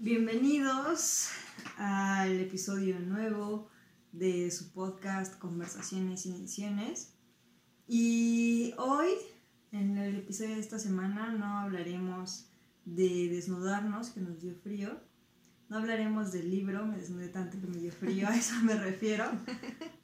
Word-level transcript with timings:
Bienvenidos 0.00 1.30
al 1.76 2.38
episodio 2.38 3.00
nuevo 3.00 3.68
de 4.12 4.48
su 4.52 4.70
podcast 4.70 5.36
Conversaciones 5.40 6.24
y 6.24 6.30
Ediciones. 6.30 7.14
Y 7.88 8.74
hoy, 8.78 9.08
en 9.72 9.98
el 9.98 10.14
episodio 10.14 10.54
de 10.54 10.60
esta 10.60 10.78
semana, 10.78 11.32
no 11.32 11.58
hablaremos 11.58 12.46
de 12.84 13.28
desnudarnos, 13.28 14.10
que 14.10 14.20
nos 14.20 14.40
dio 14.40 14.54
frío. 14.54 15.00
No 15.68 15.78
hablaremos 15.78 16.30
del 16.30 16.48
libro, 16.48 16.86
me 16.86 16.98
desnudé 16.98 17.26
tanto 17.26 17.60
que 17.60 17.66
me 17.66 17.78
dio 17.78 17.90
frío, 17.90 18.28
a 18.28 18.36
eso 18.36 18.54
me 18.62 18.74
refiero. 18.74 19.24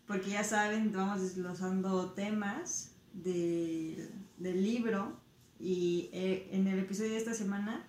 Porque 0.08 0.30
ya 0.30 0.42
saben, 0.42 0.90
vamos 0.92 1.22
desglosando 1.22 2.10
temas 2.14 2.96
del 3.12 4.10
libro. 4.42 5.20
Y 5.60 6.10
eh, 6.12 6.48
en 6.50 6.66
el 6.66 6.80
episodio 6.80 7.12
de 7.12 7.18
esta 7.18 7.32
semana 7.32 7.86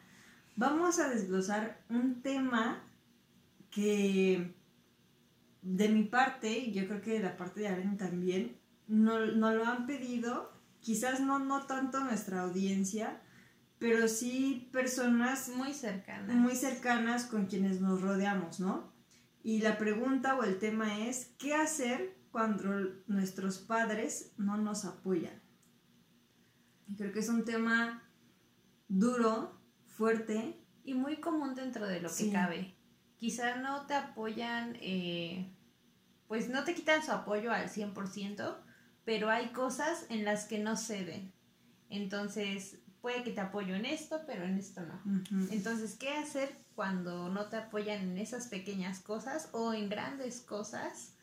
vamos 0.55 0.99
a 0.99 1.09
desglosar 1.09 1.83
un 1.89 2.21
tema 2.21 2.83
que 3.69 4.55
de 5.61 5.89
mi 5.89 6.03
parte, 6.03 6.59
y 6.59 6.71
yo 6.71 6.87
creo 6.87 7.01
que 7.01 7.11
de 7.11 7.19
la 7.19 7.37
parte 7.37 7.61
de 7.61 7.67
Aren 7.67 7.97
también, 7.97 8.57
nos 8.87 9.35
no 9.35 9.51
lo 9.53 9.65
han 9.65 9.87
pedido, 9.87 10.53
quizás 10.79 11.19
no, 11.19 11.39
no 11.39 11.65
tanto 11.65 12.03
nuestra 12.03 12.41
audiencia, 12.41 13.21
pero 13.79 14.07
sí 14.07 14.69
personas 14.71 15.49
muy 15.49 15.73
cercanas. 15.73 16.35
Muy 16.35 16.55
cercanas 16.55 17.25
con 17.25 17.47
quienes 17.47 17.81
nos 17.81 18.01
rodeamos, 18.01 18.59
¿no? 18.59 18.93
Y 19.43 19.61
la 19.61 19.77
pregunta 19.77 20.35
o 20.35 20.43
el 20.43 20.57
tema 20.59 21.07
es, 21.07 21.33
¿qué 21.37 21.53
hacer 21.53 22.15
cuando 22.31 22.69
nuestros 23.07 23.59
padres 23.59 24.33
no 24.37 24.57
nos 24.57 24.85
apoyan? 24.85 25.41
Creo 26.97 27.11
que 27.11 27.19
es 27.19 27.29
un 27.29 27.45
tema 27.45 28.03
duro, 28.87 29.54
fuerte. 29.95 30.61
Y 30.83 30.93
muy 30.93 31.17
común 31.17 31.55
dentro 31.55 31.87
de 31.87 31.99
lo 31.99 32.13
que 32.13 32.31
cabe. 32.31 32.75
Quizá 33.17 33.55
no 33.55 33.87
te 33.87 33.95
apoyan, 33.95 34.77
eh, 34.81 35.51
pues 36.27 36.47
no 36.47 36.63
te 36.63 36.75
quitan 36.75 37.03
su 37.03 37.11
apoyo 37.11 37.51
al 37.51 37.69
100%, 37.69 38.55
pero 39.03 39.29
hay 39.31 39.47
cosas 39.47 40.05
en 40.09 40.25
las 40.25 40.45
que 40.45 40.59
no 40.59 40.77
ceden. 40.77 41.33
Entonces, 41.89 42.79
puede 43.01 43.23
que 43.23 43.31
te 43.31 43.41
apoyo 43.41 43.75
en 43.75 43.85
esto, 43.85 44.21
pero 44.27 44.43
en 44.45 44.57
esto 44.57 44.81
no. 44.81 44.99
Entonces, 45.51 45.95
¿qué 45.95 46.09
hacer 46.09 46.55
cuando 46.75 47.29
no 47.29 47.49
te 47.49 47.57
apoyan 47.57 48.01
en 48.01 48.17
esas 48.17 48.47
pequeñas 48.47 48.99
cosas 48.99 49.49
o 49.53 49.73
en 49.73 49.89
grandes 49.89 50.41
cosas 50.41 51.15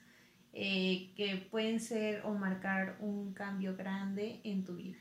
eh, 0.52 1.12
que 1.16 1.48
pueden 1.50 1.80
ser 1.80 2.22
o 2.24 2.34
marcar 2.34 2.96
un 3.00 3.32
cambio 3.34 3.76
grande 3.76 4.40
en 4.44 4.64
tu 4.64 4.76
vida? 4.76 4.98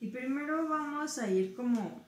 Y 0.00 0.08
primero 0.08 0.68
vamos 0.68 1.18
a 1.18 1.30
ir 1.30 1.54
como 1.54 2.06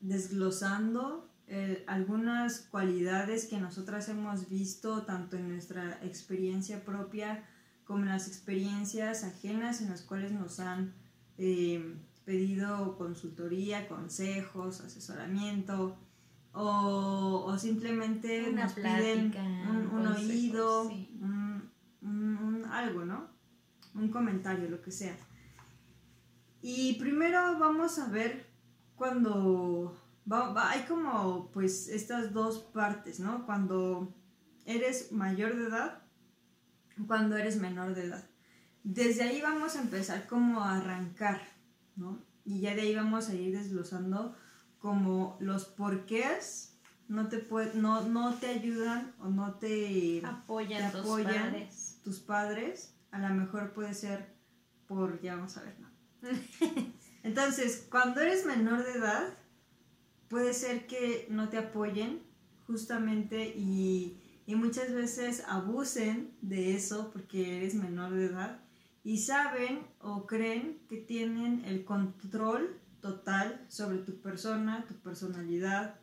desglosando 0.00 1.28
eh, 1.46 1.84
algunas 1.86 2.60
cualidades 2.60 3.46
que 3.46 3.58
nosotras 3.58 4.08
hemos 4.08 4.48
visto 4.48 5.02
tanto 5.02 5.36
en 5.36 5.48
nuestra 5.48 5.98
experiencia 6.02 6.84
propia 6.84 7.44
como 7.84 8.02
en 8.02 8.08
las 8.08 8.28
experiencias 8.28 9.24
ajenas 9.24 9.80
en 9.80 9.88
las 9.88 10.02
cuales 10.02 10.32
nos 10.32 10.60
han 10.60 10.92
eh, 11.38 11.96
pedido 12.26 12.98
consultoría, 12.98 13.88
consejos, 13.88 14.80
asesoramiento 14.82 15.96
o, 16.52 17.56
simplemente 17.58 18.52
nos 18.52 18.72
piden 18.74 19.32
un, 19.90 20.06
oído, 20.06 20.90
algo, 22.70 23.04
¿no? 23.04 23.28
Un 23.94 24.08
comentario, 24.08 24.68
lo 24.68 24.82
que 24.82 24.90
sea. 24.90 25.16
Y 26.60 26.94
primero 26.94 27.58
vamos 27.58 27.98
a 27.98 28.08
ver 28.08 28.46
cuando 28.98 29.96
hay 30.56 30.82
como 30.82 31.50
pues 31.52 31.88
estas 31.88 32.32
dos 32.32 32.58
partes, 32.58 33.20
¿no? 33.20 33.46
Cuando 33.46 34.14
eres 34.66 35.12
mayor 35.12 35.56
de 35.56 35.68
edad, 35.68 36.02
cuando 37.06 37.36
eres 37.36 37.56
menor 37.56 37.94
de 37.94 38.04
edad. 38.06 38.28
Desde 38.82 39.22
ahí 39.22 39.40
vamos 39.40 39.76
a 39.76 39.82
empezar 39.82 40.26
como 40.26 40.62
a 40.62 40.76
arrancar, 40.76 41.40
¿no? 41.96 42.22
Y 42.44 42.60
ya 42.60 42.74
de 42.74 42.82
ahí 42.82 42.94
vamos 42.94 43.28
a 43.28 43.34
ir 43.34 43.56
desglosando 43.56 44.36
como 44.78 45.36
los 45.40 45.64
porqués 45.64 46.78
no 47.08 47.28
te 47.28 47.46
no, 47.74 48.02
no 48.02 48.34
te 48.34 48.48
ayudan 48.48 49.14
o 49.18 49.28
no 49.28 49.54
te 49.54 50.22
apoyan, 50.24 50.92
tus, 50.92 51.22
padres. 51.22 52.00
tus 52.04 52.20
padres. 52.20 52.94
A 53.10 53.18
lo 53.18 53.34
mejor 53.34 53.72
puede 53.72 53.94
ser 53.94 54.34
por, 54.86 55.20
ya 55.22 55.36
vamos 55.36 55.56
a 55.56 55.62
ver, 55.62 55.76
¿no? 55.80 55.88
Entonces, 57.28 57.86
cuando 57.90 58.22
eres 58.22 58.46
menor 58.46 58.82
de 58.84 58.92
edad, 58.92 59.28
puede 60.28 60.54
ser 60.54 60.86
que 60.86 61.26
no 61.28 61.50
te 61.50 61.58
apoyen 61.58 62.22
justamente 62.66 63.48
y, 63.54 64.18
muchas 64.46 64.94
veces 64.94 65.44
abusen 65.46 66.34
de 66.40 66.74
eso 66.74 67.10
porque 67.12 67.58
eres 67.58 67.74
menor 67.74 68.14
de 68.14 68.24
edad 68.24 68.62
y 69.04 69.18
saben 69.18 69.86
o 70.00 70.26
creen 70.26 70.80
que 70.88 70.96
tienen 70.96 71.66
el 71.66 71.84
control 71.84 72.80
total 73.02 73.62
sobre 73.68 73.98
tu 73.98 74.22
persona, 74.22 74.86
tu 74.88 74.94
personalidad, 74.94 76.00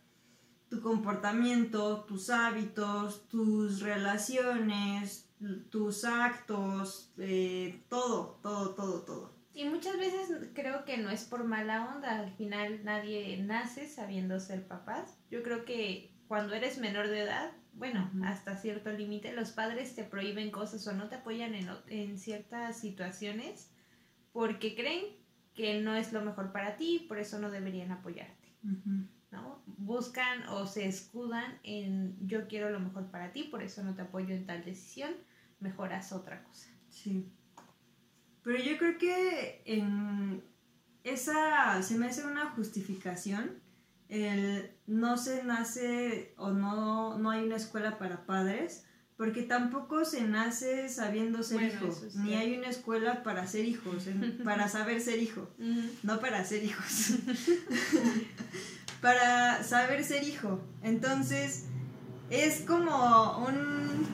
tu 0.70 0.80
comportamiento, 0.80 2.04
tus 2.04 2.30
hábitos, 2.30 3.28
tus 3.30 3.80
relaciones, 3.80 5.28
tus 5.72 6.06
actos, 6.06 7.12
eh, 7.18 7.84
todo, 7.90 8.40
todo, 8.44 8.76
todo, 8.76 9.02
todo. 9.02 9.35
Y 9.56 9.64
muchas 9.70 9.98
veces 9.98 10.50
creo 10.54 10.84
que 10.84 10.98
no 10.98 11.10
es 11.10 11.24
por 11.24 11.46
mala 11.46 11.96
onda, 11.96 12.20
al 12.20 12.32
final 12.34 12.84
nadie 12.84 13.38
nace 13.38 13.88
sabiendo 13.88 14.42
ser 14.42 14.68
papás. 14.68 15.18
Yo 15.32 15.44
creo 15.44 15.64
que 15.64 16.14
cuando 16.28 16.54
eres 16.54 16.78
menor 16.78 17.08
de 17.08 17.22
edad, 17.22 17.54
bueno, 17.72 18.12
hasta 18.26 18.58
cierto 18.58 18.92
límite, 18.92 19.32
los 19.32 19.52
padres 19.52 19.96
te 19.96 20.04
prohíben 20.04 20.52
cosas 20.52 20.86
o 20.88 20.92
no 20.92 21.08
te 21.08 21.16
apoyan 21.16 21.56
en, 21.56 21.70
en 21.88 22.20
ciertas 22.20 22.78
situaciones 22.78 23.72
porque 24.34 24.76
creen 24.76 25.06
que 25.54 25.80
no 25.80 25.96
es 25.96 26.12
lo 26.12 26.22
mejor 26.22 26.52
para 26.52 26.76
ti, 26.76 27.06
por 27.08 27.18
eso 27.18 27.40
no 27.40 27.50
deberían 27.50 27.94
apoyarte. 27.94 28.54
¿no? 29.32 29.64
Buscan 29.66 30.50
o 30.50 30.66
se 30.66 30.86
escudan 30.86 31.60
en 31.64 32.18
yo 32.28 32.48
quiero 32.50 32.70
lo 32.72 32.82
mejor 32.82 33.10
para 33.10 33.32
ti, 33.32 33.44
por 33.44 33.64
eso 33.64 33.84
no 33.84 33.96
te 33.96 34.02
apoyo 34.02 34.36
en 34.36 34.46
tal 34.46 34.66
decisión, 34.66 35.14
mejoras 35.62 36.12
otra 36.12 36.44
cosa. 36.44 36.70
Sí. 36.90 37.32
Pero 38.46 38.60
yo 38.64 38.78
creo 38.78 38.98
que 39.00 39.64
en 39.66 40.44
esa 41.04 41.82
se 41.82 41.98
me 41.98 42.06
hace 42.06 42.24
una 42.26 42.52
justificación. 42.52 43.60
El 44.08 44.72
no 44.86 45.18
se 45.18 45.44
nace 45.44 46.36
o 46.38 46.52
no, 46.52 47.18
no 47.18 47.32
hay 47.32 47.44
una 47.44 47.56
escuela 47.56 47.98
para 47.98 48.28
padres, 48.28 48.86
porque 49.18 49.42
tampoco 49.42 50.06
se 50.06 50.28
nace 50.28 50.90
sabiendo 50.90 51.42
ser 51.42 51.64
hijo, 51.64 51.90
ni 52.18 52.36
hay 52.36 52.56
una 52.56 52.68
escuela 52.68 53.24
para 53.24 53.48
ser 53.48 53.66
hijos, 53.66 54.06
para 54.44 54.70
saber 54.70 55.02
ser 55.02 55.24
hijo, 55.24 55.50
no 56.04 56.20
para 56.20 56.46
ser 56.46 56.64
hijos, 56.64 57.14
para 59.02 59.64
saber 59.64 60.04
ser 60.04 60.24
hijo. 60.24 60.62
Entonces, 60.84 61.66
es 62.30 62.62
como 62.62 63.44
un 63.48 64.06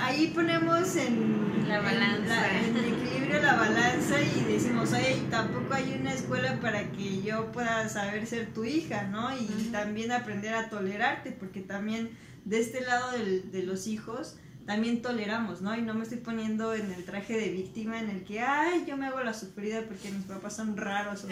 ahí 0.00 0.28
ponemos 0.28 0.96
en 0.96 1.68
la 1.68 1.80
balanza, 1.80 2.58
en, 2.60 2.76
equilibrio 2.76 3.42
la 3.42 3.56
balanza 3.56 4.20
y 4.20 4.44
decimos, 4.52 4.92
oye, 4.92 5.22
tampoco 5.30 5.74
hay 5.74 5.96
una 6.00 6.12
escuela 6.12 6.58
para 6.60 6.90
que 6.92 7.22
yo 7.22 7.50
pueda 7.52 7.88
saber 7.88 8.26
ser 8.26 8.52
tu 8.52 8.64
hija, 8.64 9.04
¿no? 9.04 9.36
Y 9.36 9.46
también 9.72 10.12
aprender 10.12 10.54
a 10.54 10.68
tolerarte, 10.68 11.32
porque 11.32 11.60
también 11.60 12.10
de 12.44 12.60
este 12.60 12.80
lado 12.80 13.12
de 13.12 13.62
los 13.64 13.86
hijos 13.86 14.36
también 14.66 15.00
toleramos, 15.00 15.62
¿no? 15.62 15.76
Y 15.76 15.82
no 15.82 15.94
me 15.94 16.02
estoy 16.02 16.18
poniendo 16.18 16.74
en 16.74 16.92
el 16.92 17.04
traje 17.04 17.38
de 17.38 17.50
víctima 17.50 18.00
en 18.00 18.10
el 18.10 18.24
que, 18.24 18.40
ay, 18.40 18.84
yo 18.86 18.96
me 18.96 19.06
hago 19.06 19.20
la 19.20 19.32
sufrida 19.32 19.82
porque 19.86 20.10
mis 20.10 20.24
papás 20.24 20.56
son 20.56 20.76
raros 20.76 21.24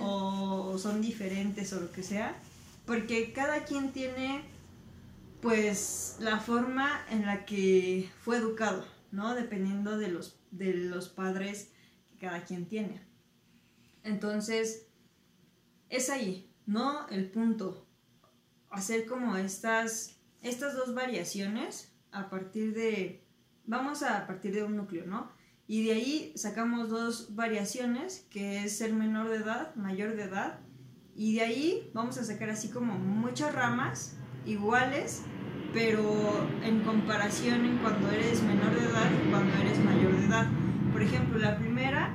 o 0.00 0.76
son 0.82 1.00
diferentes 1.00 1.72
o 1.72 1.80
lo 1.80 1.92
que 1.92 2.02
sea, 2.02 2.36
porque 2.84 3.32
cada 3.32 3.64
quien 3.64 3.92
tiene 3.92 4.42
pues 5.44 6.16
la 6.20 6.40
forma 6.40 7.04
en 7.10 7.26
la 7.26 7.44
que 7.44 8.10
fue 8.22 8.38
educado, 8.38 8.82
¿no? 9.12 9.34
Dependiendo 9.34 9.98
de 9.98 10.08
los, 10.08 10.40
de 10.50 10.72
los 10.72 11.10
padres 11.10 11.70
que 12.08 12.16
cada 12.16 12.44
quien 12.44 12.66
tiene. 12.66 13.02
Entonces, 14.04 14.86
es 15.90 16.08
ahí, 16.08 16.50
¿no? 16.64 17.06
El 17.10 17.30
punto. 17.30 17.86
Hacer 18.70 19.04
como 19.04 19.36
estas, 19.36 20.16
estas 20.40 20.74
dos 20.76 20.94
variaciones 20.94 21.92
a 22.10 22.30
partir 22.30 22.72
de, 22.72 23.22
vamos 23.66 24.02
a 24.02 24.26
partir 24.26 24.54
de 24.54 24.64
un 24.64 24.76
núcleo, 24.76 25.04
¿no? 25.04 25.30
Y 25.66 25.84
de 25.84 25.92
ahí 25.92 26.32
sacamos 26.36 26.88
dos 26.88 27.34
variaciones, 27.34 28.26
que 28.30 28.64
es 28.64 28.78
ser 28.78 28.94
menor 28.94 29.28
de 29.28 29.36
edad, 29.36 29.74
mayor 29.74 30.16
de 30.16 30.22
edad, 30.22 30.60
y 31.14 31.34
de 31.34 31.42
ahí 31.42 31.90
vamos 31.92 32.16
a 32.16 32.24
sacar 32.24 32.48
así 32.48 32.70
como 32.70 32.98
muchas 32.98 33.54
ramas 33.54 34.16
iguales 34.46 35.22
pero 35.74 36.48
en 36.62 36.84
comparación 36.84 37.64
en 37.64 37.78
cuando 37.78 38.08
eres 38.12 38.40
menor 38.44 38.72
de 38.78 38.86
edad 38.86 39.10
y 39.10 39.28
cuando 39.28 39.52
eres 39.56 39.78
mayor 39.80 40.16
de 40.16 40.26
edad. 40.26 40.46
Por 40.92 41.02
ejemplo, 41.02 41.36
la 41.40 41.58
primera 41.58 42.14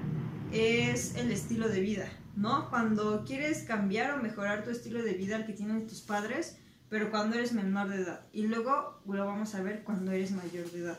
es 0.53 1.15
el 1.15 1.29
estilo 1.29 1.67
de 1.67 1.81
vida, 1.81 2.09
¿no? 2.37 2.69
Cuando 2.69 3.25
quieres 3.25 3.63
cambiar 3.63 4.13
o 4.17 4.23
mejorar 4.23 4.63
tu 4.63 4.69
estilo 4.69 5.03
de 5.03 5.13
vida 5.13 5.35
al 5.35 5.45
que 5.45 5.51
tienen 5.51 5.87
tus 5.87 5.99
padres, 5.99 6.57
pero 6.87 7.11
cuando 7.11 7.35
eres 7.35 7.51
menor 7.51 7.89
de 7.89 7.97
edad. 7.97 8.21
Y 8.31 8.43
luego 8.43 9.01
lo 9.05 9.25
vamos 9.25 9.53
a 9.55 9.61
ver 9.61 9.83
cuando 9.83 10.13
eres 10.13 10.31
mayor 10.31 10.71
de 10.71 10.79
edad. 10.79 10.97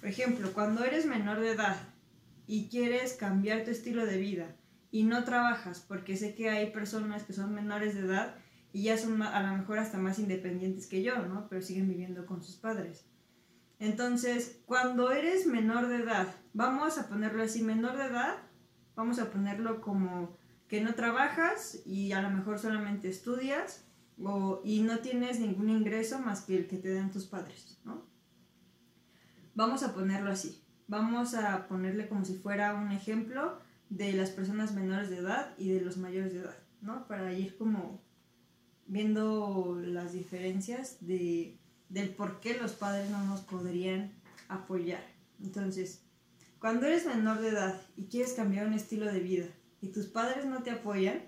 Por 0.00 0.08
ejemplo, 0.08 0.50
cuando 0.54 0.84
eres 0.84 1.04
menor 1.04 1.40
de 1.40 1.52
edad 1.52 1.76
y 2.46 2.68
quieres 2.68 3.12
cambiar 3.12 3.64
tu 3.64 3.70
estilo 3.70 4.06
de 4.06 4.16
vida 4.16 4.46
y 4.90 5.02
no 5.04 5.24
trabajas, 5.24 5.84
porque 5.86 6.16
sé 6.16 6.34
que 6.34 6.48
hay 6.48 6.70
personas 6.70 7.24
que 7.24 7.34
son 7.34 7.54
menores 7.54 7.94
de 7.94 8.00
edad 8.00 8.34
y 8.72 8.84
ya 8.84 8.98
son 8.98 9.22
a 9.22 9.42
lo 9.42 9.56
mejor 9.56 9.78
hasta 9.78 9.98
más 9.98 10.18
independientes 10.18 10.86
que 10.86 11.02
yo, 11.02 11.24
¿no? 11.26 11.48
Pero 11.48 11.62
siguen 11.62 11.88
viviendo 11.88 12.26
con 12.26 12.42
sus 12.42 12.56
padres. 12.56 13.06
Entonces, 13.78 14.60
cuando 14.66 15.12
eres 15.12 15.46
menor 15.46 15.88
de 15.88 15.96
edad, 15.96 16.28
vamos 16.52 16.98
a 16.98 17.08
ponerlo 17.08 17.42
así, 17.42 17.62
menor 17.62 17.96
de 17.96 18.06
edad, 18.06 18.36
vamos 18.96 19.18
a 19.20 19.30
ponerlo 19.30 19.80
como 19.80 20.36
que 20.66 20.80
no 20.80 20.94
trabajas 20.94 21.80
y 21.86 22.12
a 22.12 22.20
lo 22.20 22.30
mejor 22.30 22.58
solamente 22.58 23.08
estudias 23.08 23.84
o, 24.22 24.60
y 24.64 24.82
no 24.82 24.98
tienes 24.98 25.38
ningún 25.38 25.70
ingreso 25.70 26.18
más 26.18 26.42
que 26.42 26.56
el 26.56 26.66
que 26.66 26.76
te 26.76 26.92
dan 26.92 27.12
tus 27.12 27.26
padres, 27.26 27.80
¿no? 27.84 28.04
Vamos 29.54 29.82
a 29.82 29.94
ponerlo 29.94 30.30
así. 30.30 30.62
Vamos 30.88 31.34
a 31.34 31.68
ponerle 31.68 32.08
como 32.08 32.24
si 32.24 32.34
fuera 32.34 32.74
un 32.74 32.90
ejemplo 32.90 33.58
de 33.90 34.12
las 34.12 34.30
personas 34.30 34.74
menores 34.74 35.10
de 35.10 35.18
edad 35.18 35.54
y 35.56 35.70
de 35.70 35.80
los 35.80 35.96
mayores 35.96 36.32
de 36.32 36.40
edad, 36.40 36.58
¿no? 36.80 37.06
Para 37.06 37.32
ir 37.32 37.56
como 37.56 38.02
viendo 38.88 39.78
las 39.80 40.12
diferencias 40.12 40.96
de, 41.00 41.58
del 41.88 42.10
por 42.10 42.40
qué 42.40 42.54
los 42.54 42.72
padres 42.72 43.10
no 43.10 43.24
nos 43.24 43.42
podrían 43.42 44.12
apoyar. 44.48 45.04
Entonces, 45.40 46.02
cuando 46.58 46.86
eres 46.86 47.06
menor 47.06 47.40
de 47.40 47.50
edad 47.50 47.80
y 47.96 48.06
quieres 48.06 48.32
cambiar 48.32 48.66
un 48.66 48.72
estilo 48.72 49.06
de 49.12 49.20
vida 49.20 49.46
y 49.80 49.88
tus 49.88 50.06
padres 50.06 50.46
no 50.46 50.62
te 50.62 50.70
apoyan, 50.70 51.22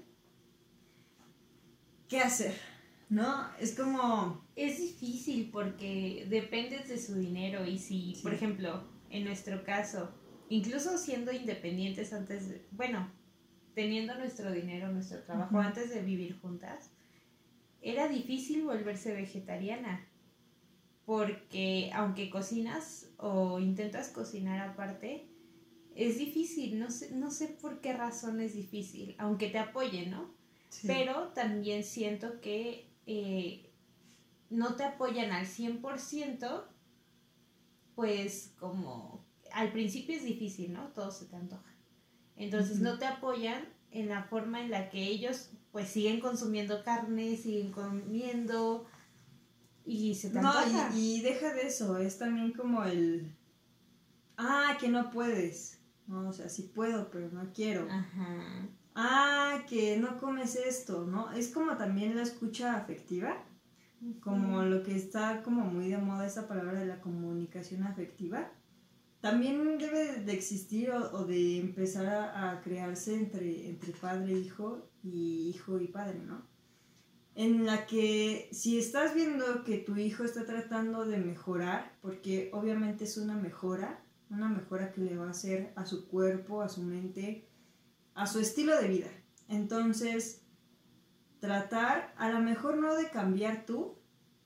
¿qué 2.08 2.20
hacer? 2.20 2.54
¿No? 3.08 3.46
Es 3.60 3.74
como... 3.74 4.44
Es 4.56 4.78
difícil 4.78 5.50
porque 5.50 6.26
dependes 6.28 6.88
de 6.88 6.98
su 6.98 7.14
dinero 7.14 7.64
y 7.64 7.78
si, 7.78 8.18
por 8.22 8.34
ejemplo, 8.34 8.84
en 9.08 9.24
nuestro 9.24 9.64
caso, 9.64 10.10
incluso 10.48 10.98
siendo 10.98 11.32
independientes 11.32 12.12
antes 12.12 12.48
de, 12.48 12.66
bueno, 12.72 13.10
teniendo 13.74 14.14
nuestro 14.16 14.52
dinero, 14.52 14.92
nuestro 14.92 15.22
trabajo 15.22 15.58
antes 15.58 15.88
de 15.90 16.02
vivir 16.02 16.38
juntas, 16.40 16.90
era 17.80 18.08
difícil 18.08 18.62
volverse 18.62 19.12
vegetariana 19.12 20.06
porque 21.10 21.90
aunque 21.92 22.30
cocinas 22.30 23.10
o 23.16 23.58
intentas 23.58 24.10
cocinar 24.10 24.60
aparte, 24.60 25.26
es 25.96 26.18
difícil, 26.18 26.78
no 26.78 26.88
sé, 26.88 27.10
no 27.12 27.32
sé 27.32 27.48
por 27.48 27.80
qué 27.80 27.92
razón 27.92 28.40
es 28.40 28.54
difícil, 28.54 29.16
aunque 29.18 29.48
te 29.48 29.58
apoyen, 29.58 30.12
¿no? 30.12 30.30
Pero 30.86 31.32
también 31.32 31.82
siento 31.82 32.40
que 32.40 32.88
eh, 33.06 33.72
no 34.50 34.76
te 34.76 34.84
apoyan 34.84 35.32
al 35.32 35.46
100%, 35.46 36.64
pues 37.96 38.54
como 38.60 39.26
al 39.52 39.72
principio 39.72 40.16
es 40.16 40.22
difícil, 40.22 40.72
¿no? 40.72 40.88
Todo 40.88 41.10
se 41.10 41.26
te 41.26 41.34
antoja. 41.34 41.74
Entonces 42.36 42.78
no 42.78 43.00
te 43.00 43.06
apoyan 43.06 43.68
en 43.90 44.08
la 44.08 44.22
forma 44.22 44.62
en 44.62 44.70
la 44.70 44.90
que 44.90 45.02
ellos 45.02 45.50
pues 45.72 45.88
siguen 45.88 46.20
consumiendo 46.20 46.82
carne, 46.82 47.36
siguen 47.36 47.70
comiendo 47.72 48.86
y 49.84 50.14
se 50.14 50.30
te 50.30 50.40
No, 50.40 50.52
y, 50.94 51.20
deja 51.20 51.52
de 51.52 51.66
eso, 51.66 51.98
es 51.98 52.18
también 52.18 52.52
como 52.52 52.84
el... 52.84 53.34
Ah, 54.36 54.76
que 54.80 54.88
no 54.88 55.10
puedes. 55.10 55.78
No, 56.06 56.28
o 56.28 56.32
sea, 56.32 56.48
sí 56.48 56.70
puedo, 56.74 57.10
pero 57.10 57.30
no 57.30 57.52
quiero. 57.52 57.86
Ajá. 57.90 58.68
Ah, 58.94 59.64
que 59.68 59.98
no 59.98 60.18
comes 60.18 60.56
esto, 60.56 61.06
¿no? 61.06 61.30
Es 61.32 61.48
como 61.48 61.76
también 61.76 62.16
la 62.16 62.22
escucha 62.22 62.76
afectiva, 62.76 63.36
como 64.20 64.62
lo 64.62 64.82
que 64.82 64.96
está 64.96 65.42
como 65.42 65.64
muy 65.64 65.88
de 65.88 65.98
moda 65.98 66.26
esa 66.26 66.48
palabra 66.48 66.80
de 66.80 66.86
la 66.86 67.00
comunicación 67.00 67.84
afectiva 67.84 68.50
también 69.20 69.78
debe 69.78 70.20
de 70.20 70.32
existir 70.32 70.90
o, 70.90 71.24
de 71.24 71.58
empezar 71.58 72.06
a, 72.06 72.60
crearse 72.62 73.14
entre, 73.14 73.68
entre 73.68 73.92
padre 73.92 74.32
e 74.32 74.38
hijo 74.38 74.89
y 75.02 75.48
hijo 75.48 75.80
y 75.80 75.88
padre, 75.88 76.20
¿no? 76.20 76.46
En 77.34 77.64
la 77.64 77.86
que 77.86 78.48
si 78.52 78.78
estás 78.78 79.14
viendo 79.14 79.64
que 79.64 79.78
tu 79.78 79.96
hijo 79.96 80.24
está 80.24 80.44
tratando 80.44 81.04
de 81.04 81.18
mejorar, 81.18 81.96
porque 82.02 82.50
obviamente 82.52 83.04
es 83.04 83.16
una 83.16 83.36
mejora, 83.36 84.04
una 84.28 84.48
mejora 84.48 84.92
que 84.92 85.00
le 85.00 85.16
va 85.16 85.28
a 85.28 85.30
hacer 85.30 85.72
a 85.76 85.86
su 85.86 86.08
cuerpo, 86.08 86.62
a 86.62 86.68
su 86.68 86.82
mente, 86.82 87.48
a 88.14 88.26
su 88.26 88.40
estilo 88.40 88.80
de 88.80 88.88
vida. 88.88 89.08
Entonces, 89.48 90.42
tratar 91.40 92.14
a 92.16 92.30
lo 92.30 92.40
mejor 92.40 92.78
no 92.78 92.94
de 92.94 93.10
cambiar 93.10 93.64
tú, 93.64 93.96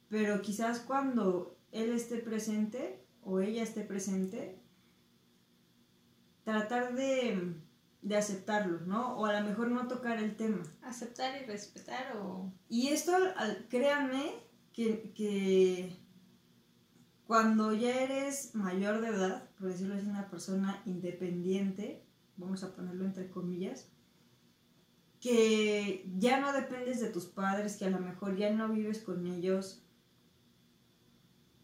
pero 0.08 0.40
quizás 0.42 0.80
cuando 0.80 1.58
él 1.72 1.92
esté 1.92 2.18
presente 2.18 3.04
o 3.22 3.40
ella 3.40 3.62
esté 3.62 3.82
presente, 3.82 4.62
tratar 6.44 6.94
de, 6.94 7.54
de 8.04 8.16
aceptarlo, 8.16 8.80
¿no? 8.80 9.16
O 9.16 9.26
a 9.26 9.40
lo 9.40 9.48
mejor 9.48 9.70
no 9.70 9.88
tocar 9.88 10.22
el 10.22 10.36
tema. 10.36 10.62
Aceptar 10.82 11.42
y 11.42 11.46
respetar 11.46 12.16
o... 12.18 12.52
Y 12.68 12.88
esto, 12.88 13.12
créanme, 13.68 14.34
que, 14.72 15.12
que 15.14 15.96
cuando 17.26 17.72
ya 17.72 18.02
eres 18.02 18.54
mayor 18.54 19.00
de 19.00 19.08
edad, 19.08 19.48
por 19.58 19.68
decirlo 19.68 19.94
así, 19.94 20.06
una 20.06 20.28
persona 20.28 20.82
independiente, 20.84 22.04
vamos 22.36 22.62
a 22.62 22.76
ponerlo 22.76 23.06
entre 23.06 23.30
comillas, 23.30 23.88
que 25.18 26.06
ya 26.18 26.38
no 26.38 26.52
dependes 26.52 27.00
de 27.00 27.08
tus 27.08 27.24
padres, 27.24 27.76
que 27.76 27.86
a 27.86 27.90
lo 27.90 27.98
mejor 27.98 28.36
ya 28.36 28.50
no 28.50 28.68
vives 28.68 29.00
con 29.00 29.26
ellos 29.26 29.82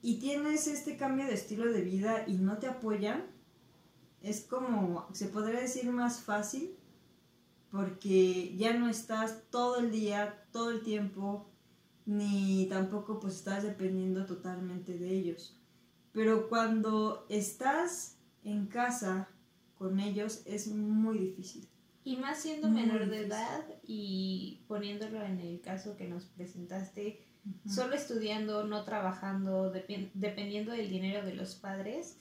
y 0.01 0.19
tienes 0.19 0.67
este 0.67 0.97
cambio 0.97 1.27
de 1.27 1.35
estilo 1.35 1.71
de 1.71 1.83
vida 1.83 2.25
y 2.27 2.39
no 2.39 2.57
te 2.57 2.67
apoyan, 2.67 3.27
es 4.23 4.43
como, 4.43 5.09
se 5.13 5.27
podría 5.27 5.61
decir 5.61 5.91
más 5.91 6.21
fácil, 6.21 6.77
porque 7.71 8.57
ya 8.57 8.75
no 8.75 8.89
estás 8.89 9.45
todo 9.51 9.79
el 9.79 9.91
día, 9.91 10.45
todo 10.53 10.71
el 10.71 10.83
tiempo, 10.83 11.49
ni 12.05 12.67
tampoco 12.69 13.21
pues 13.21 13.37
estás 13.37 13.63
dependiendo 13.63 14.27
totalmente 14.27 14.99
de 14.99 15.11
ellos. 15.11 15.57
Pero 16.13 16.49
cuando 16.49 17.27
estás 17.29 18.17
en 18.43 18.67
casa 18.67 19.29
con 19.79 20.01
ellos 20.01 20.43
es 20.45 20.69
muy 20.69 21.19
difícil. 21.19 21.69
Y 22.03 22.17
más 22.17 22.39
siendo 22.39 22.69
menor 22.69 23.09
de 23.09 23.27
edad 23.27 23.65
y 23.87 24.65
poniéndolo 24.67 25.23
en 25.23 25.39
el 25.39 25.61
caso 25.61 25.97
que 25.97 26.09
nos 26.09 26.25
presentaste, 26.25 27.21
solo 27.67 27.95
estudiando, 27.95 28.65
no 28.65 28.85
trabajando, 28.85 29.71
dependiendo 29.71 30.73
del 30.73 30.91
dinero 30.91 31.25
de 31.25 31.35
los 31.35 31.55
padres, 31.55 32.19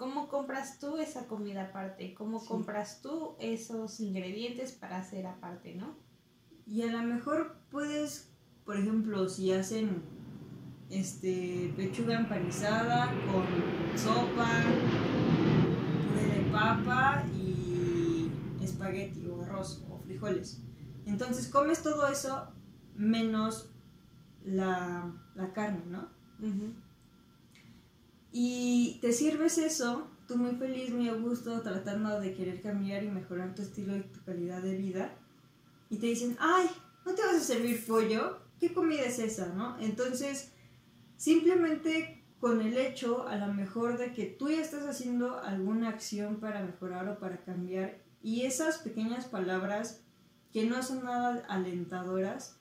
¿Cómo 0.00 0.28
compras 0.28 0.78
tú 0.78 0.96
esa 0.96 1.26
comida 1.26 1.64
aparte? 1.64 2.14
¿Cómo 2.14 2.42
compras 2.42 3.02
tú 3.02 3.36
esos 3.38 4.00
ingredientes 4.00 4.72
para 4.72 4.96
hacer 4.96 5.26
aparte, 5.26 5.74
no? 5.74 5.94
Y 6.66 6.80
a 6.80 6.86
lo 6.86 7.02
mejor 7.02 7.58
puedes, 7.70 8.32
por 8.64 8.78
ejemplo, 8.78 9.28
si 9.28 9.52
hacen 9.52 10.02
este 10.88 11.74
pechuga 11.76 12.18
empanizada 12.18 13.12
con 13.30 13.44
sopa, 13.98 14.48
puré 16.08 16.44
de 16.44 16.50
papa 16.50 17.22
y 17.36 18.30
espagueti 18.62 19.26
o 19.26 19.42
arroz 19.42 19.84
o 19.90 19.98
frijoles. 19.98 20.62
Entonces 21.04 21.46
comes 21.46 21.82
todo 21.82 22.08
eso 22.08 22.48
menos 22.96 23.70
la, 24.46 25.12
carne, 25.52 25.82
¿no? 25.84 26.08
Y 28.32 28.98
te 29.00 29.12
sirves 29.12 29.58
eso, 29.58 30.08
tú 30.28 30.36
muy 30.36 30.54
feliz, 30.56 30.90
muy 30.90 31.08
a 31.08 31.14
gusto, 31.14 31.60
tratando 31.62 32.20
de 32.20 32.34
querer 32.34 32.60
cambiar 32.60 33.02
y 33.02 33.08
mejorar 33.08 33.54
tu 33.54 33.62
estilo 33.62 33.96
y 33.96 34.02
tu 34.02 34.22
calidad 34.24 34.62
de 34.62 34.76
vida. 34.76 35.12
Y 35.88 35.98
te 35.98 36.06
dicen, 36.06 36.36
ay, 36.38 36.68
¿no 37.04 37.14
te 37.14 37.22
vas 37.22 37.36
a 37.36 37.40
servir 37.40 37.84
pollo? 37.86 38.38
¿Qué 38.60 38.72
comida 38.72 39.02
es 39.02 39.18
esa, 39.18 39.46
no? 39.54 39.78
Entonces, 39.80 40.52
simplemente 41.16 42.22
con 42.38 42.60
el 42.62 42.78
hecho, 42.78 43.26
a 43.26 43.36
lo 43.36 43.52
mejor, 43.52 43.98
de 43.98 44.12
que 44.12 44.26
tú 44.26 44.48
ya 44.48 44.60
estás 44.60 44.86
haciendo 44.86 45.38
alguna 45.40 45.88
acción 45.88 46.40
para 46.40 46.62
mejorar 46.62 47.08
o 47.08 47.18
para 47.18 47.42
cambiar, 47.42 47.98
y 48.22 48.42
esas 48.42 48.78
pequeñas 48.78 49.26
palabras 49.26 50.02
que 50.52 50.64
no 50.64 50.82
son 50.82 51.04
nada 51.04 51.44
alentadoras, 51.48 52.59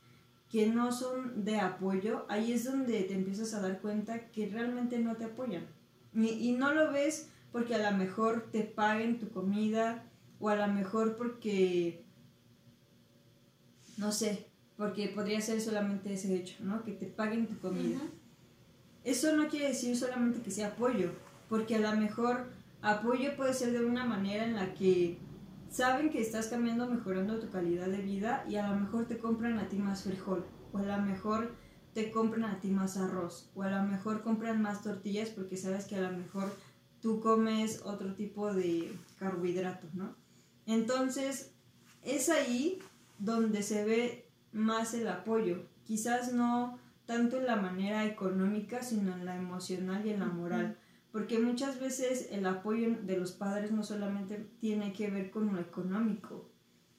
que 0.49 0.67
no 0.67 0.91
son 0.91 1.45
de 1.45 1.59
apoyo, 1.59 2.25
ahí 2.27 2.51
es 2.53 2.65
donde 2.65 3.03
te 3.03 3.13
empiezas 3.13 3.53
a 3.53 3.61
dar 3.61 3.79
cuenta 3.81 4.31
que 4.31 4.47
realmente 4.47 4.97
no 4.99 5.15
te 5.15 5.25
apoyan. 5.25 5.67
Y, 6.13 6.53
no 6.53 6.73
lo 6.73 6.91
ves 6.91 7.29
porque 7.51 7.75
a 7.75 7.91
lo 7.91 7.97
mejor 7.97 8.49
te 8.51 8.63
paguen 8.63 9.19
tu 9.19 9.29
comida 9.29 10.03
o 10.39 10.49
a 10.49 10.55
lo 10.55 10.67
mejor 10.67 11.17
porque, 11.17 12.03
no 13.97 14.11
sé, 14.11 14.47
porque 14.75 15.09
podría 15.09 15.39
ser 15.39 15.61
solamente 15.61 16.13
ese 16.13 16.35
hecho, 16.35 16.55
¿no? 16.61 16.83
Que 16.83 16.93
te 16.93 17.05
paguen 17.05 17.45
tu 17.45 17.59
comida. 17.59 17.99
Eso 19.03 19.35
no 19.35 19.49
quiere 19.49 19.67
decir 19.67 19.95
solamente 19.95 20.41
que 20.41 20.49
sea 20.49 20.69
apoyo, 20.69 21.11
porque 21.47 21.75
a 21.75 21.79
lo 21.79 21.95
mejor 21.95 22.47
apoyo 22.81 23.35
puede 23.35 23.53
ser 23.53 23.71
de 23.71 23.85
una 23.85 24.05
manera 24.05 24.45
en 24.45 24.55
la 24.55 24.73
que 24.73 25.19
saben 25.69 26.09
que 26.09 26.21
estás 26.21 26.47
cambiando, 26.47 26.87
mejorando 26.89 27.39
tu 27.39 27.49
calidad 27.49 27.87
de 27.87 28.01
vida 28.01 28.45
y 28.49 28.55
a 28.55 28.67
lo 28.67 28.79
mejor 28.79 29.07
te 29.07 29.17
compran 29.17 29.59
a 29.59 29.69
ti 29.69 29.77
más 29.77 30.03
frijol 30.03 30.45
o 30.71 30.77
a 30.79 30.83
lo 30.83 31.01
mejor 31.01 31.55
te 31.93 32.11
compran 32.11 32.45
a 32.45 32.59
ti 32.59 32.69
más 32.69 32.97
arroz 32.97 33.51
o 33.55 33.63
a 33.63 33.69
lo 33.69 33.83
mejor 33.83 34.21
compran 34.21 34.61
más 34.61 34.81
tortillas 34.81 35.29
porque 35.29 35.57
sabes 35.57 35.85
que 35.85 35.95
a 35.95 36.01
lo 36.01 36.17
mejor 36.17 36.51
tú 37.01 37.19
comes 37.19 37.81
otro 37.83 38.13
tipo 38.15 38.53
de 38.53 38.91
carbohidrato, 39.17 39.87
¿no? 39.93 40.15
Entonces, 40.65 41.53
es 42.03 42.29
ahí 42.29 42.79
donde 43.17 43.63
se 43.63 43.83
ve 43.85 44.29
más 44.51 44.93
el 44.93 45.07
apoyo. 45.07 45.65
Quizás 45.85 46.33
no 46.33 46.77
tanto 47.05 47.37
en 47.37 47.47
la 47.47 47.55
manera 47.55 48.05
económica, 48.05 48.83
sino 48.83 49.13
en 49.13 49.25
la 49.25 49.35
emocional 49.35 50.05
y 50.05 50.11
en 50.11 50.19
la 50.19 50.27
moral. 50.27 50.77
Porque 51.11 51.39
muchas 51.39 51.79
veces 51.79 52.29
el 52.31 52.45
apoyo 52.45 52.97
de 53.01 53.17
los 53.17 53.31
padres 53.31 53.71
no 53.71 53.83
solamente 53.83 54.49
tiene 54.59 54.93
que 54.93 55.09
ver 55.09 55.31
con 55.31 55.53
lo 55.53 55.59
económico. 55.59 56.49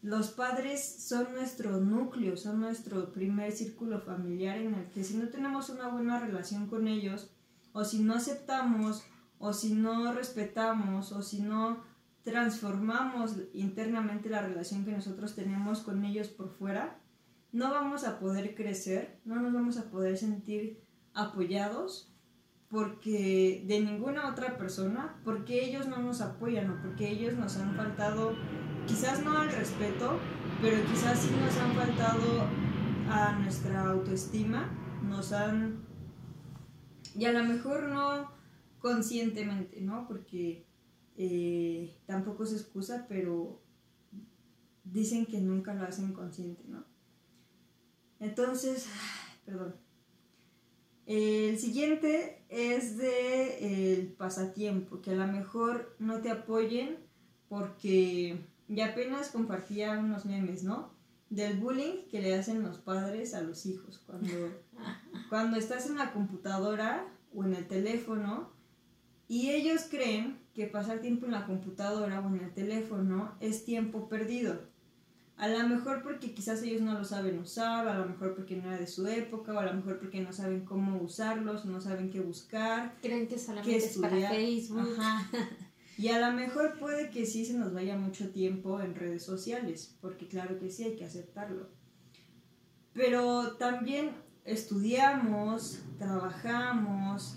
Los 0.03 0.31
padres 0.31 0.83
son 0.83 1.33
nuestro 1.35 1.79
núcleo, 1.79 2.37
son 2.37 2.61
nuestro 2.61 3.13
primer 3.13 3.53
círculo 3.53 4.01
familiar 4.01 4.59
en 4.59 4.75
el 4.75 4.91
que 4.91 5.05
si 5.05 5.17
no 5.17 5.29
tenemos 5.29 5.69
una 5.69 5.89
buena 5.89 6.19
relación 6.19 6.67
con 6.67 6.89
ellos, 6.89 7.31
o 7.73 7.85
si 7.85 8.01
no 8.01 8.15
aceptamos, 8.15 9.05
o 9.39 9.53
si 9.53 9.75
no 9.75 10.13
respetamos, 10.13 11.13
o 11.13 11.23
si 11.23 11.41
no 11.41 11.85
transformamos 12.23 13.37
internamente 13.53 14.29
la 14.29 14.43
relación 14.43 14.85
que 14.85 14.93
nosotros 14.93 15.35
tenemos 15.35 15.81
con 15.81 16.05
ellos 16.05 16.29
por 16.29 16.51
fuera, 16.51 16.99
no 17.53 17.71
vamos 17.71 18.05
a 18.05 18.19
poder 18.19 18.55
crecer, 18.55 19.21
no 19.25 19.37
nos 19.37 19.53
vamos 19.53 19.77
a 19.77 19.91
poder 19.91 20.17
sentir 20.17 20.83
apoyados 21.15 22.13
porque 22.71 23.65
de 23.67 23.81
ninguna 23.81 24.31
otra 24.31 24.57
persona, 24.57 25.21
porque 25.25 25.65
ellos 25.65 25.89
no 25.89 25.99
nos 25.99 26.21
apoyan 26.21 26.71
o 26.71 26.81
porque 26.81 27.11
ellos 27.11 27.35
nos 27.35 27.57
han 27.57 27.75
faltado, 27.75 28.35
quizás 28.87 29.25
no 29.25 29.37
al 29.37 29.51
respeto, 29.51 30.19
pero 30.63 30.77
quizás 30.87 31.19
sí 31.19 31.31
nos 31.41 31.57
han 31.59 31.75
faltado 31.75 32.47
a 33.11 33.37
nuestra 33.41 33.91
autoestima, 33.91 34.71
nos 35.03 35.33
han, 35.33 35.85
y 37.17 37.25
a 37.25 37.33
lo 37.33 37.43
mejor 37.43 37.89
no 37.89 38.31
conscientemente, 38.79 39.81
¿no? 39.81 40.07
Porque 40.07 40.65
eh, 41.17 41.99
tampoco 42.07 42.47
se 42.47 42.55
excusa, 42.55 43.07
pero 43.09 43.61
dicen 44.85 45.27
que 45.27 45.41
nunca 45.41 45.75
lo 45.75 45.83
hacen 45.83 46.13
consciente, 46.13 46.63
¿no? 46.69 46.85
Entonces, 48.21 48.87
perdón. 49.45 49.90
El 51.13 51.59
siguiente 51.59 52.45
es 52.49 52.97
de 52.97 53.97
el 53.97 54.13
pasatiempo, 54.13 55.03
que 55.03 55.11
a 55.11 55.15
lo 55.15 55.27
mejor 55.27 55.97
no 55.99 56.21
te 56.21 56.31
apoyen 56.31 56.99
porque 57.49 58.39
ya 58.69 58.91
apenas 58.91 59.31
compartía 59.31 59.99
unos 59.99 60.25
memes, 60.25 60.63
¿no? 60.63 60.95
Del 61.29 61.59
bullying 61.59 62.07
que 62.09 62.23
le 62.23 62.37
hacen 62.37 62.63
los 62.63 62.79
padres 62.79 63.35
a 63.35 63.41
los 63.41 63.67
hijos. 63.67 64.01
Cuando, 64.07 64.31
cuando 65.29 65.57
estás 65.57 65.91
en 65.91 65.97
la 65.97 66.13
computadora 66.13 67.05
o 67.35 67.43
en 67.43 67.55
el 67.55 67.67
teléfono 67.67 68.53
y 69.27 69.51
ellos 69.51 69.89
creen 69.91 70.39
que 70.55 70.69
pasar 70.69 71.01
tiempo 71.01 71.27
en 71.27 71.33
la 71.33 71.45
computadora 71.45 72.21
o 72.21 72.29
en 72.29 72.39
el 72.39 72.55
teléfono 72.55 73.35
es 73.41 73.65
tiempo 73.65 74.09
perdido. 74.09 74.61
A 75.41 75.49
lo 75.49 75.67
mejor 75.67 76.03
porque 76.03 76.35
quizás 76.35 76.63
ellos 76.63 76.83
no 76.83 76.93
lo 76.93 77.03
saben 77.03 77.39
usar, 77.39 77.89
a 77.89 77.99
lo 77.99 78.05
mejor 78.05 78.35
porque 78.35 78.57
no 78.57 78.69
era 78.69 78.79
de 78.79 78.87
su 78.87 79.07
época, 79.07 79.55
o 79.55 79.59
a 79.59 79.65
lo 79.65 79.73
mejor 79.73 79.99
porque 79.99 80.21
no 80.21 80.35
saben 80.35 80.67
cómo 80.67 81.01
usarlos, 81.01 81.65
no 81.65 81.81
saben 81.81 82.11
qué 82.11 82.21
buscar. 82.21 82.95
Creen 83.01 83.27
que 83.27 83.39
solamente 83.39 83.79
es 83.79 83.97
para 83.97 84.29
Facebook. 84.29 84.87
Y 85.97 86.09
a 86.09 86.21
lo 86.21 86.37
mejor 86.37 86.79
puede 86.79 87.09
que 87.09 87.25
sí 87.25 87.47
se 87.47 87.55
nos 87.55 87.73
vaya 87.73 87.97
mucho 87.97 88.29
tiempo 88.31 88.83
en 88.83 88.95
redes 88.95 89.23
sociales, 89.23 89.97
porque 90.03 90.29
claro 90.29 90.59
que 90.59 90.71
sí 90.71 90.85
hay 90.85 90.97
que 90.97 91.07
aceptarlo. 91.07 91.69
Pero 92.93 93.53
también 93.57 94.11
estudiamos, 94.45 95.81
trabajamos, 95.99 97.37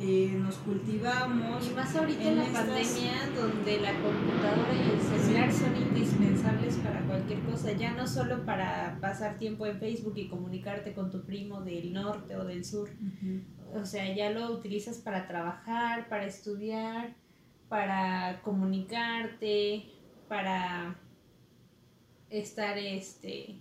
eh, 0.00 0.36
nos 0.38 0.56
cultivamos. 0.56 1.68
Y 1.70 1.74
más 1.74 1.94
ahorita 1.94 2.22
en, 2.22 2.36
la 2.38 2.44
pandemia, 2.44 3.30
donde 3.36 3.80
la 3.80 3.92
computadora 4.00 4.74
y 4.74 4.90
el 4.90 5.00
celular 5.00 5.52
son 5.52 5.76
indispensables 5.76 6.76
para 6.76 7.00
cualquier 7.02 7.40
cosa, 7.40 7.72
ya 7.72 7.92
no 7.92 8.06
solo 8.06 8.44
para 8.44 8.98
pasar 9.00 9.38
tiempo 9.38 9.66
en 9.66 9.78
Facebook 9.78 10.14
y 10.16 10.28
comunicarte 10.28 10.94
con 10.94 11.10
tu 11.10 11.24
primo 11.24 11.60
del 11.62 11.92
norte 11.92 12.36
o 12.36 12.44
del 12.44 12.64
sur, 12.64 12.90
o 13.72 13.84
sea, 13.84 14.14
ya 14.14 14.30
lo 14.30 14.50
utilizas 14.52 14.98
para 14.98 15.28
trabajar, 15.28 16.08
para 16.08 16.26
estudiar, 16.26 17.14
para 17.68 18.42
comunicarte, 18.42 19.86
para 20.28 20.98
estar 22.30 22.78
este 22.78 23.60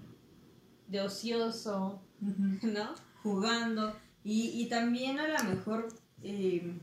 de 0.88 1.02
ocioso, 1.02 2.02
¿no? 2.20 2.96
Jugando. 3.22 3.96
Y, 4.24 4.52
y 4.62 4.70
también 4.70 5.20
a 5.20 5.28
lo 5.28 5.44
mejor 5.50 5.88
eh, 6.24 6.74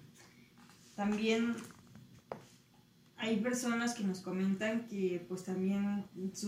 también 0.97 1.56
hay 3.16 3.40
personas 3.40 3.94
que 3.94 4.04
nos 4.04 4.20
comentan 4.20 4.87
que 4.87 5.25
pues 5.28 5.44
también 5.44 6.04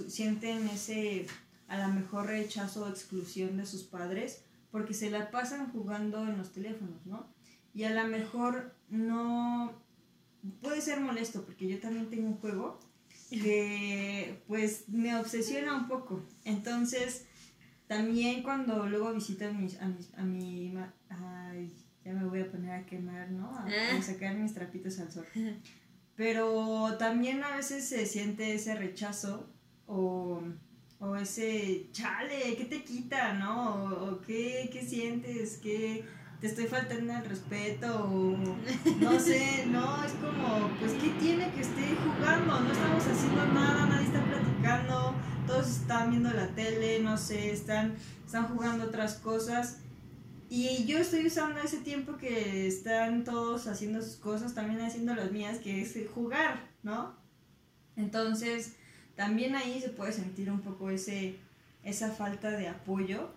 sienten 0.08 0.68
ese 0.68 1.26
a 1.68 1.86
lo 1.86 1.94
mejor 1.94 2.26
rechazo 2.26 2.84
o 2.84 2.88
exclusión 2.88 3.56
de 3.56 3.66
sus 3.66 3.82
padres 3.82 4.42
porque 4.70 4.94
se 4.94 5.10
la 5.10 5.30
pasan 5.30 5.70
jugando 5.70 6.26
en 6.26 6.38
los 6.38 6.52
teléfonos, 6.52 7.04
¿no? 7.06 7.26
Y 7.74 7.84
a 7.84 7.90
lo 7.90 8.08
mejor 8.08 8.74
no 8.88 9.72
puede 10.60 10.80
ser 10.80 11.00
molesto 11.00 11.44
porque 11.44 11.68
yo 11.68 11.78
también 11.78 12.10
tengo 12.10 12.26
un 12.26 12.36
juego 12.38 12.78
que 13.30 14.42
pues 14.46 14.88
me 14.88 15.16
obsesiona 15.16 15.74
un 15.76 15.88
poco. 15.88 16.22
Entonces, 16.44 17.26
también 17.86 18.42
cuando 18.42 18.86
luego 18.86 19.12
visito 19.12 19.46
a, 19.46 19.52
mis, 19.52 19.78
mi 20.18 20.74
ya 22.04 22.12
me 22.12 22.24
voy 22.24 22.40
a 22.40 22.50
poner 22.50 22.72
a 22.72 22.86
quemar, 22.86 23.30
¿no? 23.30 23.56
A, 23.56 23.66
ah. 23.66 24.02
sacar 24.02 24.34
mis 24.34 24.54
trapitos 24.54 24.98
al 24.98 25.10
sol. 25.10 25.26
Pero 26.16 26.96
también 26.98 27.42
a 27.42 27.56
veces 27.56 27.88
se 27.88 28.06
siente 28.06 28.54
ese 28.54 28.74
rechazo 28.74 29.48
o, 29.86 30.42
o 30.98 31.16
ese 31.16 31.88
chale, 31.92 32.56
¿qué 32.56 32.64
te 32.64 32.84
quita, 32.84 33.34
no? 33.34 33.84
O, 33.84 34.20
qué, 34.20 34.68
qué 34.72 34.84
sientes, 34.84 35.58
qué 35.58 36.04
te 36.40 36.48
estoy 36.48 36.66
faltando 36.66 37.12
el 37.12 37.24
respeto 37.24 38.04
o 38.04 38.36
no 39.00 39.20
sé, 39.20 39.64
no, 39.68 40.04
es 40.04 40.12
como, 40.14 40.68
pues 40.80 40.92
¿qué 40.94 41.10
tiene 41.20 41.52
que 41.52 41.60
esté 41.60 41.96
jugando? 41.96 42.60
No 42.60 42.72
estamos 42.72 43.06
haciendo 43.06 43.46
nada, 43.46 43.86
nadie 43.86 44.06
está 44.06 44.24
platicando, 44.24 45.14
todos 45.46 45.68
están 45.68 46.10
viendo 46.10 46.30
la 46.30 46.48
tele, 46.48 46.98
no 46.98 47.16
sé, 47.16 47.52
están, 47.52 47.94
están 48.26 48.48
jugando 48.48 48.86
otras 48.86 49.14
cosas 49.14 49.81
y 50.54 50.84
yo 50.84 50.98
estoy 50.98 51.26
usando 51.26 51.62
ese 51.62 51.78
tiempo 51.78 52.18
que 52.18 52.66
están 52.66 53.24
todos 53.24 53.66
haciendo 53.66 54.02
sus 54.02 54.16
cosas, 54.16 54.54
también 54.54 54.82
haciendo 54.82 55.14
las 55.14 55.32
mías, 55.32 55.56
que 55.60 55.80
es 55.80 55.96
jugar, 56.14 56.68
¿no? 56.82 57.16
Entonces, 57.96 58.74
también 59.16 59.56
ahí 59.56 59.80
se 59.80 59.88
puede 59.88 60.12
sentir 60.12 60.50
un 60.50 60.60
poco 60.60 60.90
ese, 60.90 61.38
esa 61.82 62.10
falta 62.10 62.50
de 62.50 62.68
apoyo. 62.68 63.32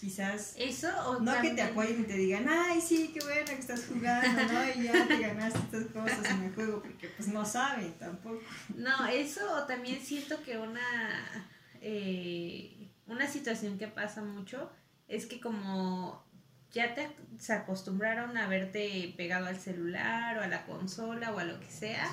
Quizás. 0.00 0.56
Eso 0.58 1.20
No 1.20 1.40
que 1.40 1.50
te 1.50 1.62
apoyen 1.62 2.00
y 2.00 2.04
te 2.04 2.14
digan, 2.14 2.48
ay, 2.48 2.80
sí, 2.80 3.12
qué 3.14 3.20
bueno 3.24 3.46
que 3.46 3.52
estás 3.52 3.86
jugando, 3.86 4.52
¿no? 4.52 4.80
Y 4.80 4.82
ya 4.82 5.06
te 5.06 5.16
ganaste 5.16 5.60
estas 5.60 5.86
cosas 5.92 6.28
en 6.28 6.42
el 6.42 6.54
juego, 6.56 6.82
porque 6.82 7.06
pues 7.16 7.28
no 7.28 7.44
saben 7.44 7.92
tampoco. 8.00 8.42
No, 8.74 9.06
eso 9.06 9.40
o 9.54 9.62
también 9.62 10.00
siento 10.00 10.42
que 10.42 10.58
una. 10.58 11.54
Eh, 11.80 12.90
una 13.06 13.28
situación 13.28 13.78
que 13.78 13.86
pasa 13.86 14.24
mucho 14.24 14.72
es 15.06 15.26
que 15.26 15.40
como 15.40 16.27
ya 16.72 16.94
te 16.94 17.08
se 17.38 17.52
acostumbraron 17.52 18.36
a 18.36 18.48
verte 18.48 19.14
pegado 19.16 19.46
al 19.46 19.58
celular 19.58 20.38
o 20.38 20.42
a 20.42 20.48
la 20.48 20.66
consola 20.66 21.32
o 21.32 21.38
a 21.38 21.44
lo 21.44 21.60
que 21.60 21.70
sea, 21.70 22.08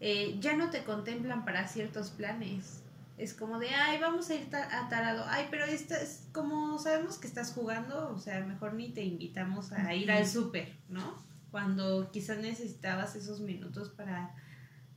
eh, 0.00 0.36
ya 0.40 0.56
no 0.56 0.70
te 0.70 0.82
contemplan 0.84 1.44
para 1.44 1.66
ciertos 1.68 2.10
planes. 2.10 2.82
Es 3.16 3.34
como 3.34 3.58
de, 3.58 3.70
ay, 3.70 3.98
vamos 3.98 4.30
a 4.30 4.34
ir 4.34 4.48
a 4.54 4.88
tarado. 4.88 5.24
Ay, 5.26 5.48
pero 5.50 5.64
es 5.64 6.28
como 6.32 6.78
sabemos 6.78 7.18
que 7.18 7.26
estás 7.26 7.52
jugando, 7.52 8.12
o 8.14 8.18
sea, 8.18 8.40
mejor 8.44 8.74
ni 8.74 8.90
te 8.90 9.02
invitamos 9.02 9.72
a 9.72 9.92
ir 9.94 10.10
al 10.12 10.26
súper, 10.26 10.76
¿no? 10.88 11.20
Cuando 11.50 12.10
quizás 12.12 12.38
necesitabas 12.38 13.16
esos 13.16 13.40
minutos 13.40 13.88
para 13.88 14.34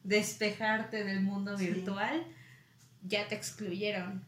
despejarte 0.04 1.04
del 1.04 1.22
mundo 1.22 1.58
virtual, 1.58 2.26
ya 3.04 3.28
te 3.28 3.36
excluyeron. 3.36 4.24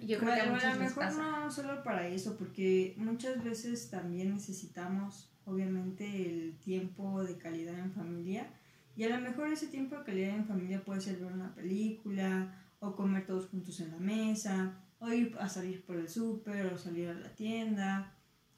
Yo 0.00 0.18
creo 0.18 0.34
que 0.34 0.40
a, 0.40 0.74
lo 0.74 0.80
mejor 0.80 1.12
no 1.14 1.50
solo 1.50 1.82
para 1.82 2.08
eso, 2.08 2.36
porque 2.36 2.94
muchas 2.96 3.42
veces 3.44 3.90
también 3.90 4.34
necesitamos, 4.34 5.30
obviamente, 5.44 6.04
el 6.28 6.58
tiempo 6.58 7.22
de 7.22 7.36
calidad 7.36 7.78
en 7.78 7.92
familia. 7.92 8.50
Y 8.96 9.04
a 9.04 9.08
lo 9.08 9.20
mejor 9.20 9.52
ese 9.52 9.68
tiempo 9.68 9.96
de 9.96 10.04
calidad 10.04 10.34
en 10.34 10.46
familia 10.46 10.84
puede 10.84 11.00
ser 11.00 11.18
ver 11.18 11.32
una 11.32 11.54
película, 11.54 12.58
o 12.80 12.96
comer 12.96 13.26
todos 13.26 13.46
juntos 13.46 13.80
en 13.80 13.90
la 13.92 13.98
mesa, 13.98 14.78
o 14.98 15.12
ir 15.12 15.36
a 15.38 15.48
salir 15.48 15.84
por 15.84 15.96
el 15.96 16.08
súper, 16.08 16.66
o 16.66 16.78
salir 16.78 17.08
a 17.08 17.14
la 17.14 17.28
tienda, 17.34 18.12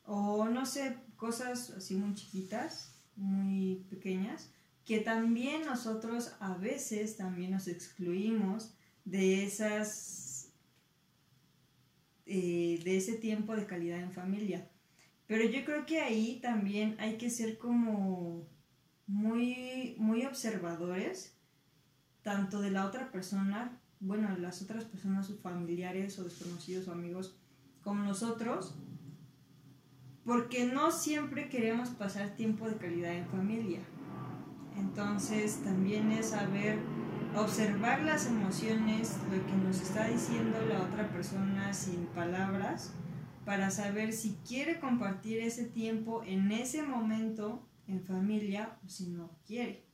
o 0.04 0.46
no 0.48 0.64
sé, 0.66 0.96
cosas 1.16 1.70
así 1.70 1.94
muy 1.94 2.14
chiquitas, 2.14 2.94
muy 3.16 3.86
pequeñas, 3.90 4.50
que 4.84 5.00
también 5.00 5.64
nosotros 5.66 6.32
a 6.40 6.54
veces 6.54 7.16
también 7.16 7.50
nos 7.50 7.68
excluimos 7.68 8.74
de 9.04 9.44
esas 9.44 10.23
eh, 12.26 12.80
de 12.84 12.96
ese 12.96 13.14
tiempo 13.14 13.54
de 13.54 13.66
calidad 13.66 14.00
en 14.00 14.12
familia. 14.12 14.68
Pero 15.26 15.44
yo 15.44 15.64
creo 15.64 15.86
que 15.86 16.00
ahí 16.00 16.38
también 16.40 16.96
hay 16.98 17.16
que 17.16 17.30
ser 17.30 17.58
como 17.58 18.46
muy, 19.06 19.94
muy 19.98 20.24
observadores, 20.24 21.36
tanto 22.22 22.60
de 22.60 22.70
la 22.70 22.86
otra 22.86 23.10
persona, 23.10 23.80
bueno, 24.00 24.36
las 24.38 24.62
otras 24.62 24.84
personas, 24.84 25.26
sus 25.26 25.40
familiares 25.40 26.18
o 26.18 26.24
desconocidos 26.24 26.88
o 26.88 26.92
amigos, 26.92 27.36
como 27.82 28.02
nosotros, 28.02 28.74
porque 30.24 30.66
no 30.66 30.90
siempre 30.90 31.48
queremos 31.48 31.90
pasar 31.90 32.34
tiempo 32.36 32.68
de 32.68 32.76
calidad 32.76 33.14
en 33.14 33.26
familia. 33.26 33.80
Entonces 34.76 35.62
también 35.62 36.10
es 36.10 36.30
saber 36.30 36.78
observar 37.36 38.02
las 38.02 38.26
emociones, 38.26 39.18
lo 39.30 39.44
que 39.46 39.52
nos 39.52 39.80
está 39.80 40.08
diciendo 40.08 40.60
la 40.66 40.82
otra 40.82 41.08
persona 41.08 41.72
sin 41.72 42.06
palabras, 42.06 42.92
para 43.44 43.70
saber 43.70 44.12
si 44.12 44.38
quiere 44.46 44.80
compartir 44.80 45.40
ese 45.40 45.64
tiempo 45.64 46.22
en 46.24 46.50
ese 46.52 46.82
momento 46.82 47.66
en 47.86 48.02
familia 48.04 48.78
o 48.84 48.88
si 48.88 49.08
no 49.08 49.30
quiere. 49.46 49.84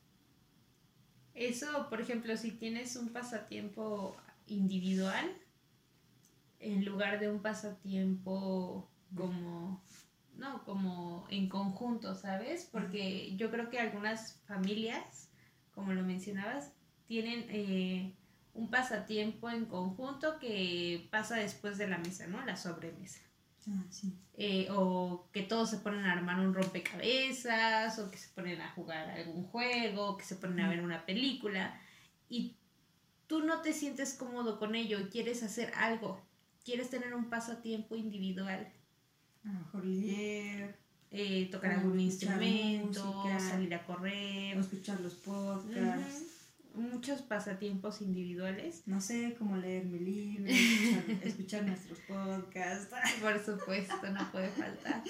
Eso, 1.34 1.88
por 1.88 2.00
ejemplo, 2.00 2.36
si 2.36 2.52
tienes 2.52 2.96
un 2.96 3.08
pasatiempo 3.08 4.16
individual, 4.46 5.26
en 6.60 6.84
lugar 6.84 7.18
de 7.18 7.30
un 7.30 7.40
pasatiempo 7.40 8.88
como 9.16 9.82
no, 10.36 10.64
como 10.64 11.26
en 11.30 11.48
conjunto, 11.48 12.14
¿sabes? 12.14 12.68
Porque 12.70 13.34
yo 13.36 13.50
creo 13.50 13.70
que 13.70 13.78
algunas 13.78 14.40
familias, 14.46 15.30
como 15.74 15.92
lo 15.92 16.02
mencionabas, 16.02 16.72
tienen 17.10 17.44
eh, 17.48 18.14
un 18.54 18.70
pasatiempo 18.70 19.50
en 19.50 19.64
conjunto 19.64 20.38
que 20.38 21.08
pasa 21.10 21.34
después 21.34 21.76
de 21.76 21.88
la 21.88 21.98
mesa, 21.98 22.28
¿no? 22.28 22.46
La 22.46 22.54
sobremesa. 22.56 23.20
Ah, 23.68 23.82
sí. 23.90 24.14
Eh, 24.34 24.68
o 24.70 25.26
que 25.32 25.42
todos 25.42 25.70
se 25.70 25.78
ponen 25.78 26.04
a 26.04 26.12
armar 26.12 26.38
un 26.38 26.54
rompecabezas, 26.54 27.98
o 27.98 28.12
que 28.12 28.16
se 28.16 28.28
ponen 28.28 28.60
a 28.60 28.70
jugar 28.74 29.10
algún 29.10 29.42
juego, 29.42 30.16
que 30.16 30.24
se 30.24 30.36
ponen 30.36 30.60
a 30.60 30.68
ver 30.68 30.84
una 30.84 31.04
película, 31.04 31.80
y 32.28 32.54
tú 33.26 33.40
no 33.42 33.60
te 33.60 33.72
sientes 33.72 34.14
cómodo 34.14 34.60
con 34.60 34.76
ello 34.76 35.00
y 35.00 35.06
quieres 35.06 35.42
hacer 35.42 35.72
algo, 35.74 36.24
quieres 36.64 36.90
tener 36.90 37.12
un 37.12 37.28
pasatiempo 37.28 37.96
individual 37.96 38.72
a 39.44 39.48
lo 39.48 39.58
mejor 39.58 39.84
leer, 39.84 40.78
eh, 41.10 41.48
tocar 41.50 41.72
algún 41.72 41.98
instrumento, 41.98 43.24
salir 43.40 43.74
a 43.74 43.84
correr, 43.84 44.56
o 44.56 44.60
escuchar 44.60 45.00
los 45.00 45.14
podcasts. 45.14 46.29
Muchos 46.74 47.22
pasatiempos 47.22 48.00
individuales. 48.00 48.82
No 48.86 49.00
sé, 49.00 49.34
cómo 49.38 49.56
leer 49.56 49.84
mi 49.84 49.98
libro, 49.98 50.52
escuchar, 51.22 51.64
nuestros 51.66 51.98
podcasts. 52.00 52.94
Por 53.20 53.44
supuesto, 53.44 54.10
no 54.10 54.30
puede 54.30 54.48
faltar. 54.50 55.02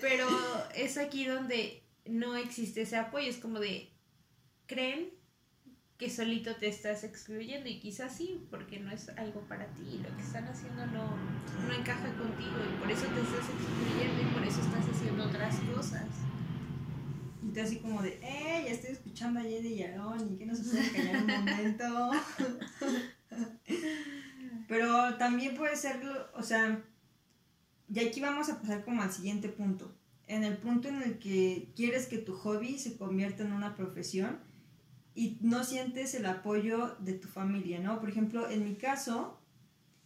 Pero 0.00 0.26
es 0.74 0.98
aquí 0.98 1.26
donde 1.26 1.82
no 2.04 2.36
existe 2.36 2.82
ese 2.82 2.96
apoyo, 2.96 3.28
es 3.28 3.38
como 3.38 3.60
de, 3.60 3.92
creen 4.66 5.10
que 6.00 6.08
solito 6.08 6.56
te 6.56 6.66
estás 6.66 7.04
excluyendo 7.04 7.68
y 7.68 7.78
quizás 7.78 8.16
sí, 8.16 8.46
porque 8.50 8.80
no 8.80 8.90
es 8.90 9.10
algo 9.10 9.42
para 9.42 9.66
ti, 9.74 10.00
lo 10.02 10.16
que 10.16 10.22
están 10.22 10.44
haciendo 10.48 10.86
no, 10.86 11.14
no 11.66 11.74
encaja 11.74 12.10
contigo 12.14 12.56
y 12.66 12.80
por 12.80 12.90
eso 12.90 13.06
te 13.08 13.20
estás 13.20 13.46
excluyendo 13.50 14.22
y 14.22 14.32
por 14.32 14.42
eso 14.42 14.62
estás 14.62 14.88
haciendo 14.88 15.24
otras 15.24 15.56
cosas. 15.74 16.06
Y 17.50 17.52
tú 17.52 17.60
así 17.62 17.78
como 17.78 18.00
de, 18.00 18.20
eh, 18.22 18.62
ya 18.64 18.70
estoy 18.70 18.92
escuchando 18.92 19.40
a 19.40 19.42
Yedi 19.42 19.74
y 19.74 19.82
Aaron 19.82 20.32
y 20.32 20.36
que 20.36 20.46
no 20.46 20.54
se 20.54 20.62
puede 20.62 20.92
callar 20.92 21.24
un 21.24 21.26
momento. 21.26 22.10
Pero 24.68 25.16
también 25.16 25.56
puede 25.56 25.74
ser, 25.74 26.00
o 26.34 26.44
sea, 26.44 26.80
y 27.92 27.98
aquí 27.98 28.20
vamos 28.20 28.50
a 28.50 28.60
pasar 28.60 28.84
como 28.84 29.02
al 29.02 29.10
siguiente 29.10 29.48
punto. 29.48 29.92
En 30.28 30.44
el 30.44 30.58
punto 30.58 30.86
en 30.86 31.02
el 31.02 31.18
que 31.18 31.72
quieres 31.74 32.06
que 32.06 32.18
tu 32.18 32.34
hobby 32.34 32.78
se 32.78 32.96
convierta 32.96 33.42
en 33.42 33.52
una 33.52 33.74
profesión, 33.74 34.38
y 35.12 35.38
no 35.40 35.64
sientes 35.64 36.14
el 36.14 36.26
apoyo 36.26 36.94
de 37.00 37.14
tu 37.14 37.26
familia, 37.26 37.80
¿no? 37.80 37.98
Por 37.98 38.10
ejemplo, 38.10 38.48
en 38.48 38.62
mi 38.62 38.76
caso, 38.76 39.40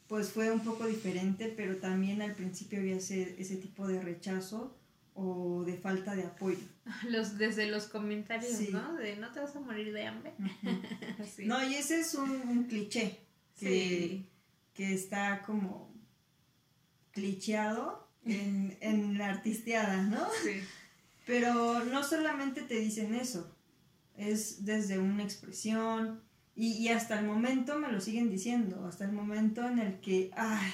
pues 0.06 0.30
fue 0.30 0.50
un 0.50 0.60
poco 0.60 0.86
diferente, 0.86 1.52
pero 1.54 1.76
también 1.76 2.22
al 2.22 2.34
principio 2.34 2.78
había 2.78 2.96
ese, 2.96 3.38
ese 3.38 3.56
tipo 3.56 3.86
de 3.86 4.00
rechazo 4.00 4.74
o 5.14 5.64
de 5.64 5.76
falta 5.76 6.14
de 6.14 6.24
apoyo. 6.24 6.66
Los, 7.08 7.38
desde 7.38 7.66
los 7.66 7.86
comentarios, 7.86 8.60
¿no? 8.70 8.94
De 8.94 9.16
no 9.16 9.32
te 9.32 9.40
vas 9.40 9.56
a 9.56 9.60
morir 9.60 9.92
de 9.92 10.06
hambre. 10.06 10.34
No, 11.46 11.64
y 11.64 11.74
ese 11.74 12.00
es 12.00 12.14
un, 12.14 12.64
cliché 12.64 13.20
que, 13.58 14.26
que, 14.74 14.92
está 14.92 15.42
como 15.42 15.94
clicheado 17.12 18.08
en, 18.24 18.76
en 18.80 19.16
la 19.16 19.30
artisteada, 19.30 20.02
¿no? 20.02 20.26
Sí. 20.42 20.60
Pero 21.26 21.84
no 21.84 22.02
solamente 22.02 22.62
te 22.62 22.74
dicen 22.74 23.14
eso, 23.14 23.56
es 24.16 24.64
desde 24.64 24.98
una 24.98 25.22
expresión 25.22 26.22
y, 26.56 26.88
hasta 26.88 27.18
el 27.18 27.26
momento 27.26 27.78
me 27.78 27.90
lo 27.90 28.00
siguen 28.00 28.30
diciendo, 28.30 28.86
hasta 28.86 29.04
el 29.04 29.12
momento 29.12 29.66
en 29.66 29.80
el 29.80 30.00
que, 30.00 30.30
ay, 30.36 30.70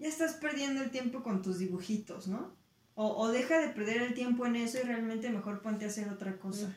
ya 0.00 0.08
estás 0.08 0.34
perdiendo 0.34 0.82
el 0.82 0.90
tiempo 0.90 1.22
con 1.22 1.42
tus 1.42 1.58
dibujitos, 1.58 2.26
¿no? 2.26 2.55
O, 2.98 3.28
deja 3.28 3.58
de 3.60 3.68
perder 3.68 4.00
el 4.00 4.14
tiempo 4.14 4.46
en 4.46 4.56
eso 4.56 4.78
y 4.78 4.82
realmente 4.82 5.28
mejor 5.28 5.60
ponte 5.60 5.84
a 5.84 5.88
hacer 5.88 6.08
otra 6.08 6.38
cosa. 6.38 6.74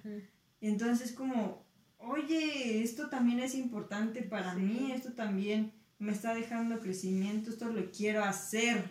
Y 0.59 0.67
entonces 0.67 1.13
como, 1.13 1.65
oye, 1.97 2.83
esto 2.83 3.09
también 3.09 3.39
es 3.39 3.55
importante 3.55 4.21
para 4.21 4.53
mí, 4.53 4.91
esto 4.91 5.13
también 5.13 5.71
me 5.97 6.11
está 6.11 6.33
dejando 6.33 6.81
crecimiento, 6.81 7.49
esto 7.49 7.69
lo 7.69 7.89
quiero 7.91 8.23
hacer. 8.25 8.83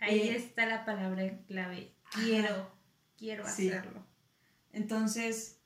Ahí 0.00 0.18
eh, 0.18 0.36
está 0.36 0.66
la 0.66 0.84
palabra 0.84 1.38
clave, 1.46 1.94
quiero, 2.12 2.68
quiero 3.16 3.44
hacerlo. 3.44 4.04
Entonces, 4.72 5.60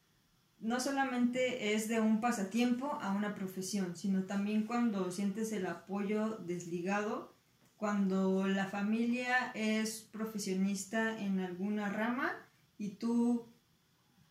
no 0.58 0.80
solamente 0.80 1.74
es 1.74 1.88
de 1.88 2.00
un 2.00 2.20
pasatiempo 2.20 2.98
a 3.00 3.12
una 3.12 3.34
profesión, 3.34 3.96
sino 3.96 4.24
también 4.24 4.66
cuando 4.66 5.10
sientes 5.10 5.52
el 5.52 5.66
apoyo 5.66 6.36
desligado, 6.38 7.35
cuando 7.76 8.46
la 8.48 8.66
familia 8.66 9.50
es 9.54 10.00
profesionista 10.10 11.18
en 11.18 11.40
alguna 11.40 11.90
rama 11.90 12.32
y 12.78 12.90
tú 12.90 13.46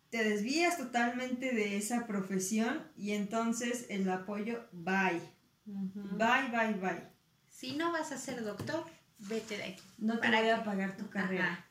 te 0.10 0.24
desvías 0.24 0.78
totalmente 0.78 1.54
de 1.54 1.78
esa 1.78 2.08
profesión 2.08 2.84
y 2.96 3.12
entonces 3.12 3.86
el 3.90 4.10
apoyo 4.10 4.66
bye. 4.72 5.22
Bye, 5.66 6.50
bye, 6.52 6.74
bye. 6.80 7.04
Si 7.50 7.76
no 7.76 7.92
vas 7.92 8.12
a 8.12 8.18
ser 8.18 8.44
doctor, 8.44 8.86
vete 9.18 9.58
de 9.58 9.64
aquí. 9.64 9.84
No 9.98 10.20
te 10.20 10.28
voy 10.30 10.50
a 10.50 10.64
pagar 10.64 10.96
tu 10.96 11.10
carrera. 11.10 11.66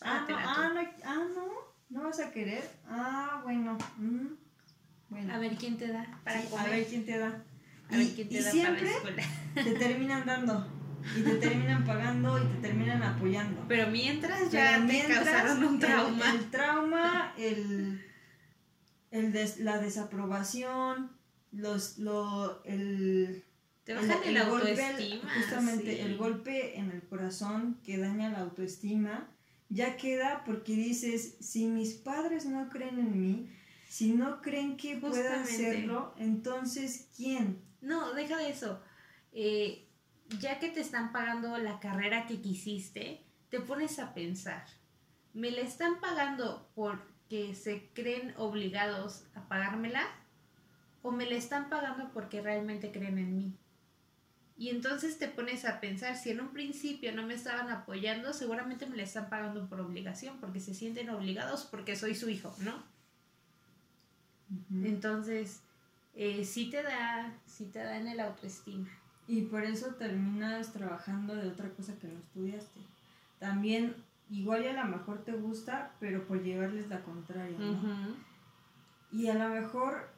Ah, 0.00 0.26
ah, 0.28 0.72
no, 0.74 0.80
ah, 1.04 1.26
no. 1.34 1.72
¿No 1.90 2.04
vas 2.04 2.20
a 2.20 2.30
querer? 2.30 2.68
Ah, 2.86 3.40
bueno. 3.44 3.76
Mm, 3.98 4.28
bueno. 5.08 5.34
A 5.34 5.38
ver 5.38 5.56
quién 5.56 5.76
te 5.76 5.88
da 5.88 6.20
para 6.24 6.40
A 6.40 6.64
ver 6.64 6.86
quién 6.86 7.04
te 7.04 7.18
da. 7.18 7.44
A 7.88 7.94
y, 7.94 7.98
ver 7.98 8.14
quién 8.14 8.28
te 8.28 8.42
da 8.42 8.50
siempre 8.50 8.90
te 9.54 9.74
terminan 9.74 10.24
dando. 10.24 10.66
Y 11.16 11.22
te 11.22 11.34
terminan 11.36 11.84
pagando 11.84 12.42
y 12.42 12.46
te 12.46 12.68
terminan 12.68 13.02
apoyando. 13.02 13.64
Pero 13.68 13.90
mientras 13.90 14.50
ya 14.50 14.84
te 14.86 15.04
causaron 15.06 15.64
un 15.64 15.78
trauma. 15.78 16.30
El, 16.32 16.50
trauma, 16.50 17.34
el, 17.38 18.04
el 19.10 19.64
la 19.64 19.78
desaprobación, 19.78 21.12
los, 21.50 21.98
lo, 21.98 22.62
el, 22.64 23.44
te 23.84 23.94
bajan 23.94 24.18
el, 24.24 24.36
el, 24.36 24.42
autoestima. 24.42 25.30
justamente 25.34 26.02
el 26.02 26.16
golpe 26.16 26.78
en 26.78 26.90
el 26.90 27.02
corazón 27.02 27.80
que 27.84 27.98
daña 27.98 28.30
la 28.30 28.40
autoestima 28.40 29.28
ya 29.72 29.96
queda 29.96 30.44
porque 30.44 30.74
dices, 30.74 31.36
si 31.40 31.66
mis 31.66 31.94
padres 31.94 32.44
no 32.44 32.68
creen 32.68 32.98
en 32.98 33.18
mí, 33.18 33.50
si 33.88 34.12
no 34.12 34.42
creen 34.42 34.76
que 34.76 34.96
pueda 34.96 35.40
hacerlo, 35.40 36.14
entonces 36.18 37.08
¿quién? 37.16 37.62
No, 37.80 38.12
deja 38.12 38.36
de 38.36 38.50
eso. 38.50 38.80
Eh, 39.32 39.88
ya 40.40 40.58
que 40.58 40.68
te 40.68 40.80
están 40.80 41.12
pagando 41.12 41.56
la 41.58 41.80
carrera 41.80 42.26
que 42.26 42.40
quisiste, 42.40 43.24
te 43.48 43.60
pones 43.60 43.98
a 43.98 44.14
pensar, 44.14 44.64
¿me 45.34 45.50
la 45.50 45.60
están 45.60 46.00
pagando 46.00 46.70
porque 46.74 47.54
se 47.54 47.90
creen 47.92 48.34
obligados 48.36 49.24
a 49.34 49.48
pagármela? 49.48 50.02
¿O 51.02 51.10
me 51.10 51.26
la 51.26 51.36
están 51.36 51.68
pagando 51.68 52.12
porque 52.12 52.40
realmente 52.40 52.92
creen 52.92 53.18
en 53.18 53.36
mí? 53.36 53.58
Y 54.56 54.68
entonces 54.68 55.18
te 55.18 55.28
pones 55.28 55.64
a 55.64 55.80
pensar, 55.80 56.16
si 56.16 56.30
en 56.30 56.40
un 56.40 56.52
principio 56.52 57.12
no 57.12 57.26
me 57.26 57.34
estaban 57.34 57.68
apoyando, 57.70 58.32
seguramente 58.32 58.86
me 58.86 58.96
le 58.96 59.02
están 59.02 59.28
pagando 59.28 59.68
por 59.68 59.80
obligación, 59.80 60.38
porque 60.38 60.60
se 60.60 60.74
sienten 60.74 61.10
obligados 61.10 61.64
porque 61.64 61.96
soy 61.96 62.14
su 62.14 62.28
hijo, 62.28 62.54
¿no? 62.58 62.84
Entonces, 64.84 65.62
eh, 66.14 66.44
sí 66.44 66.70
te 66.70 66.82
da, 66.82 67.34
sí 67.46 67.66
te 67.66 67.78
da 67.80 67.96
en 67.96 68.06
el 68.06 68.20
autoestima. 68.20 68.88
Y 69.28 69.42
por 69.42 69.64
eso 69.64 69.94
terminas 69.94 70.72
trabajando 70.72 71.34
de 71.34 71.48
otra 71.48 71.70
cosa 71.70 71.98
que 71.98 72.08
no 72.08 72.18
estudiaste. 72.18 72.80
También 73.38 73.94
igual 74.30 74.64
y 74.64 74.68
a 74.68 74.84
lo 74.84 74.96
mejor 74.96 75.24
te 75.24 75.32
gusta, 75.32 75.92
pero 76.00 76.26
por 76.26 76.42
llevarles 76.42 76.88
la 76.88 77.02
contraria, 77.02 77.56
¿no? 77.58 78.14
Y 79.10 79.28
a 79.28 79.34
lo 79.34 79.48
mejor 79.54 80.08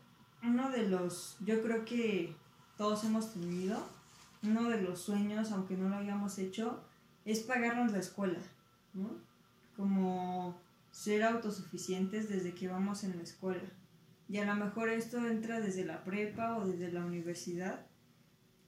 uno 0.42 0.70
de 0.70 0.88
los, 0.88 1.36
yo 1.44 1.62
creo 1.62 1.84
que 1.84 2.34
todos 2.76 3.04
hemos 3.04 3.32
tenido, 3.32 3.88
uno 4.42 4.68
de 4.68 4.82
los 4.82 5.00
sueños, 5.00 5.52
aunque 5.52 5.76
no 5.76 5.88
lo 5.88 5.96
hayamos 5.96 6.38
hecho, 6.38 6.80
es 7.24 7.40
pagarnos 7.40 7.92
la 7.92 7.98
escuela, 7.98 8.38
¿no? 8.92 9.10
Como 9.76 10.60
ser 10.90 11.24
autosuficientes 11.24 12.28
desde 12.28 12.54
que 12.54 12.68
vamos 12.68 13.02
en 13.04 13.16
la 13.16 13.22
escuela. 13.22 13.64
Y 14.28 14.38
a 14.38 14.44
lo 14.44 14.54
mejor 14.54 14.88
esto 14.88 15.26
entra 15.26 15.60
desde 15.60 15.84
la 15.84 16.04
prepa 16.04 16.56
o 16.56 16.66
desde 16.66 16.92
la 16.92 17.04
universidad, 17.04 17.84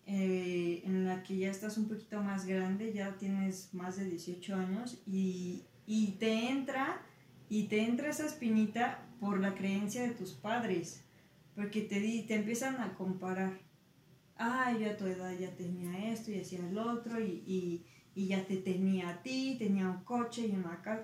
eh, 0.07 0.83
en 0.85 1.05
la 1.05 1.23
que 1.25 1.37
ya 1.37 1.51
estás 1.51 1.77
un 1.79 1.89
poquito 1.89 2.23
más 2.23 2.47
grande, 2.47 2.93
ya 2.93 3.17
tienes 3.17 3.75
más 3.75 3.97
de 3.97 4.05
18 4.05 4.55
años 4.55 5.03
y, 5.07 5.65
y 5.85 6.13
te 6.13 6.49
entra 6.49 7.03
y 7.49 7.65
te 7.65 7.83
entra 7.83 8.09
esa 8.09 8.27
espinita 8.27 9.07
por 9.19 9.41
la 9.41 9.55
creencia 9.55 10.03
de 10.03 10.11
tus 10.11 10.33
padres, 10.33 11.05
porque 11.55 11.81
te, 11.83 12.01
te 12.27 12.35
empiezan 12.35 12.81
a 12.81 12.95
comparar. 12.95 13.59
Ah, 14.37 14.77
yo 14.79 14.91
a 14.91 14.97
tu 14.97 15.07
edad 15.07 15.33
ya 15.39 15.57
tenía 15.57 16.13
esto 16.13 16.31
y 16.31 16.41
hacía 16.41 16.61
el 16.69 16.79
otro 16.79 17.21
y, 17.21 17.43
y, 17.47 17.85
y 18.15 18.29
ya 18.29 18.45
te 18.47 18.59
tenía 18.59 19.09
a 19.09 19.23
ti, 19.23 19.57
tenía 19.59 19.89
un 19.89 20.05
coche 20.05 20.47
y 20.47 20.53
una 20.53 20.83
casa 20.83 21.03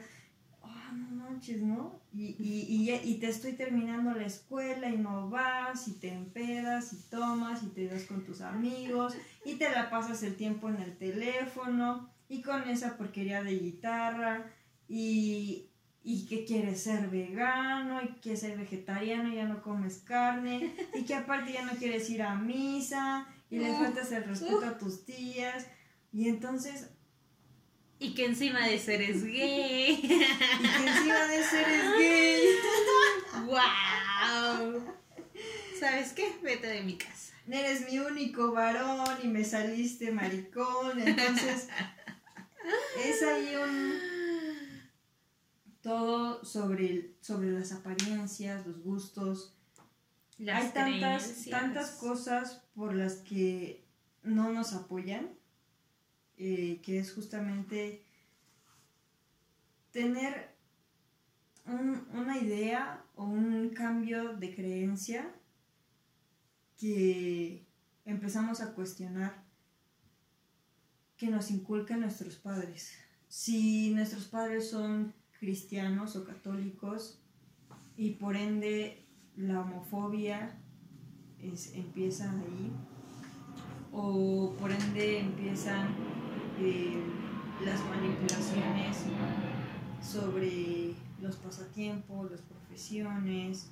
no 0.93 1.25
manches, 1.25 1.63
¿no? 1.63 2.01
Y, 2.15 2.37
y, 2.39 2.91
y, 3.05 3.15
te 3.19 3.29
estoy 3.29 3.53
terminando 3.53 4.13
la 4.13 4.27
escuela 4.27 4.89
y 4.89 4.99
no 4.99 5.31
vas 5.31 5.89
y 5.89 5.93
te 5.93 6.13
empedas 6.13 6.93
y 6.93 6.97
tomas 7.11 7.63
y 7.63 7.69
te 7.69 7.87
das 7.87 8.05
con 8.05 8.25
tus 8.25 8.41
amigos 8.41 9.15
y 9.45 9.55
te 9.55 9.71
la 9.71 9.91
pasas 9.91 10.23
el 10.23 10.37
tiempo 10.37 10.69
en 10.69 10.77
el 10.77 10.97
teléfono 10.97 12.11
y 12.29 12.43
con 12.43 12.69
esa 12.69 12.97
porquería 12.97 13.43
de 13.43 13.59
guitarra 13.59 14.51
y, 14.89 15.71
y 16.05 16.27
que 16.27 16.45
quieres 16.45 16.83
ser 16.83 17.09
vegano 17.09 18.03
y 18.03 18.21
que 18.21 18.37
ser 18.37 18.59
vegetariano 18.59 19.33
y 19.33 19.37
ya 19.37 19.47
no 19.47 19.63
comes 19.63 19.99
carne 19.99 20.75
y 20.95 21.05
que 21.05 21.15
aparte 21.15 21.53
ya 21.53 21.65
no 21.65 21.73
quieres 21.73 22.09
ir 22.11 22.23
a 22.23 22.35
misa 22.35 23.27
y 23.51 23.59
le 23.59 23.73
faltas 23.73 24.11
el 24.13 24.25
respeto 24.25 24.65
a 24.65 24.79
tus 24.79 25.05
tías 25.05 25.67
y 26.13 26.29
entonces 26.29 26.91
y 28.03 28.15
que 28.15 28.27
encima 28.27 28.67
de 28.67 28.79
ser 28.79 29.01
es 29.01 29.25
gay. 29.25 29.93
y 30.03 30.09
que 30.09 30.89
encima 30.89 31.27
de 31.27 31.43
ser 31.45 31.69
es 31.69 31.99
gay. 31.99 32.43
¡Wow! 33.47 34.83
¿Sabes 35.79 36.13
qué? 36.13 36.37
Vete 36.43 36.67
de 36.67 36.83
mi 36.83 36.99
casa. 36.99 37.35
Eres 37.49 37.89
mi 37.89 37.99
único 37.99 38.53
varón 38.53 39.19
y 39.23 39.29
me 39.29 39.45
saliste 39.45 40.11
maricón. 40.11 41.01
Entonces, 41.01 41.69
es 43.05 43.23
ahí 43.23 43.55
un. 43.57 43.95
Todo 45.81 46.45
sobre, 46.45 47.17
sobre 47.21 47.51
las 47.51 47.73
apariencias, 47.73 48.67
los 48.67 48.83
gustos. 48.83 49.57
Hay 50.39 50.69
tantas, 50.71 51.47
tantas 51.51 51.91
cosas 51.93 52.63
por 52.75 52.95
las 52.95 53.17
que 53.17 53.85
no 54.23 54.53
nos 54.53 54.73
apoyan 54.73 55.42
eh, 56.37 56.81
que 56.83 56.99
es 56.99 57.13
justamente 57.13 58.05
tener 59.91 60.53
una 61.67 62.39
idea 62.39 63.05
o 63.15 63.25
un 63.25 63.71
cambio 63.71 64.37
de 64.37 64.55
creencia 64.55 65.33
que 66.77 67.65
empezamos 68.05 68.61
a 68.61 68.75
cuestionar 68.75 69.45
que 71.17 71.29
nos 71.29 71.53
inculcan 71.53 72.01
nuestros 72.01 72.37
padres. 72.37 72.93
Si 73.29 73.95
nuestros 73.95 74.27
padres 74.27 74.69
son 74.69 75.15
cristianos 75.39 76.17
o 76.17 76.25
católicos 76.25 77.21
y 77.97 78.15
por 78.15 78.37
ende 78.37 79.07
la 79.37 79.61
homofobia 79.61 80.59
empieza 81.39 82.31
ahí 82.31 82.73
o 83.93 84.55
por 84.59 84.73
ende 84.73 85.21
empiezan 85.21 85.95
eh, 86.59 87.03
las 87.65 87.81
manipulaciones 87.85 88.97
sobre 90.03 90.95
los 91.21 91.37
pasatiempos, 91.37 92.31
las 92.31 92.41
profesiones, 92.41 93.69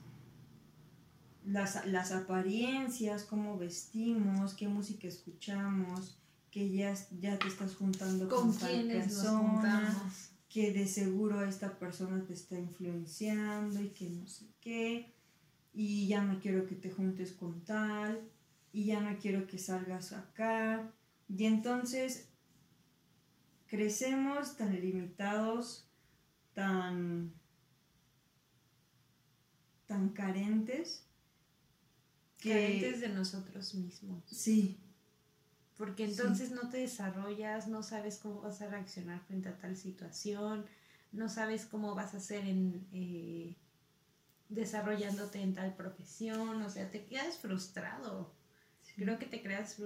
las, 1.45 1.87
las 1.87 2.13
apariencias, 2.13 3.25
cómo 3.25 3.59
vestimos, 3.59 4.55
qué 4.55 4.69
música 4.69 5.09
escuchamos, 5.09 6.19
que 6.51 6.71
ya, 6.71 6.95
ya 7.21 7.39
te 7.39 7.49
estás 7.49 7.75
juntando 7.77 8.29
con, 8.29 8.57
tal 8.57 8.87
persona, 8.87 10.13
que 10.49 10.73
de 10.73 10.87
seguro 10.87 11.43
esta 11.43 11.79
persona 11.79 12.25
te 12.25 12.35
está 12.35 12.59
influenciando 12.59 13.81
y 13.81 13.89
que 13.89 14.11
no 14.11 14.27
sé 14.27 14.47
qué, 14.61 15.15
y 15.73 16.09
ya 16.09 16.23
no 16.23 16.41
quiero 16.41 16.67
que 16.67 16.75
te 16.75 16.91
juntes 16.91 17.33
con 17.33 17.61
tal, 17.65 18.21
y 18.73 18.87
ya 18.87 19.01
no 19.01 19.19
quiero 19.19 19.47
que 19.47 19.59
salgas 19.59 20.13
acá. 20.13 20.93
Y 21.29 21.45
entonces 21.45 22.29
crecemos 23.67 24.57
tan 24.57 24.79
limitados, 24.81 25.89
tan, 26.55 27.33
tan 29.87 30.09
carentes. 30.11 31.07
carentes 32.43 33.01
de 33.01 33.09
nosotros 33.09 33.75
mismos. 33.75 34.25
Sí. 34.27 34.79
Porque 35.77 36.05
entonces 36.05 36.51
no 36.51 36.69
te 36.69 36.79
desarrollas, 36.79 37.69
no 37.69 37.83
sabes 37.83 38.19
cómo 38.19 38.43
vas 38.43 38.61
a 38.61 38.69
reaccionar 38.69 39.21
frente 39.21 39.49
a 39.49 39.57
tal 39.57 39.77
situación, 39.77 40.67
no 41.13 41.29
sabes 41.29 41.65
cómo 41.65 41.95
vas 41.95 42.13
a 42.13 42.19
hacer 42.19 42.45
en 42.45 42.87
eh, 42.93 43.57
desarrollándote 44.51 45.41
en 45.41 45.55
tal 45.55 45.75
profesión, 45.75 46.61
o 46.63 46.69
sea, 46.69 46.91
te 46.91 47.07
quedas 47.07 47.39
frustrado. 47.39 48.35
Creo 48.97 49.19
que 49.19 49.27
te, 49.27 49.43
creas, 49.43 49.77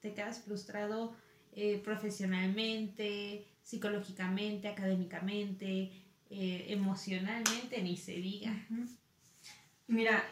te 0.00 0.14
quedas 0.14 0.42
frustrado 0.42 1.14
eh, 1.52 1.80
profesionalmente, 1.84 3.46
psicológicamente, 3.62 4.68
académicamente, 4.68 5.92
eh, 6.30 6.66
emocionalmente, 6.68 7.82
ni 7.82 7.96
se 7.96 8.12
diga. 8.12 8.66
Mira, 9.86 10.22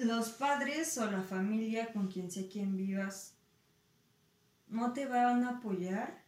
los 0.00 0.30
padres 0.30 0.98
o 0.98 1.10
la 1.10 1.22
familia 1.22 1.92
con 1.92 2.08
quien 2.08 2.30
sea 2.30 2.48
quien 2.48 2.76
vivas 2.76 3.34
no 4.66 4.92
te 4.92 5.06
van 5.06 5.44
a 5.44 5.58
apoyar 5.58 6.24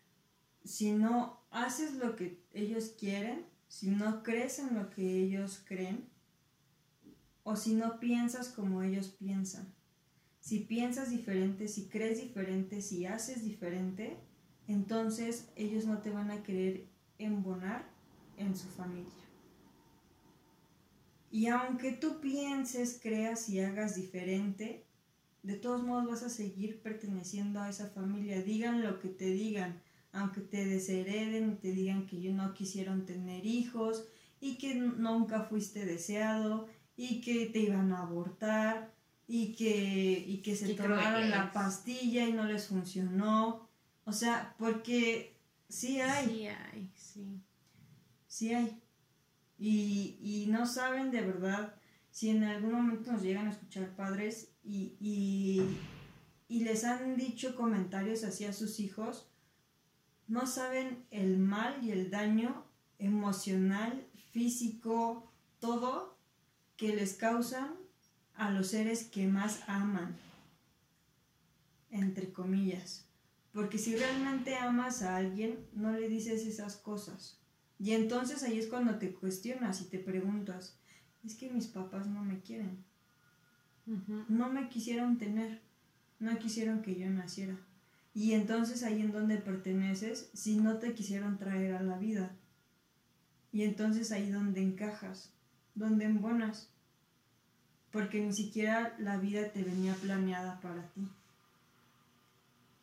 si 0.64 0.92
no 0.92 1.40
haces 1.51 1.94
lo 1.94 2.16
que 2.16 2.40
ellos 2.53 2.94
quieren, 2.99 3.46
si 3.68 3.88
no 3.88 4.22
crees 4.22 4.59
en 4.59 4.75
lo 4.75 4.90
que 4.90 5.03
ellos 5.03 5.62
creen 5.66 6.09
o 7.42 7.57
si 7.57 7.75
no 7.75 7.99
piensas 7.99 8.49
como 8.49 8.83
ellos 8.83 9.09
piensan. 9.09 9.76
Si 10.46 10.61
piensas 10.61 11.11
diferente, 11.11 11.66
si 11.66 11.88
crees 11.88 12.20
diferente, 12.20 12.80
si 12.80 13.04
haces 13.04 13.42
diferente, 13.42 14.16
entonces 14.68 15.48
ellos 15.56 15.87
no 15.87 15.98
te 16.02 16.11
van 16.11 16.30
a 16.30 16.44
querer 16.44 16.87
embonar 17.18 17.90
en 18.37 18.56
su 18.56 18.68
familia. 18.68 19.11
Y 21.32 21.48
aunque 21.48 21.90
tú 21.90 22.20
pienses, 22.20 23.00
creas 23.02 23.48
y 23.48 23.59
hagas 23.59 23.96
diferente, 23.96 24.87
de 25.42 25.56
todos 25.56 25.82
modos 25.82 26.06
vas 26.06 26.22
a 26.22 26.28
seguir 26.28 26.80
perteneciendo 26.80 27.59
a 27.59 27.68
esa 27.68 27.88
familia. 27.88 28.40
Digan 28.40 28.85
lo 28.85 29.00
que 29.00 29.09
te 29.09 29.24
digan, 29.24 29.82
aunque 30.12 30.42
te 30.42 30.64
deshereden 30.64 31.59
te 31.59 31.72
digan 31.72 32.06
que 32.06 32.18
no 32.30 32.54
quisieron 32.54 33.04
tener 33.04 33.44
hijos 33.44 34.06
y 34.40 34.59
que 34.59 34.76
nunca 34.76 35.40
fuiste 35.40 35.85
deseado 35.85 36.68
y 36.96 37.20
que 37.20 37.46
te 37.46 37.59
iban 37.59 37.92
a 37.92 38.02
abortar 38.02 38.95
y 39.29 39.55
que, 39.55 40.25
y 40.27 40.39
que 40.43 40.55
se 40.55 40.75
tomaron 40.75 41.31
la 41.31 41.53
pastilla 41.53 42.27
y 42.29 42.33
no 42.33 42.45
les 42.45 42.69
funcionó. 42.69 43.69
O 44.05 44.12
sea, 44.12 44.55
porque 44.59 45.37
sí 45.69 46.01
hay. 46.01 46.27
Sí 46.27 46.47
hay, 46.47 46.91
sí. 46.95 47.41
Sí 48.27 48.55
hay. 48.55 48.81
Y, 49.59 50.19
y 50.21 50.47
no 50.51 50.67
saben 50.67 51.11
de 51.11 51.23
verdad 51.23 51.75
si 52.11 52.31
en 52.31 52.45
algún 52.45 52.73
momento 52.73 53.12
nos 53.12 53.23
llegan 53.23 53.47
a 53.47 53.51
escuchar 53.51 53.95
padres 53.95 54.53
y, 54.62 54.97
y, 55.01 55.79
y 56.49 56.65
les 56.65 56.85
han 56.85 57.17
dicho 57.17 57.55
comentarios 57.57 58.25
así 58.25 58.45
a 58.45 58.53
sus 58.53 58.81
hijos, 58.81 59.29
no 60.29 60.47
saben 60.47 61.05
el 61.11 61.39
mal 61.39 61.85
y 61.85 61.91
el 61.91 62.11
daño 62.11 62.65
emocional, 62.99 64.07
físico, 64.31 65.31
todo 65.61 66.19
que 66.77 66.95
les 66.95 67.15
causan 67.15 67.75
a 68.37 68.51
los 68.51 68.68
seres 68.68 69.05
que 69.05 69.27
más 69.27 69.61
aman, 69.68 70.16
entre 71.90 72.33
comillas. 72.33 73.07
Porque 73.53 73.79
si 73.79 73.96
realmente 73.96 74.57
amas 74.57 75.03
a 75.03 75.16
alguien, 75.16 75.66
no 75.72 75.92
le 75.92 76.09
dices 76.09 76.46
esas 76.46 76.77
cosas. 76.77 77.40
Y 77.79 77.92
entonces 77.92 78.42
ahí 78.42 78.59
es 78.59 78.66
cuando 78.66 78.99
te 78.99 79.14
cuestionas 79.14 79.81
y 79.81 79.85
te 79.85 79.99
preguntas, 79.99 80.79
es 81.25 81.35
que 81.35 81.51
mis 81.51 81.66
papás 81.66 82.07
no 82.07 82.22
me 82.22 82.40
quieren. 82.40 82.85
No 84.29 84.51
me 84.51 84.68
quisieron 84.68 85.16
tener, 85.16 85.62
no 86.18 86.38
quisieron 86.38 86.83
que 86.83 86.96
yo 86.96 87.09
naciera. 87.09 87.57
Y 88.14 88.33
entonces 88.33 88.83
ahí 88.83 89.01
en 89.01 89.12
donde 89.12 89.37
perteneces 89.37 90.31
si 90.33 90.59
no 90.59 90.79
te 90.79 90.94
quisieron 90.94 91.38
traer 91.38 91.75
a 91.75 91.83
la 91.83 91.99
vida. 91.99 92.35
Y 93.53 93.62
entonces 93.62 94.11
ahí 94.11 94.31
donde 94.31 94.62
encajas, 94.62 95.33
donde 95.75 96.07
embonas. 96.07 96.70
Porque 97.96 98.20
ni 98.20 98.35
siquiera 98.35 98.94
la 98.98 99.16
vida 99.16 99.48
te 99.52 99.62
venía 99.62 99.94
planeada 99.94 100.61
para 100.61 100.87
ti. 100.88 101.09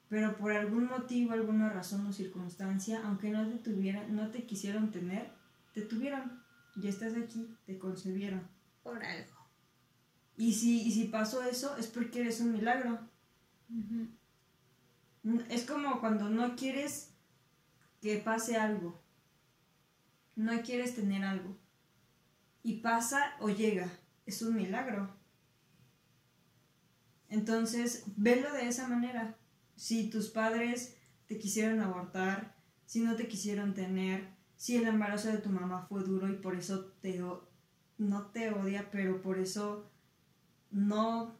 Pero 0.09 0.35
por 0.37 0.51
algún 0.51 0.87
motivo, 0.87 1.33
alguna 1.33 1.69
razón 1.69 2.07
o 2.07 2.11
circunstancia, 2.11 2.99
aunque 3.05 3.29
no 3.29 3.47
te 3.47 3.59
tuvieran, 3.59 4.15
no 4.15 4.31
te 4.31 4.47
quisieron 4.47 4.89
tener, 4.89 5.29
te 5.75 5.83
tuvieron. 5.83 6.41
Ya 6.77 6.89
estás 6.89 7.13
aquí, 7.15 7.47
te 7.67 7.77
concebieron. 7.77 8.41
Por 8.81 9.03
algo. 9.03 9.35
Y 10.35 10.55
si, 10.55 10.81
y 10.81 10.91
si 10.91 11.03
pasó 11.09 11.43
eso, 11.43 11.77
es 11.77 11.85
porque 11.85 12.21
eres 12.21 12.39
un 12.39 12.53
milagro. 12.53 12.99
Es 15.47 15.63
como 15.67 15.99
cuando 15.99 16.27
no 16.27 16.55
quieres 16.55 17.11
que 18.01 18.17
pase 18.17 18.57
algo. 18.57 18.99
No 20.35 20.59
quieres 20.63 20.95
tener 20.95 21.23
algo. 21.23 21.55
Y 22.63 22.79
pasa 22.79 23.35
o 23.39 23.49
llega. 23.49 23.91
Es 24.25 24.41
un 24.41 24.55
milagro. 24.55 25.15
Entonces, 27.29 28.03
velo 28.15 28.53
de 28.53 28.67
esa 28.67 28.87
manera. 28.87 29.37
Si 29.75 30.09
tus 30.09 30.29
padres 30.29 30.97
te 31.27 31.37
quisieron 31.37 31.79
abortar, 31.79 32.55
si 32.85 33.01
no 33.01 33.15
te 33.15 33.27
quisieron 33.27 33.73
tener, 33.73 34.29
si 34.55 34.77
el 34.77 34.87
embarazo 34.87 35.29
de 35.29 35.39
tu 35.39 35.49
mamá 35.49 35.87
fue 35.87 36.03
duro 36.03 36.29
y 36.29 36.35
por 36.35 36.55
eso 36.55 36.85
te 37.01 37.19
no 37.97 38.27
te 38.27 38.51
odia, 38.51 38.89
pero 38.91 39.21
por 39.21 39.39
eso 39.39 39.89
no 40.71 41.37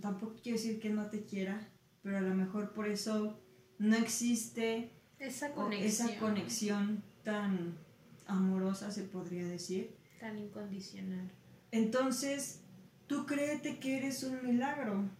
tampoco 0.00 0.36
quiero 0.42 0.58
decir 0.58 0.80
que 0.80 0.90
no 0.90 1.08
te 1.10 1.24
quiera, 1.24 1.68
pero 2.02 2.18
a 2.18 2.20
lo 2.20 2.34
mejor 2.34 2.72
por 2.72 2.88
eso 2.88 3.40
no 3.78 3.96
existe 3.96 4.92
esa 5.18 5.52
conexión, 5.52 6.08
esa 6.08 6.20
conexión 6.20 7.04
tan 7.24 7.78
amorosa, 8.26 8.90
se 8.90 9.04
podría 9.04 9.46
decir. 9.46 9.96
Tan 10.20 10.38
incondicional. 10.38 11.30
Entonces, 11.70 12.62
tú 13.06 13.26
créete 13.26 13.78
que 13.78 13.98
eres 13.98 14.22
un 14.22 14.42
milagro 14.42 15.10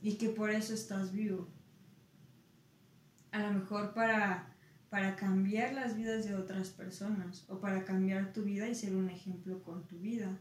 y 0.00 0.16
que 0.16 0.28
por 0.28 0.50
eso 0.50 0.74
estás 0.74 1.12
vivo. 1.12 1.48
A 3.30 3.40
lo 3.40 3.52
mejor 3.52 3.94
para, 3.94 4.56
para 4.90 5.16
cambiar 5.16 5.74
las 5.74 5.96
vidas 5.96 6.24
de 6.24 6.34
otras 6.34 6.70
personas 6.70 7.44
o 7.48 7.60
para 7.60 7.84
cambiar 7.84 8.32
tu 8.32 8.42
vida 8.42 8.68
y 8.68 8.74
ser 8.74 8.96
un 8.96 9.10
ejemplo 9.10 9.62
con 9.62 9.86
tu 9.86 9.98
vida 9.98 10.38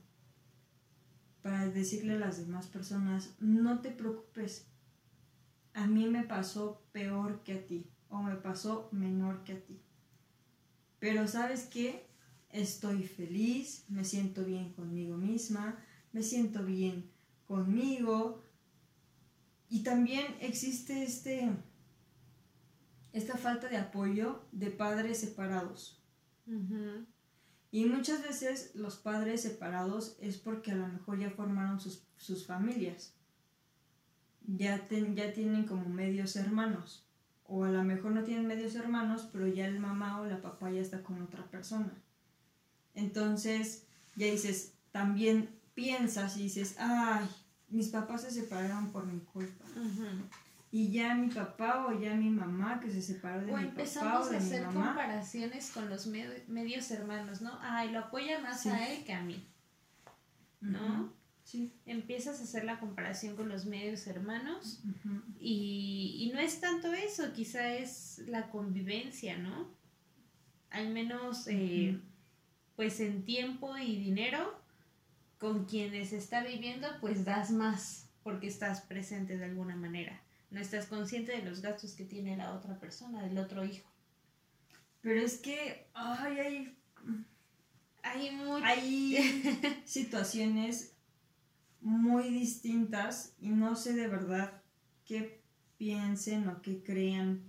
para 1.48 1.70
decirle 1.70 2.16
a 2.16 2.20
las 2.20 2.38
demás 2.38 2.68
personas, 2.68 3.34
no 3.40 3.80
te 3.80 3.90
preocupes, 3.90 4.68
a 5.74 5.88
mí 5.88 6.06
me 6.08 6.24
pasó 6.24 6.84
peor 6.92 7.42
que 7.44 7.54
a 7.54 7.66
ti 7.66 7.90
o 8.10 8.22
me 8.22 8.36
pasó 8.36 8.90
menor 8.92 9.44
que 9.46 9.54
a 9.54 9.62
ti. 9.62 9.80
Pero 11.00 11.28
sabes 11.28 11.66
qué, 11.66 12.07
estoy 12.52 13.04
feliz, 13.04 13.86
me 13.90 14.04
siento 14.04 14.44
bien 14.44 14.74
conmigo 14.74 15.18
misma, 15.18 15.78
me 16.12 16.24
siento 16.24 16.64
bien 16.64 17.10
conmigo. 17.46 18.44
Y 19.70 19.84
también 19.84 20.26
existe 20.40 21.04
este, 21.04 21.50
esta 23.12 23.38
falta 23.38 23.68
de 23.68 23.78
apoyo 23.78 24.46
de 24.52 24.72
padres 24.72 25.20
separados. 25.20 26.02
Y 27.72 27.86
muchas 27.86 28.24
veces 28.24 28.72
los 28.76 28.96
padres 28.96 29.42
separados 29.42 30.18
es 30.22 30.38
porque 30.38 30.72
a 30.72 30.76
lo 30.76 30.88
mejor 30.88 31.20
ya 31.20 31.30
formaron 31.32 31.80
sus, 31.80 32.46
familias. 32.46 33.14
Ya, 34.46 34.88
ya 34.88 35.34
tienen 35.34 35.66
como 35.66 35.90
medios 35.90 36.38
hermanos. 36.38 37.06
O 37.44 37.66
a 37.66 37.70
lo 37.70 37.84
mejor 37.84 38.12
no 38.12 38.24
tienen 38.24 38.48
medios 38.48 38.76
hermanos, 38.76 39.28
pero 39.32 39.48
ya 39.48 39.68
el 39.68 39.80
mamá 39.80 40.22
o 40.22 40.26
la 40.26 40.42
papá 40.42 40.72
ya 40.72 40.82
está 40.82 41.04
con 41.04 41.22
otra 41.22 41.46
persona. 41.50 41.92
Entonces, 42.98 43.84
ya 44.16 44.26
dices, 44.26 44.74
también 44.92 45.50
piensas 45.76 46.36
y 46.38 46.44
dices, 46.44 46.76
ay, 46.80 47.28
mis 47.70 47.90
papás 47.90 48.24
se 48.24 48.32
separaron 48.32 48.92
por 48.92 49.06
mi 49.06 49.20
culpa 49.20 49.66
y 50.72 50.92
ya 50.92 51.14
mi 51.14 51.30
papá 51.30 51.86
o 51.86 52.00
ya 52.00 52.16
mi 52.16 52.30
mamá 52.30 52.80
que 52.80 52.92
se 52.92 53.02
separó 53.02 53.46
de 53.46 53.56
mi 53.56 53.68
papá 53.68 54.20
o 54.20 54.30
de 54.30 54.36
a 54.36 54.40
hacer 54.40 54.68
mi 54.68 54.74
mamá. 54.74 54.88
comparaciones 54.88 55.70
con 55.72 55.90
los 55.90 56.08
medios 56.08 56.90
hermanos, 56.90 57.42
¿no? 57.42 57.58
Ay, 57.62 57.92
lo 57.92 58.00
apoya 58.00 58.40
más 58.40 58.66
a 58.66 58.88
él 58.88 59.04
que 59.06 59.14
a 59.14 59.22
mí. 59.22 59.48
¿No? 60.60 61.14
Sí. 61.44 61.72
Empiezas 61.86 62.40
a 62.40 62.44
hacer 62.44 62.66
la 62.66 62.80
comparación 62.80 63.36
con 63.36 63.48
los 63.48 63.68
medios 63.68 64.08
hermanos 64.08 64.82
y, 65.40 66.18
y, 66.20 66.32
no 66.34 66.40
es 66.40 66.60
tanto 66.60 66.92
eso, 66.94 67.32
quizá 67.32 67.76
es 67.76 68.24
la 68.28 68.50
convivencia, 68.50 69.38
¿no? 69.38 69.72
Al 70.72 70.90
menos, 70.90 71.48
eh, 71.48 72.02
pues 72.78 73.02
en 73.02 73.26
tiempo 73.26 73.78
y 73.78 73.98
dinero, 73.98 74.58
con 75.38 75.66
quienes 75.66 76.14
está 76.14 76.42
viviendo, 76.42 76.88
pues 77.02 77.26
das 77.26 77.52
más 77.52 78.08
porque 78.24 78.48
estás 78.48 78.80
presente 78.82 79.38
de 79.38 79.44
alguna 79.44 79.76
manera 79.76 80.22
no 80.50 80.60
estás 80.60 80.88
consciente 80.88 81.34
de 81.34 81.44
los 81.44 81.62
gastos 81.62 81.94
que 81.94 82.06
tiene 82.06 82.38
la 82.38 82.54
otra 82.54 82.80
persona, 82.80 83.24
del 83.24 83.38
otro 83.38 83.66
hijo. 83.66 83.90
Pero 85.02 85.22
es 85.22 85.38
que, 85.38 85.88
ay, 85.94 86.40
hay, 86.40 86.78
hay, 88.04 88.30
hay 88.64 89.82
situaciones 89.86 90.94
muy 91.82 92.30
distintas 92.30 93.34
y 93.40 93.50
no 93.50 93.76
sé 93.76 93.94
de 93.94 94.08
verdad 94.08 94.62
qué 95.06 95.42
piensen 95.78 96.48
o 96.50 96.62
qué 96.62 96.82
crean 96.84 97.44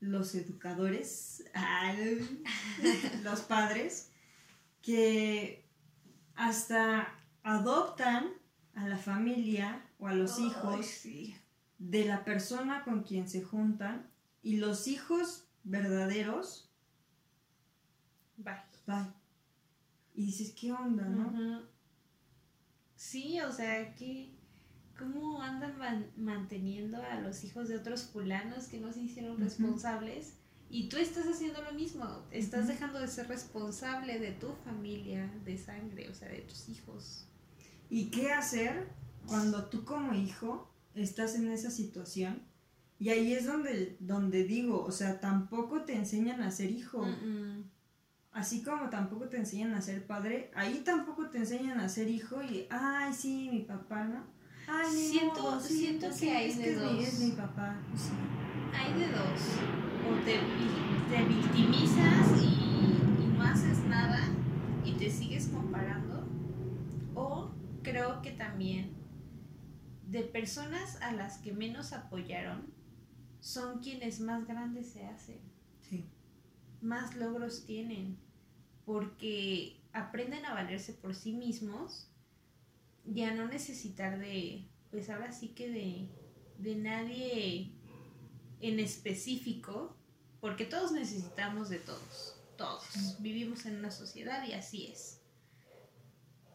los 0.00 0.34
educadores, 0.34 1.44
los 3.22 3.40
padres, 3.42 4.10
que 4.84 5.66
hasta 6.34 7.08
adoptan 7.42 8.28
a 8.74 8.86
la 8.86 8.98
familia 8.98 9.82
o 9.98 10.08
a 10.08 10.14
los 10.14 10.38
hijos 10.38 11.06
de 11.78 12.04
la 12.04 12.24
persona 12.24 12.84
con 12.84 13.02
quien 13.02 13.28
se 13.28 13.42
juntan 13.42 14.10
y 14.42 14.58
los 14.58 14.86
hijos 14.86 15.48
verdaderos, 15.62 16.70
bye. 18.36 18.54
Bye. 18.86 19.12
Y 20.14 20.26
dices, 20.26 20.54
¿qué 20.54 20.72
onda, 20.72 21.04
no? 21.04 21.62
Sí, 22.94 23.40
o 23.40 23.50
sea, 23.50 23.94
que 23.94 24.34
¿cómo 24.98 25.42
andan 25.42 26.12
manteniendo 26.16 27.02
a 27.02 27.20
los 27.20 27.42
hijos 27.44 27.68
de 27.68 27.76
otros 27.76 28.04
fulanos 28.04 28.66
que 28.66 28.80
no 28.80 28.92
se 28.92 29.00
hicieron 29.00 29.38
responsables? 29.38 30.36
Y 30.74 30.88
tú 30.88 30.96
estás 30.96 31.26
haciendo 31.26 31.62
lo 31.62 31.72
mismo, 31.72 32.04
estás 32.32 32.66
dejando 32.66 32.98
de 32.98 33.06
ser 33.06 33.28
responsable 33.28 34.18
de 34.18 34.32
tu 34.32 34.48
familia, 34.64 35.30
de 35.44 35.56
sangre, 35.56 36.08
o 36.10 36.14
sea, 36.14 36.28
de 36.28 36.40
tus 36.40 36.68
hijos. 36.68 37.28
¿Y 37.88 38.10
qué 38.10 38.32
hacer 38.32 38.88
cuando 39.26 39.66
tú 39.66 39.84
como 39.84 40.14
hijo 40.14 40.74
estás 40.94 41.34
en 41.34 41.48
esa 41.48 41.70
situación. 41.70 42.42
Y 42.98 43.08
ahí 43.10 43.32
es 43.32 43.46
donde, 43.46 43.96
donde 44.00 44.44
digo, 44.44 44.82
o 44.84 44.92
sea, 44.92 45.20
tampoco 45.20 45.82
te 45.82 45.94
enseñan 45.94 46.42
a 46.42 46.50
ser 46.50 46.70
hijo. 46.70 47.06
Así 48.32 48.62
como 48.62 48.90
tampoco 48.90 49.28
te 49.28 49.36
enseñan 49.36 49.74
a 49.74 49.80
ser 49.80 50.06
padre, 50.06 50.50
ahí 50.54 50.82
tampoco 50.84 51.30
te 51.30 51.38
enseñan 51.38 51.78
a 51.78 51.88
ser 51.88 52.08
hijo 52.08 52.42
y, 52.42 52.66
ay, 52.68 53.12
sí, 53.12 53.48
mi 53.52 53.60
papá, 53.60 54.04
¿no? 54.04 54.24
Ay, 54.66 54.90
siento, 54.90 55.60
siento 55.60 56.08
que 56.18 56.30
hay 56.32 56.52
de 56.52 56.74
dos. 56.74 57.00
Es 57.00 57.20
mi 57.20 57.30
papá. 57.32 57.76
Hay 58.72 58.98
de 58.98 59.06
dos. 59.06 59.83
O 60.08 60.14
te, 60.24 60.38
te 61.10 61.24
victimizas 61.24 62.42
y, 62.42 63.22
y 63.22 63.26
no 63.36 63.42
haces 63.42 63.78
nada 63.84 64.20
y 64.84 64.92
te 64.92 65.10
sigues 65.10 65.48
comparando. 65.48 66.26
O 67.14 67.50
creo 67.82 68.22
que 68.22 68.32
también 68.32 68.94
de 70.06 70.22
personas 70.22 71.00
a 71.02 71.12
las 71.12 71.38
que 71.38 71.52
menos 71.52 71.92
apoyaron 71.92 72.72
son 73.40 73.80
quienes 73.80 74.20
más 74.20 74.46
grandes 74.46 74.90
se 74.90 75.04
hacen. 75.04 75.38
Sí. 75.82 76.06
Más 76.80 77.16
logros 77.16 77.64
tienen. 77.66 78.16
Porque 78.84 79.80
aprenden 79.92 80.44
a 80.44 80.54
valerse 80.54 80.92
por 80.92 81.14
sí 81.14 81.32
mismos 81.32 82.10
y 83.06 83.22
a 83.22 83.34
no 83.34 83.46
necesitar 83.46 84.18
de, 84.18 84.66
pues 84.90 85.08
ahora 85.10 85.32
sí 85.32 85.48
que 85.48 85.70
de, 85.70 86.08
de 86.58 86.76
nadie 86.76 87.72
en 88.68 88.80
específico, 88.80 89.96
porque 90.40 90.64
todos 90.64 90.92
necesitamos 90.92 91.68
de 91.68 91.78
todos, 91.78 92.36
todos. 92.56 92.84
Vivimos 93.20 93.66
en 93.66 93.76
una 93.76 93.90
sociedad 93.90 94.46
y 94.46 94.52
así 94.52 94.86
es 94.86 95.20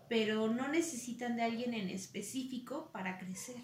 pero 0.09 0.51
no 0.51 0.67
necesitan 0.67 1.37
de 1.37 1.43
alguien 1.43 1.73
en 1.73 1.87
específico 1.89 2.89
para 2.91 3.19
crecer. 3.19 3.61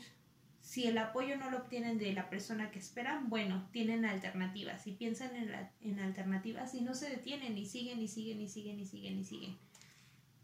Si 0.62 0.88
el 0.88 0.97
apoyo 0.97 1.38
no 1.38 1.49
lo 1.49 1.58
obtienen 1.58 1.97
de 1.97 2.13
la 2.13 2.29
persona 2.29 2.71
que 2.71 2.79
esperan, 2.79 3.29
bueno, 3.29 3.67
tienen 3.71 4.05
alternativas 4.05 4.86
y 4.88 4.93
piensan 4.93 5.36
en, 5.36 5.51
en 5.81 5.99
alternativas 5.99 6.73
y 6.75 6.81
no 6.81 6.93
se 6.93 7.10
detienen 7.10 7.58
y 7.58 7.65
siguen 7.65 7.99
y 7.99 8.08
siguen 8.08 8.41
y 8.41 8.47
siguen 8.47 8.79
y 8.79 8.86
siguen 8.86 9.19
y 9.19 9.23
siguen. 9.23 9.58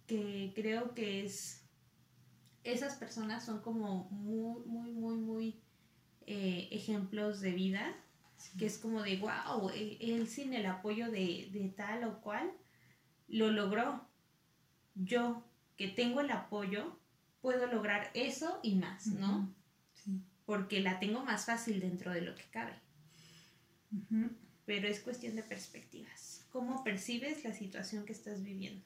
Que 0.08 0.52
creo 0.56 0.94
que 0.94 1.24
es... 1.24 1.64
Esas 2.64 2.96
personas 2.96 3.46
son 3.46 3.62
como 3.62 4.06
muy, 4.12 4.64
muy, 4.66 4.92
muy, 4.92 5.18
muy 5.18 5.62
eh, 6.28 6.68
ejemplos 6.72 7.42
de 7.42 7.52
vida 7.52 7.96
que 8.58 8.66
es 8.66 8.78
como 8.78 9.02
de, 9.04 9.18
wow, 9.18 9.70
él, 9.70 9.98
él 10.00 10.28
sin 10.28 10.54
el 10.54 10.66
apoyo 10.66 11.12
de, 11.12 11.50
de 11.52 11.74
tal 11.76 12.04
o 12.04 12.22
cual 12.22 12.52
lo 13.28 13.52
logró. 13.52 14.06
Yo, 14.96 15.44
que 15.78 15.88
tengo 15.88 16.22
el 16.22 16.32
apoyo, 16.32 16.98
puedo 17.42 17.68
lograr 17.68 18.12
eso 18.14 18.60
y 18.64 18.76
más, 18.76 19.08
¿no? 19.08 19.54
Sí. 19.94 20.22
Porque 20.46 20.82
la 20.82 21.00
tengo 21.00 21.24
más 21.24 21.46
fácil 21.46 21.80
dentro 21.80 22.12
de 22.12 22.22
lo 22.22 22.36
que 22.36 22.44
cabe. 22.52 22.74
Pero 24.66 24.88
es 24.88 25.00
cuestión 25.00 25.36
de 25.36 25.44
perspectivas. 25.44 26.46
¿Cómo 26.52 26.84
percibes 26.84 27.44
la 27.44 27.54
situación 27.54 28.06
que 28.06 28.14
estás 28.14 28.44
viviendo? 28.44 28.84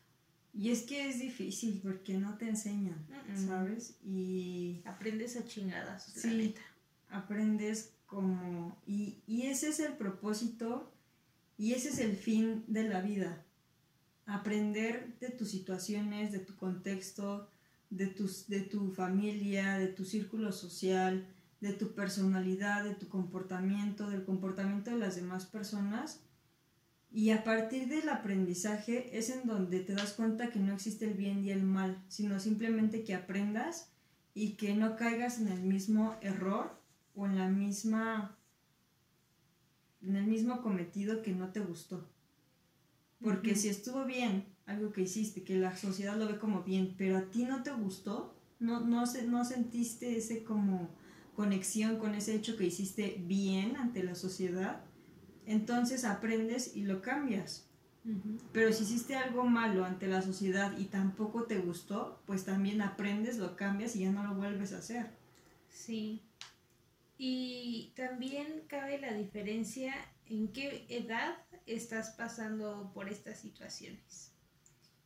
Y 0.53 0.71
es 0.71 0.83
que 0.83 1.09
es 1.09 1.19
difícil 1.19 1.81
porque 1.83 2.13
no 2.13 2.37
te 2.37 2.47
enseñan, 2.47 3.05
¿sabes? 3.35 3.97
Y... 4.05 4.81
Aprendes 4.85 5.35
a 5.35 5.45
chingadas, 5.45 6.05
sí, 6.05 6.55
aprendes 7.09 7.93
como... 8.05 8.81
Y, 8.85 9.19
y 9.27 9.43
ese 9.43 9.69
es 9.69 9.79
el 9.79 9.93
propósito 9.93 10.91
y 11.57 11.73
ese 11.73 11.89
es 11.89 11.99
el 11.99 12.15
fin 12.15 12.63
de 12.67 12.83
la 12.83 13.01
vida. 13.01 13.43
Aprender 14.25 15.17
de 15.19 15.29
tus 15.29 15.49
situaciones, 15.51 16.31
de 16.31 16.39
tu 16.39 16.55
contexto, 16.55 17.49
de, 17.89 18.07
tus, 18.07 18.47
de 18.47 18.61
tu 18.61 18.91
familia, 18.91 19.77
de 19.77 19.87
tu 19.87 20.05
círculo 20.05 20.51
social, 20.51 21.27
de 21.61 21.73
tu 21.73 21.93
personalidad, 21.93 22.83
de 22.83 22.95
tu 22.95 23.07
comportamiento, 23.07 24.09
del 24.09 24.25
comportamiento 24.25 24.91
de 24.91 24.97
las 24.97 25.15
demás 25.15 25.45
personas 25.45 26.21
y 27.15 27.29
a 27.29 27.45
partir 27.45 27.87
del 27.87 28.09
aprendizaje 28.09 29.17
es 29.17 29.29
en 29.29 29.47
donde 29.47 29.79
te 29.79 29.93
das 29.93 30.11
cuenta 30.11 30.49
que 30.49 30.59
no 30.59 30.73
existe 30.73 31.05
el 31.05 31.13
bien 31.13 31.45
y 31.45 31.49
el 31.49 31.63
mal, 31.63 32.03
sino 32.09 32.41
simplemente 32.41 33.05
que 33.05 33.15
aprendas 33.15 33.89
y 34.33 34.57
que 34.57 34.75
no 34.75 34.97
caigas 34.97 35.39
en 35.39 35.47
el 35.47 35.61
mismo 35.61 36.17
error 36.19 36.77
o 37.15 37.25
en 37.25 37.37
la 37.37 37.49
misma 37.49 38.37
en 40.01 40.15
el 40.15 40.27
mismo 40.27 40.61
cometido 40.61 41.21
que 41.21 41.33
no 41.33 41.49
te 41.49 41.59
gustó. 41.59 42.07
Porque 43.21 43.55
si 43.55 43.69
estuvo 43.69 44.05
bien 44.05 44.45
algo 44.65 44.91
que 44.91 45.01
hiciste, 45.01 45.43
que 45.43 45.57
la 45.57 45.75
sociedad 45.75 46.15
lo 46.17 46.27
ve 46.27 46.37
como 46.37 46.63
bien, 46.63 46.93
pero 46.97 47.17
a 47.17 47.23
ti 47.23 47.43
no 47.43 47.63
te 47.63 47.71
gustó, 47.71 48.35
no, 48.59 48.81
no, 48.81 49.03
no 49.27 49.45
sentiste 49.45 50.17
ese 50.17 50.43
como 50.43 50.89
conexión 51.35 51.97
con 51.97 52.13
ese 52.15 52.35
hecho 52.35 52.55
que 52.55 52.65
hiciste 52.65 53.21
bien 53.25 53.77
ante 53.77 54.03
la 54.03 54.15
sociedad, 54.15 54.83
entonces 55.45 56.05
aprendes 56.05 56.75
y 56.75 56.83
lo 56.83 57.01
cambias. 57.01 57.67
Pero 58.51 58.71
si 58.71 58.83
hiciste 58.83 59.15
algo 59.15 59.45
malo 59.45 59.83
ante 59.83 60.07
la 60.07 60.21
sociedad 60.21 60.77
y 60.77 60.85
tampoco 60.85 61.45
te 61.45 61.57
gustó, 61.57 62.21
pues 62.27 62.45
también 62.45 62.83
aprendes, 62.83 63.39
lo 63.39 63.55
cambias 63.55 63.95
y 63.95 64.01
ya 64.01 64.11
no 64.11 64.23
lo 64.23 64.35
vuelves 64.35 64.73
a 64.73 64.77
hacer. 64.77 65.09
Sí. 65.69 66.21
Y 67.17 67.93
también 67.95 68.63
cabe 68.67 68.99
la 68.99 69.13
diferencia 69.13 69.93
en 70.25 70.49
qué 70.49 70.85
edad 70.89 71.37
estás 71.65 72.11
pasando 72.11 72.91
por 72.93 73.09
estas 73.09 73.39
situaciones. 73.39 74.33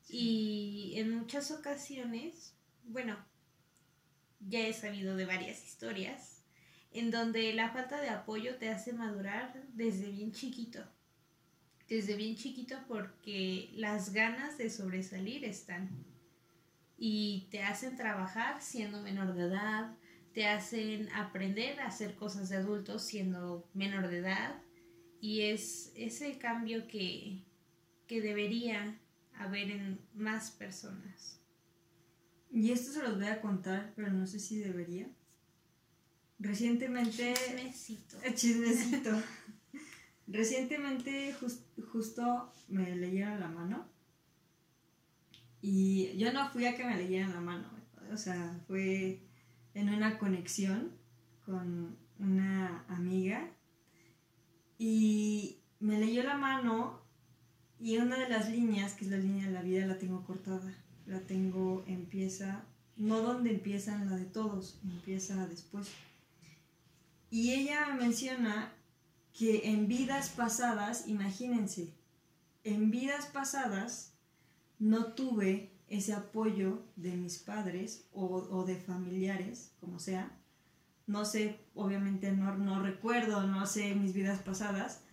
Y 0.09 0.93
en 0.95 1.15
muchas 1.15 1.51
ocasiones, 1.51 2.55
bueno, 2.83 3.17
ya 4.39 4.67
he 4.67 4.73
sabido 4.73 5.15
de 5.15 5.25
varias 5.25 5.63
historias 5.63 6.39
en 6.91 7.11
donde 7.11 7.53
la 7.53 7.69
falta 7.69 8.01
de 8.01 8.09
apoyo 8.09 8.55
te 8.57 8.69
hace 8.69 8.93
madurar 8.93 9.53
desde 9.73 10.09
bien 10.09 10.31
chiquito. 10.31 10.83
Desde 11.87 12.15
bien 12.15 12.35
chiquito 12.35 12.75
porque 12.87 13.71
las 13.75 14.13
ganas 14.13 14.57
de 14.57 14.69
sobresalir 14.69 15.45
están. 15.45 15.89
Y 16.97 17.47
te 17.51 17.63
hacen 17.63 17.95
trabajar 17.95 18.61
siendo 18.61 19.01
menor 19.01 19.33
de 19.33 19.43
edad, 19.43 19.95
te 20.39 20.47
hacen 20.47 21.09
aprender 21.11 21.81
a 21.81 21.87
hacer 21.87 22.15
cosas 22.15 22.47
de 22.47 22.55
adultos 22.55 23.03
siendo 23.03 23.69
menor 23.73 24.07
de 24.07 24.19
edad. 24.19 24.61
Y 25.19 25.41
es 25.41 25.91
ese 25.97 26.37
cambio 26.37 26.87
que, 26.87 27.43
que 28.07 28.21
debería 28.21 28.97
haber 29.37 29.69
en 29.69 29.99
más 30.15 30.51
personas. 30.51 31.41
Y 32.53 32.71
esto 32.71 32.93
se 32.93 33.03
los 33.03 33.17
voy 33.17 33.27
a 33.27 33.41
contar, 33.41 33.91
pero 33.97 34.13
no 34.13 34.25
sé 34.27 34.39
si 34.39 34.59
debería. 34.59 35.09
Recientemente... 36.39 37.33
Chismecito. 37.33 38.17
Eh, 38.23 38.33
chismecito. 38.33 39.21
Recientemente 40.27 41.35
justo 41.91 42.53
me 42.69 42.95
leyeron 42.95 43.41
la 43.41 43.49
mano. 43.49 43.89
Y 45.61 46.15
yo 46.15 46.31
no 46.31 46.49
fui 46.49 46.65
a 46.65 46.77
que 46.77 46.85
me 46.85 46.95
leyeran 46.95 47.33
la 47.33 47.41
mano. 47.41 47.69
O 48.13 48.15
sea, 48.15 48.57
fue 48.67 49.28
en 49.73 49.89
una 49.89 50.17
conexión 50.17 50.91
con 51.45 51.97
una 52.19 52.83
amiga. 52.87 53.49
Y 54.77 55.57
me 55.79 55.99
leyó 55.99 56.23
la 56.23 56.37
mano 56.37 56.99
y 57.79 57.97
una 57.97 58.17
de 58.17 58.29
las 58.29 58.49
líneas, 58.49 58.93
que 58.93 59.05
es 59.05 59.11
la 59.11 59.17
línea 59.17 59.47
de 59.47 59.53
la 59.53 59.61
vida, 59.61 59.85
la 59.85 59.97
tengo 59.97 60.25
cortada. 60.25 60.73
La 61.05 61.19
tengo, 61.21 61.83
empieza, 61.87 62.63
no 62.97 63.21
donde 63.21 63.51
empieza 63.51 63.95
en 63.95 64.09
la 64.09 64.17
de 64.17 64.25
todos, 64.25 64.79
empieza 64.83 65.47
después. 65.47 65.89
Y 67.31 67.53
ella 67.53 67.95
menciona 67.95 68.73
que 69.33 69.69
en 69.69 69.87
vidas 69.87 70.29
pasadas, 70.29 71.07
imagínense, 71.07 71.93
en 72.63 72.91
vidas 72.91 73.27
pasadas 73.27 74.13
no 74.77 75.13
tuve 75.13 75.71
ese 75.89 76.13
apoyo 76.13 76.83
de 76.95 77.15
mis 77.15 77.39
padres 77.39 78.07
o, 78.11 78.63
de 78.65 78.75
familiares, 78.75 79.73
como 79.79 79.99
sea. 79.99 80.31
No 81.07 81.25
sé, 81.25 81.59
obviamente 81.73 82.31
no, 82.31 82.55
no 82.57 82.81
recuerdo, 82.81 83.47
no 83.47 83.65
sé 83.65 83.95
mis 83.95 84.13
vidas 84.13 84.39
pasadas. 84.39 85.03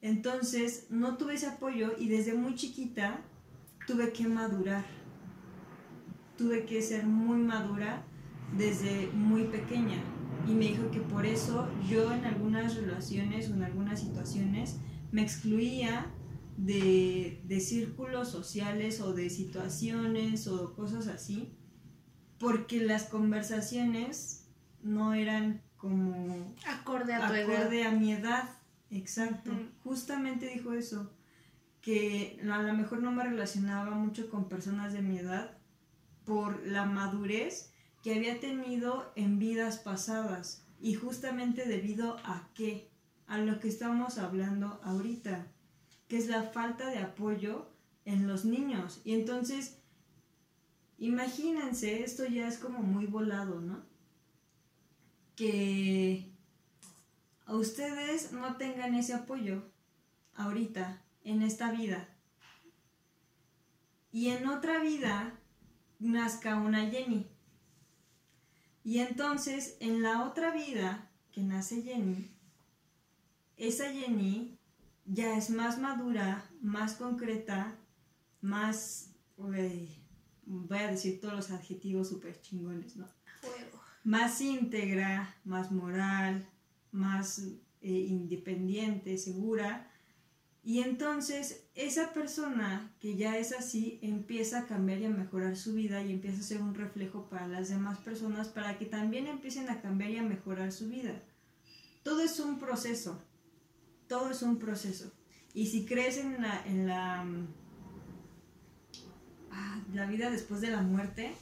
Entonces 0.00 0.86
no 0.90 1.16
tuve 1.16 1.34
ese 1.34 1.46
apoyo 1.46 1.92
y 1.98 2.08
desde 2.08 2.34
muy 2.34 2.54
chiquita 2.54 3.20
tuve 3.86 4.12
que 4.12 4.26
madurar. 4.26 4.84
Tuve 6.36 6.64
que 6.64 6.80
ser 6.82 7.06
muy 7.06 7.38
madura 7.38 8.04
desde 8.56 9.08
muy 9.08 9.44
pequeña 9.44 10.02
y 10.46 10.52
me 10.52 10.66
dijo 10.68 10.90
que 10.90 11.00
por 11.00 11.26
eso 11.26 11.68
yo 11.88 12.12
en 12.12 12.24
algunas 12.24 12.76
relaciones 12.76 13.50
o 13.50 13.54
en 13.54 13.64
algunas 13.64 14.00
situaciones 14.00 14.76
me 15.10 15.22
excluía 15.22 16.06
de, 16.58 17.40
de 17.44 17.60
círculos 17.60 18.28
sociales 18.30 19.00
o 19.00 19.12
de 19.12 19.30
situaciones 19.30 20.48
o 20.48 20.74
cosas 20.74 21.06
así, 21.06 21.56
porque 22.38 22.80
las 22.80 23.04
conversaciones 23.04 24.48
no 24.82 25.14
eran 25.14 25.62
como 25.76 26.54
acorde 26.66 27.14
a, 27.14 27.26
acorde 27.28 27.84
a 27.84 27.92
mi 27.92 28.12
edad. 28.12 28.50
Exacto. 28.90 29.52
Justamente 29.84 30.48
dijo 30.48 30.72
eso, 30.72 31.12
que 31.80 32.40
a 32.42 32.62
lo 32.62 32.74
mejor 32.74 33.02
no 33.02 33.12
me 33.12 33.22
relacionaba 33.22 33.90
mucho 33.92 34.28
con 34.28 34.48
personas 34.48 34.92
de 34.92 35.00
mi 35.00 35.18
edad 35.18 35.56
por 36.24 36.66
la 36.66 36.86
madurez 36.86 37.72
que 38.02 38.16
había 38.16 38.40
tenido 38.40 39.12
en 39.14 39.38
vidas 39.38 39.78
pasadas 39.78 40.66
y 40.80 40.94
justamente 40.94 41.66
debido 41.66 42.16
a 42.24 42.48
qué, 42.54 42.90
a 43.28 43.38
lo 43.38 43.60
que 43.60 43.68
estamos 43.68 44.18
hablando 44.18 44.80
ahorita, 44.82 45.46
que 46.08 46.18
es 46.18 46.28
la 46.28 46.42
falta 46.42 46.90
de 46.90 46.98
apoyo 46.98 47.68
en 48.04 48.26
los 48.26 48.44
niños. 48.44 49.00
Y 49.04 49.14
entonces, 49.14 49.78
imagínense, 50.98 52.02
esto 52.02 52.26
ya 52.26 52.48
es 52.48 52.58
como 52.58 52.80
muy 52.80 53.06
volado, 53.06 53.60
¿no? 53.60 53.84
Que 55.36 56.32
a 57.46 57.54
ustedes 57.54 58.32
no 58.32 58.56
tengan 58.56 58.94
ese 58.94 59.14
apoyo 59.14 59.62
ahorita, 60.34 61.02
en 61.24 61.42
esta 61.42 61.70
vida. 61.70 62.08
Y 64.10 64.30
en 64.30 64.46
otra 64.48 64.80
vida 64.80 65.38
nazca 65.98 66.56
una 66.56 66.88
Jenny 66.90 67.26
y 68.88 69.00
entonces, 69.00 69.76
en 69.80 70.02
la 70.02 70.24
otra 70.24 70.50
vida 70.50 71.10
que 71.30 71.42
nace 71.42 71.82
Jenny, 71.82 72.30
esa 73.58 73.92
Jenny 73.92 74.57
ya 75.08 75.36
es 75.36 75.50
más 75.50 75.78
madura, 75.78 76.44
más 76.60 76.94
concreta, 76.94 77.76
más, 78.40 79.10
voy 79.36 80.78
a 80.78 80.90
decir 80.90 81.20
todos 81.20 81.34
los 81.34 81.50
adjetivos 81.50 82.08
súper 82.08 82.40
chingones, 82.40 82.96
¿no? 82.96 83.06
Más 84.04 84.40
íntegra, 84.40 85.34
más 85.44 85.72
moral, 85.72 86.46
más 86.92 87.40
eh, 87.80 87.90
independiente, 87.90 89.18
segura, 89.18 89.90
y 90.68 90.80
entonces 90.80 91.64
esa 91.74 92.12
persona 92.12 92.92
que 93.00 93.16
ya 93.16 93.38
es 93.38 93.52
así 93.52 93.98
empieza 94.02 94.58
a 94.58 94.66
cambiar 94.66 95.00
y 95.00 95.06
a 95.06 95.10
mejorar 95.10 95.56
su 95.56 95.72
vida 95.72 96.02
y 96.02 96.12
empieza 96.12 96.40
a 96.40 96.42
ser 96.42 96.60
un 96.60 96.74
reflejo 96.74 97.28
para 97.30 97.48
las 97.48 97.70
demás 97.70 97.98
personas 98.00 98.48
para 98.48 98.76
que 98.76 98.84
también 98.84 99.28
empiecen 99.28 99.70
a 99.70 99.80
cambiar 99.80 100.10
y 100.10 100.18
a 100.18 100.22
mejorar 100.22 100.72
su 100.72 100.88
vida. 100.88 101.22
Todo 102.02 102.20
es 102.20 102.38
un 102.40 102.58
proceso, 102.58 103.18
todo 104.08 104.30
es 104.30 104.42
un 104.42 104.58
proceso. 104.58 105.12
Y 105.54 105.66
si 105.66 105.84
crees 105.86 106.18
en 106.18 106.40
la, 106.40 106.62
en 106.66 106.86
la, 106.86 107.26
ah, 109.50 109.80
la 109.92 110.06
vida 110.06 110.30
después 110.30 110.60
de 110.60 110.70
la 110.70 110.82
muerte, 110.82 111.34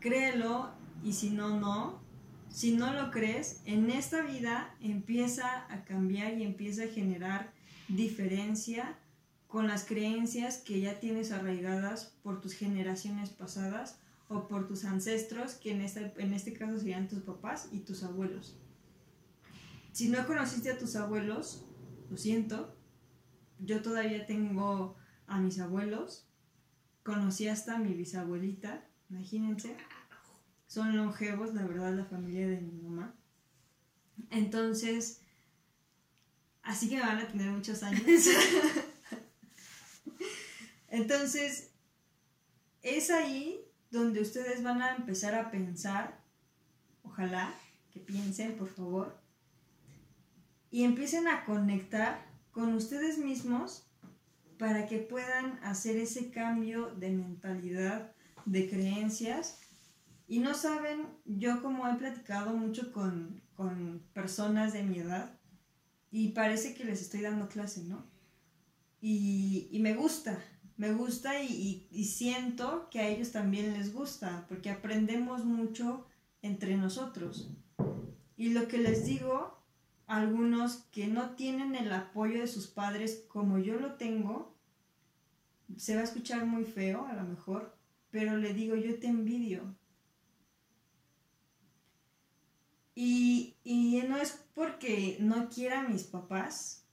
créelo 0.00 0.70
y 1.02 1.12
si 1.12 1.30
no, 1.30 1.58
no, 1.58 2.00
si 2.48 2.76
no 2.76 2.92
lo 2.92 3.10
crees, 3.10 3.60
en 3.64 3.90
esta 3.90 4.22
vida 4.22 4.74
empieza 4.80 5.66
a 5.72 5.84
cambiar 5.84 6.38
y 6.38 6.44
empieza 6.44 6.84
a 6.84 6.88
generar 6.88 7.52
diferencia 7.88 8.98
con 9.46 9.68
las 9.68 9.84
creencias 9.84 10.58
que 10.58 10.80
ya 10.80 10.98
tienes 10.98 11.30
arraigadas 11.30 12.14
por 12.22 12.40
tus 12.40 12.54
generaciones 12.54 13.30
pasadas 13.30 13.98
o 14.28 14.48
por 14.48 14.66
tus 14.66 14.84
ancestros, 14.84 15.54
que 15.54 15.72
en 15.72 15.82
este, 15.82 16.12
en 16.16 16.32
este 16.32 16.54
caso 16.54 16.78
serían 16.78 17.08
tus 17.08 17.20
papás 17.20 17.68
y 17.70 17.80
tus 17.80 18.02
abuelos. 18.02 18.56
Si 19.92 20.08
no 20.08 20.26
conociste 20.26 20.70
a 20.70 20.78
tus 20.78 20.96
abuelos, 20.96 21.66
lo 22.10 22.16
siento, 22.16 22.74
yo 23.58 23.82
todavía 23.82 24.26
tengo 24.26 24.96
a 25.26 25.38
mis 25.38 25.60
abuelos, 25.60 26.26
conocí 27.02 27.46
hasta 27.48 27.76
a 27.76 27.78
mi 27.78 27.92
bisabuelita, 27.92 28.84
imagínense, 29.10 29.76
son 30.66 30.96
longevos, 30.96 31.54
la 31.54 31.66
verdad, 31.66 31.94
la 31.94 32.06
familia 32.06 32.48
de 32.48 32.60
mi 32.60 32.72
mamá. 32.80 33.14
Entonces, 34.30 35.20
así 36.62 36.88
que 36.88 36.96
me 36.96 37.02
van 37.02 37.18
a 37.18 37.28
tener 37.28 37.50
muchos 37.50 37.82
años. 37.82 38.02
Entonces, 40.88 41.70
es 42.80 43.10
ahí 43.10 43.60
donde 43.90 44.22
ustedes 44.22 44.62
van 44.62 44.80
a 44.80 44.96
empezar 44.96 45.34
a 45.34 45.50
pensar, 45.50 46.22
ojalá 47.02 47.54
que 47.92 48.00
piensen, 48.00 48.56
por 48.56 48.68
favor, 48.68 49.21
y 50.72 50.82
empiecen 50.82 51.28
a 51.28 51.44
conectar 51.44 52.26
con 52.50 52.74
ustedes 52.74 53.18
mismos 53.18 53.86
para 54.58 54.86
que 54.86 54.98
puedan 54.98 55.60
hacer 55.62 55.96
ese 55.96 56.30
cambio 56.30 56.92
de 56.96 57.10
mentalidad, 57.10 58.12
de 58.46 58.68
creencias. 58.68 59.60
Y 60.26 60.40
no 60.40 60.54
saben, 60.54 61.06
yo 61.24 61.62
como 61.62 61.86
he 61.86 61.94
platicado 61.94 62.56
mucho 62.56 62.92
con, 62.92 63.40
personas 64.12 64.72
de 64.72 64.82
mi 64.82 64.98
edad, 64.98 65.38
y 66.10 66.30
parece 66.30 66.74
que 66.74 66.84
les 66.84 67.00
estoy 67.00 67.20
dando 67.20 67.48
clase, 67.48 67.84
¿no? 67.84 68.04
Y, 69.00 69.68
y 69.70 69.78
me 69.78 69.94
gusta, 69.94 70.42
me 70.76 70.92
gusta 70.92 71.42
y, 71.42 71.86
siento 72.04 72.88
que 72.90 72.98
a 72.98 73.08
ellos 73.08 73.30
también 73.30 73.72
les 73.74 73.92
gusta, 73.92 74.46
porque 74.48 74.70
aprendemos 74.70 75.44
mucho 75.44 76.06
entre 76.40 76.76
nosotros. 76.76 77.50
Y 78.36 78.48
lo 78.50 78.66
que 78.66 78.78
les 78.78 79.06
digo, 79.06 79.61
algunos 80.16 80.76
que 80.92 81.06
no 81.06 81.30
tienen 81.30 81.74
el 81.74 81.92
apoyo 81.92 82.40
de 82.40 82.46
sus 82.46 82.66
padres 82.66 83.24
como 83.28 83.58
yo 83.58 83.80
lo 83.80 83.94
tengo, 83.94 84.54
se 85.76 85.94
va 85.94 86.02
a 86.02 86.04
escuchar 86.04 86.44
muy 86.44 86.64
feo 86.64 87.06
a 87.06 87.14
lo 87.14 87.24
mejor, 87.24 87.76
pero 88.10 88.36
le 88.36 88.52
digo, 88.52 88.76
yo 88.76 88.98
te 88.98 89.06
envidio. 89.06 89.74
Y, 92.94 93.56
y 93.64 94.02
no 94.06 94.18
es 94.18 94.44
porque 94.54 95.16
no 95.20 95.48
quiera 95.48 95.80
a 95.80 95.88
mis 95.88 96.02
papás, 96.02 96.86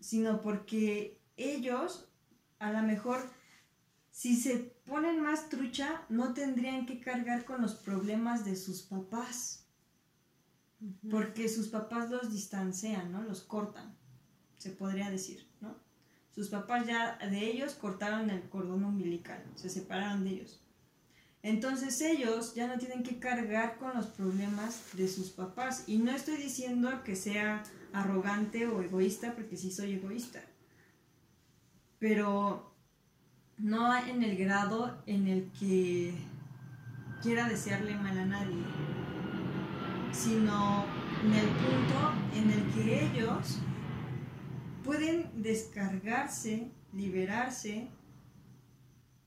sino 0.00 0.42
porque 0.42 1.20
ellos 1.36 2.08
a 2.58 2.72
lo 2.72 2.82
mejor 2.82 3.30
si 4.10 4.36
se 4.36 4.58
ponen 4.86 5.20
más 5.20 5.48
trucha, 5.48 6.04
no 6.08 6.34
tendrían 6.34 6.86
que 6.86 7.00
cargar 7.00 7.44
con 7.44 7.62
los 7.62 7.74
problemas 7.74 8.44
de 8.44 8.56
sus 8.56 8.82
papás. 8.82 9.63
Porque 11.10 11.48
sus 11.48 11.68
papás 11.68 12.10
los 12.10 12.32
distancian, 12.32 13.10
¿no? 13.12 13.22
Los 13.22 13.42
cortan, 13.42 13.94
se 14.58 14.70
podría 14.70 15.10
decir, 15.10 15.48
¿no? 15.60 15.76
Sus 16.34 16.48
papás 16.48 16.86
ya 16.86 17.16
de 17.18 17.50
ellos 17.50 17.74
cortaron 17.74 18.28
el 18.28 18.48
cordón 18.48 18.84
umbilical, 18.84 19.42
se 19.54 19.70
separaron 19.70 20.24
de 20.24 20.30
ellos. 20.30 20.60
Entonces 21.42 22.00
ellos 22.00 22.54
ya 22.54 22.66
no 22.66 22.78
tienen 22.78 23.02
que 23.02 23.18
cargar 23.18 23.78
con 23.78 23.94
los 23.94 24.06
problemas 24.06 24.80
de 24.94 25.08
sus 25.08 25.30
papás. 25.30 25.84
Y 25.86 25.98
no 25.98 26.10
estoy 26.10 26.38
diciendo 26.38 27.02
que 27.04 27.16
sea 27.16 27.62
arrogante 27.92 28.66
o 28.66 28.82
egoísta, 28.82 29.34
porque 29.34 29.56
sí 29.56 29.70
soy 29.70 29.92
egoísta 29.92 30.42
pero 32.04 32.70
no 33.56 33.96
en 33.96 34.22
el 34.22 34.36
grado 34.36 35.02
en 35.06 35.26
el 35.26 35.50
que 35.58 36.12
quiera 37.22 37.48
desearle 37.48 37.94
mal 37.94 38.18
a 38.18 38.26
nadie, 38.26 38.62
sino 40.14 40.84
en 41.24 41.34
el 41.34 41.48
punto 41.48 42.12
en 42.34 42.50
el 42.50 42.72
que 42.72 43.04
ellos 43.06 43.58
pueden 44.84 45.42
descargarse, 45.42 46.70
liberarse 46.92 47.88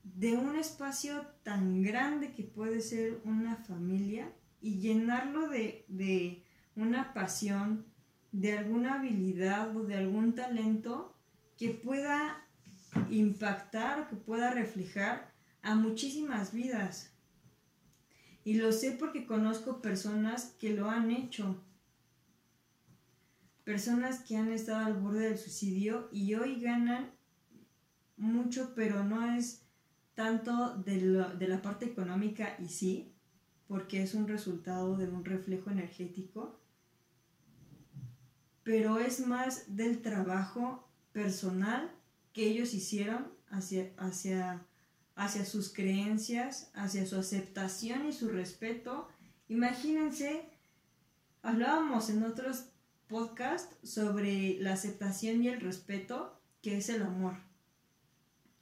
de 0.02 0.36
un 0.36 0.56
espacio 0.56 1.26
tan 1.42 1.82
grande 1.82 2.32
que 2.32 2.42
puede 2.42 2.80
ser 2.80 3.20
una 3.24 3.56
familia 3.56 4.32
y 4.60 4.80
llenarlo 4.80 5.48
de, 5.48 5.84
de 5.88 6.42
una 6.74 7.12
pasión, 7.12 7.86
de 8.32 8.56
alguna 8.56 8.94
habilidad 8.94 9.76
o 9.76 9.84
de 9.84 9.96
algún 9.96 10.34
talento 10.34 11.14
que 11.56 11.70
pueda 11.70 12.44
impactar 13.10 14.08
que 14.08 14.16
pueda 14.16 14.50
reflejar 14.50 15.30
a 15.62 15.74
muchísimas 15.74 16.52
vidas. 16.52 17.12
Y 18.48 18.54
lo 18.54 18.72
sé 18.72 18.92
porque 18.92 19.26
conozco 19.26 19.82
personas 19.82 20.54
que 20.58 20.72
lo 20.72 20.88
han 20.88 21.10
hecho. 21.10 21.62
Personas 23.62 24.20
que 24.20 24.38
han 24.38 24.50
estado 24.50 24.86
al 24.86 24.94
borde 24.94 25.28
del 25.28 25.36
suicidio 25.36 26.08
y 26.12 26.32
hoy 26.34 26.58
ganan 26.58 27.10
mucho, 28.16 28.72
pero 28.74 29.04
no 29.04 29.34
es 29.34 29.66
tanto 30.14 30.78
de, 30.78 30.98
la 31.46 31.60
parte 31.60 31.84
económica 31.84 32.56
y 32.58 32.70
sí, 32.70 33.12
porque 33.66 34.02
es 34.02 34.14
un 34.14 34.26
resultado 34.26 34.96
de 34.96 35.08
un 35.10 35.26
reflejo 35.26 35.68
energético, 35.68 36.58
pero 38.62 38.98
es 38.98 39.26
más 39.26 39.76
del 39.76 40.00
trabajo 40.00 40.88
personal 41.12 41.94
que 42.32 42.46
ellos 42.46 42.72
hicieron 42.72 43.30
hacia, 43.50 44.66
hacia 45.18 45.44
sus 45.44 45.72
creencias, 45.72 46.70
hacia 46.74 47.04
su 47.04 47.16
aceptación 47.16 48.06
y 48.06 48.12
su 48.12 48.28
respeto. 48.28 49.08
Imagínense, 49.48 50.48
hablábamos 51.42 52.08
en 52.08 52.22
otros 52.22 52.66
podcasts 53.08 53.76
sobre 53.82 54.58
la 54.60 54.74
aceptación 54.74 55.42
y 55.42 55.48
el 55.48 55.60
respeto, 55.60 56.40
que 56.62 56.78
es 56.78 56.88
el 56.88 57.02
amor. 57.02 57.34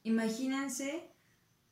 Imagínense 0.03 1.11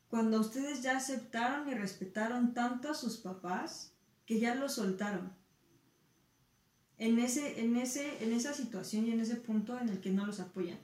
cuando 0.07 0.39
ustedes 0.39 0.83
ya 0.83 0.97
aceptaron 0.97 1.67
y 1.67 1.73
respetaron 1.73 2.53
tanto 2.53 2.91
a 2.91 2.93
sus 2.93 3.17
papás 3.17 3.91
que 4.27 4.39
ya 4.39 4.53
los 4.53 4.75
soltaron. 4.75 5.33
En, 6.99 7.17
ese, 7.17 7.59
en, 7.61 7.75
ese, 7.75 8.23
en 8.23 8.33
esa 8.33 8.53
situación 8.53 9.07
y 9.07 9.11
en 9.11 9.19
ese 9.19 9.35
punto 9.35 9.79
en 9.79 9.89
el 9.89 9.99
que 9.99 10.11
no 10.11 10.27
los 10.27 10.39
apoyan 10.39 10.77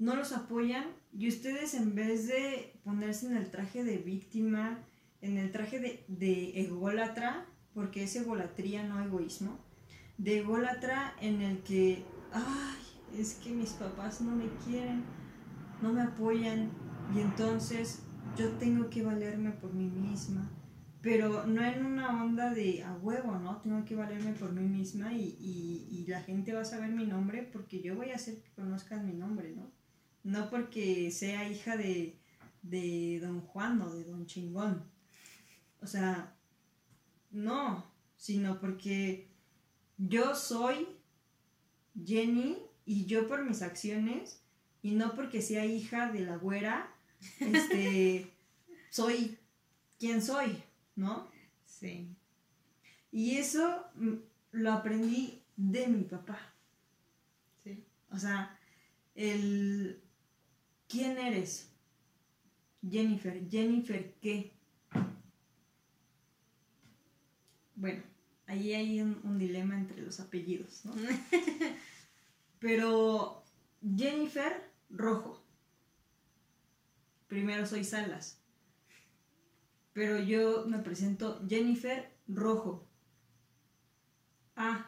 no 0.00 0.16
los 0.16 0.32
apoyan 0.32 0.86
y 1.12 1.28
ustedes 1.28 1.74
en 1.74 1.94
vez 1.94 2.26
de 2.26 2.72
ponerse 2.82 3.26
en 3.26 3.36
el 3.36 3.50
traje 3.50 3.84
de 3.84 3.98
víctima, 3.98 4.78
en 5.20 5.36
el 5.36 5.52
traje 5.52 5.78
de, 5.78 6.04
de 6.08 6.58
ególatra, 6.62 7.46
porque 7.74 8.04
es 8.04 8.16
egolatría, 8.16 8.82
no 8.82 9.00
egoísmo, 9.04 9.58
de 10.16 10.38
ególatra 10.38 11.14
en 11.20 11.42
el 11.42 11.58
que, 11.58 12.02
ay, 12.32 13.20
es 13.20 13.34
que 13.34 13.50
mis 13.50 13.72
papás 13.72 14.22
no 14.22 14.34
me 14.34 14.48
quieren, 14.64 15.04
no 15.82 15.92
me 15.92 16.00
apoyan 16.00 16.70
y 17.14 17.20
entonces 17.20 18.02
yo 18.38 18.48
tengo 18.52 18.88
que 18.88 19.02
valerme 19.02 19.50
por 19.50 19.74
mí 19.74 19.90
misma. 19.90 20.50
Pero 21.02 21.46
no 21.46 21.62
en 21.62 21.84
una 21.84 22.22
onda 22.22 22.52
de 22.52 22.82
a 22.84 22.94
huevo, 22.94 23.38
¿no? 23.38 23.58
Tengo 23.62 23.84
que 23.86 23.96
valerme 23.96 24.32
por 24.32 24.52
mí 24.52 24.66
misma 24.66 25.12
y, 25.12 25.36
y 25.90 26.06
la 26.06 26.20
gente 26.22 26.52
va 26.52 26.60
a 26.60 26.64
saber 26.64 26.90
mi 26.90 27.06
nombre 27.06 27.42
porque 27.42 27.80
yo 27.80 27.96
voy 27.96 28.10
a 28.10 28.16
hacer 28.16 28.42
que 28.42 28.50
conozcan 28.50 29.06
mi 29.06 29.14
nombre, 29.14 29.54
¿no? 29.56 29.79
No 30.22 30.50
porque 30.50 31.10
sea 31.10 31.48
hija 31.48 31.76
de, 31.76 32.18
de 32.62 33.20
don 33.20 33.40
Juan 33.40 33.80
o 33.82 33.90
de 33.90 34.04
don 34.04 34.26
Chingón. 34.26 34.84
O 35.80 35.86
sea, 35.86 36.36
no, 37.30 37.84
sino 38.16 38.60
porque 38.60 39.28
yo 39.96 40.34
soy 40.34 40.86
Jenny 42.04 42.58
y 42.84 43.06
yo 43.06 43.28
por 43.28 43.44
mis 43.44 43.62
acciones 43.62 44.42
y 44.82 44.92
no 44.92 45.14
porque 45.14 45.42
sea 45.42 45.64
hija 45.64 46.10
de 46.10 46.20
la 46.20 46.36
güera, 46.36 46.92
este, 47.38 48.30
soy 48.90 49.38
quien 49.98 50.22
soy, 50.22 50.62
¿no? 50.96 51.30
Sí. 51.64 52.14
Y 53.12 53.36
eso 53.36 53.84
lo 54.52 54.72
aprendí 54.72 55.42
de 55.56 55.86
mi 55.86 56.04
papá. 56.04 56.38
Sí. 57.62 57.84
O 58.10 58.18
sea, 58.18 58.58
el 59.14 60.02
¿Quién 60.90 61.16
eres? 61.18 61.70
Jennifer. 62.82 63.48
Jennifer, 63.48 64.12
¿qué? 64.20 64.52
Bueno, 67.76 68.02
ahí 68.48 68.74
hay 68.74 69.00
un, 69.00 69.38
dilema 69.38 69.76
entre 69.76 70.02
los 70.02 70.18
apellidos, 70.18 70.84
¿no? 70.84 70.92
Pero 72.58 73.44
Jennifer 73.96 74.68
Rojo. 74.90 75.40
Primero 77.28 77.66
soy 77.66 77.84
Salas. 77.84 78.40
Pero 79.92 80.18
yo 80.18 80.66
me 80.66 80.80
presento 80.80 81.40
Jennifer 81.48 82.12
Rojo. 82.26 82.88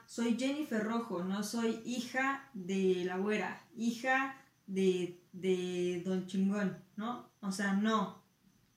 soy 0.06 0.36
Jennifer 0.36 0.82
Rojo, 0.82 1.22
no 1.22 1.44
soy 1.44 1.80
hija 1.84 2.50
de 2.54 3.04
la 3.04 3.18
güera, 3.18 3.64
hija 3.76 4.41
de, 4.72 5.20
de 5.32 6.02
Don 6.04 6.26
Chingón, 6.26 6.78
¿no? 6.96 7.28
O 7.40 7.52
sea, 7.52 7.74
no, 7.74 8.22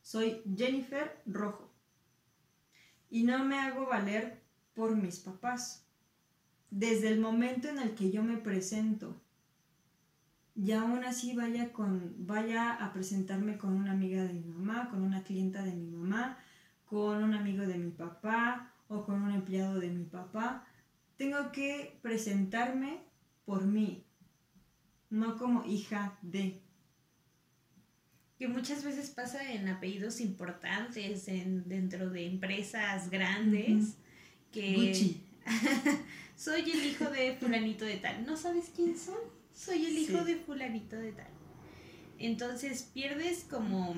soy 0.01 0.41
Jennifer 0.57 1.21
Rojo. 1.25 1.71
Y 3.09 3.23
no 3.23 3.45
me 3.45 3.59
hago 3.59 3.87
valer 3.87 4.41
por 4.73 4.95
mis 4.95 5.19
papás. 5.19 5.87
Desde 6.69 7.07
el 7.07 7.19
momento 7.19 7.69
en 7.69 7.79
el 7.79 7.95
que 7.95 8.11
yo 8.11 8.23
me 8.23 8.37
presento, 8.37 9.21
y 10.53 10.71
aún 10.71 11.03
así 11.03 11.33
vaya, 11.33 11.71
con, 11.71 12.15
vaya 12.25 12.73
a 12.73 12.91
presentarme 12.91 13.57
con 13.57 13.73
una 13.73 13.91
amiga 13.91 14.23
de 14.23 14.33
mi 14.33 14.43
mamá, 14.43 14.89
con 14.89 15.01
una 15.01 15.23
clienta 15.23 15.63
de 15.63 15.73
mi 15.73 15.85
mamá, 15.85 16.37
con 16.85 17.23
un 17.23 17.33
amigo 17.33 17.65
de 17.65 17.77
mi 17.77 17.91
papá 17.91 18.73
o 18.87 19.05
con 19.05 19.21
un 19.21 19.31
empleado 19.31 19.79
de 19.79 19.89
mi 19.89 20.05
papá, 20.05 20.65
tengo 21.17 21.51
que 21.51 21.99
presentarme 22.01 23.01
por 23.45 23.65
mí, 23.65 24.04
no 25.09 25.37
como 25.37 25.65
hija 25.65 26.17
de. 26.21 26.61
Que 28.37 28.47
muchas 28.47 28.83
veces 28.83 29.09
pasa 29.11 29.53
en 29.53 29.69
apellidos 29.69 30.19
importantes, 30.19 31.27
en, 31.27 31.67
dentro 31.69 32.09
de 32.09 32.25
empresas 32.25 33.09
grandes, 33.09 33.95
que 34.51 35.15
soy 36.35 36.69
el 36.69 36.85
hijo 36.85 37.09
de 37.09 37.37
fulanito 37.39 37.85
de 37.85 37.97
tal. 37.97 38.25
¿No 38.25 38.35
sabes 38.35 38.71
quién 38.75 38.97
soy? 38.97 39.15
Soy 39.53 39.85
el 39.85 39.97
hijo 39.97 40.23
de 40.25 40.35
fulanito 40.35 40.97
de 40.97 41.13
tal. 41.13 41.29
Entonces 42.19 42.89
pierdes 42.93 43.45
como... 43.49 43.95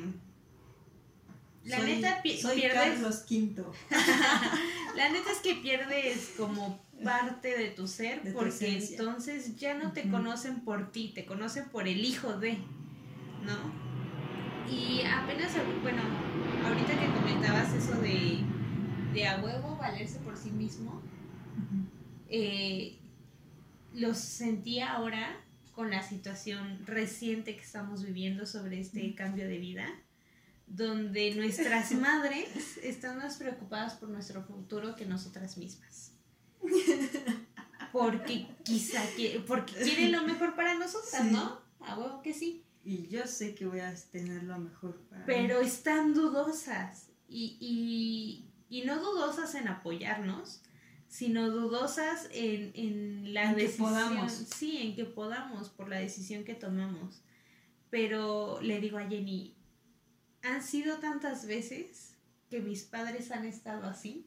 La 1.63 1.79
neta 1.79 2.21
soy 2.39 2.61
pierdes... 2.61 2.73
Carlos 2.73 3.25
V. 3.29 3.63
la 4.95 5.09
neta 5.09 5.31
es 5.31 5.39
que 5.39 5.55
pierdes 5.55 6.33
como 6.37 6.79
parte 7.03 7.57
de 7.57 7.69
tu 7.69 7.87
ser, 7.87 8.21
porque 8.33 8.77
entonces 8.77 9.55
ya 9.57 9.75
no 9.75 9.93
te 9.93 10.09
conocen 10.09 10.61
por 10.61 10.91
ti, 10.91 11.11
te 11.13 11.25
conocen 11.25 11.69
por 11.69 11.87
el 11.87 12.03
hijo 12.03 12.37
de, 12.39 12.57
¿no? 13.43 13.87
Y 14.71 15.01
apenas, 15.05 15.51
bueno, 15.81 16.01
ahorita 16.65 16.99
que 16.99 17.07
comentabas 17.13 17.73
eso 17.73 17.99
de, 18.01 18.39
de 19.13 19.27
a 19.27 19.39
huevo 19.41 19.77
valerse 19.77 20.19
por 20.19 20.35
sí 20.35 20.51
mismo, 20.51 21.01
eh, 22.29 22.97
lo 23.93 24.13
sentía 24.13 24.93
ahora 24.93 25.41
con 25.71 25.89
la 25.89 26.01
situación 26.01 26.85
reciente 26.85 27.55
que 27.55 27.61
estamos 27.61 28.03
viviendo 28.03 28.45
sobre 28.45 28.79
este 28.79 29.13
cambio 29.15 29.47
de 29.47 29.59
vida 29.59 29.87
donde 30.65 31.33
nuestras 31.35 31.91
madres 31.93 32.77
están 32.83 33.17
más 33.17 33.37
preocupadas 33.37 33.93
por 33.93 34.09
nuestro 34.09 34.43
futuro 34.43 34.95
que 34.95 35.05
nosotras 35.05 35.57
mismas 35.57 36.16
porque 37.91 38.47
quizá 38.63 39.01
porque 39.47 39.73
quieren 39.73 40.11
lo 40.11 40.23
mejor 40.23 40.55
para 40.55 40.75
nosotras, 40.75 41.25
¿no? 41.25 41.59
A 41.79 41.97
huevo 41.97 42.21
que 42.21 42.33
sí. 42.33 42.63
Y 42.83 43.07
yo 43.07 43.27
sé 43.27 43.53
que 43.53 43.65
voy 43.65 43.81
a 43.81 43.93
tener 44.11 44.43
lo 44.43 44.57
mejor 44.59 44.95
para 45.09 45.25
Pero 45.25 45.59
están 45.59 46.13
dudosas 46.13 47.09
y, 47.27 48.45
y, 48.69 48.83
no 48.85 49.01
dudosas 49.01 49.55
en 49.55 49.67
apoyarnos, 49.67 50.61
sino 51.09 51.49
dudosas 51.49 52.29
en, 52.31 52.71
en 52.75 53.33
la 53.33 53.53
decisión. 53.53 53.87
Que 53.87 53.93
podamos. 53.93 54.31
Sí, 54.31 54.77
en 54.77 54.95
que 54.95 55.03
podamos 55.05 55.69
por 55.69 55.89
la 55.89 55.97
decisión 55.97 56.45
que 56.45 56.53
tomamos. 56.53 57.21
Pero 57.89 58.59
le 58.61 58.79
digo 58.79 58.97
a 58.97 59.07
Jenny, 59.07 59.55
han 60.43 60.63
sido 60.63 60.97
tantas 60.97 61.45
veces 61.45 62.15
que 62.49 62.61
mis 62.61 62.83
padres 62.83 63.31
han 63.31 63.45
estado 63.45 63.85
así 63.85 64.25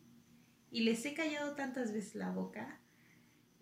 y 0.71 0.83
les 0.83 1.05
he 1.05 1.15
callado 1.15 1.55
tantas 1.55 1.93
veces 1.93 2.15
la 2.15 2.31
boca. 2.31 2.81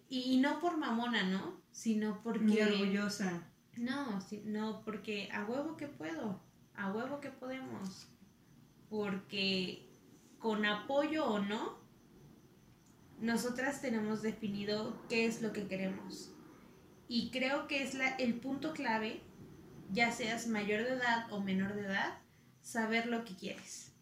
Y 0.08 0.38
no 0.38 0.60
por 0.60 0.78
mamona, 0.78 1.24
¿no? 1.24 1.60
Sino 1.70 2.22
porque... 2.22 2.44
Muy 2.44 2.60
orgullosa. 2.60 3.42
No, 3.76 4.18
no, 4.44 4.82
porque 4.84 5.28
a 5.32 5.44
huevo 5.44 5.76
que 5.76 5.86
puedo, 5.86 6.40
a 6.74 6.92
huevo 6.92 7.20
que 7.20 7.30
podemos. 7.30 8.08
Porque 8.88 9.86
con 10.38 10.64
apoyo 10.64 11.26
o 11.26 11.38
no, 11.40 11.78
nosotras 13.20 13.80
tenemos 13.80 14.22
definido 14.22 14.96
qué 15.08 15.26
es 15.26 15.42
lo 15.42 15.52
que 15.52 15.66
queremos. 15.66 16.32
Y 17.06 17.30
creo 17.30 17.66
que 17.66 17.82
es 17.82 17.94
la, 17.94 18.08
el 18.16 18.34
punto 18.34 18.72
clave, 18.72 19.22
ya 19.90 20.12
seas 20.12 20.46
mayor 20.46 20.84
de 20.84 20.94
edad 20.94 21.32
o 21.32 21.40
menor 21.40 21.74
de 21.74 21.82
edad, 21.82 22.18
saber 22.60 23.06
lo 23.06 23.24
que 23.24 23.34
quieres. 23.34 23.92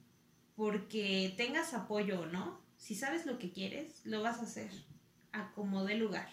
Porque 0.55 1.35
tengas 1.37 1.75
apoyo 1.75 2.23
o 2.23 2.27
no, 2.27 2.66
si 2.77 2.95
sabes 2.95 3.27
lo 3.27 3.39
que 3.39 3.53
quieres, 3.53 4.05
lo 4.05 4.22
vas 4.22 4.39
a 4.39 4.43
hacer 4.43 4.70
a 5.33 5.53
como 5.53 5.83
lugar. 5.89 6.29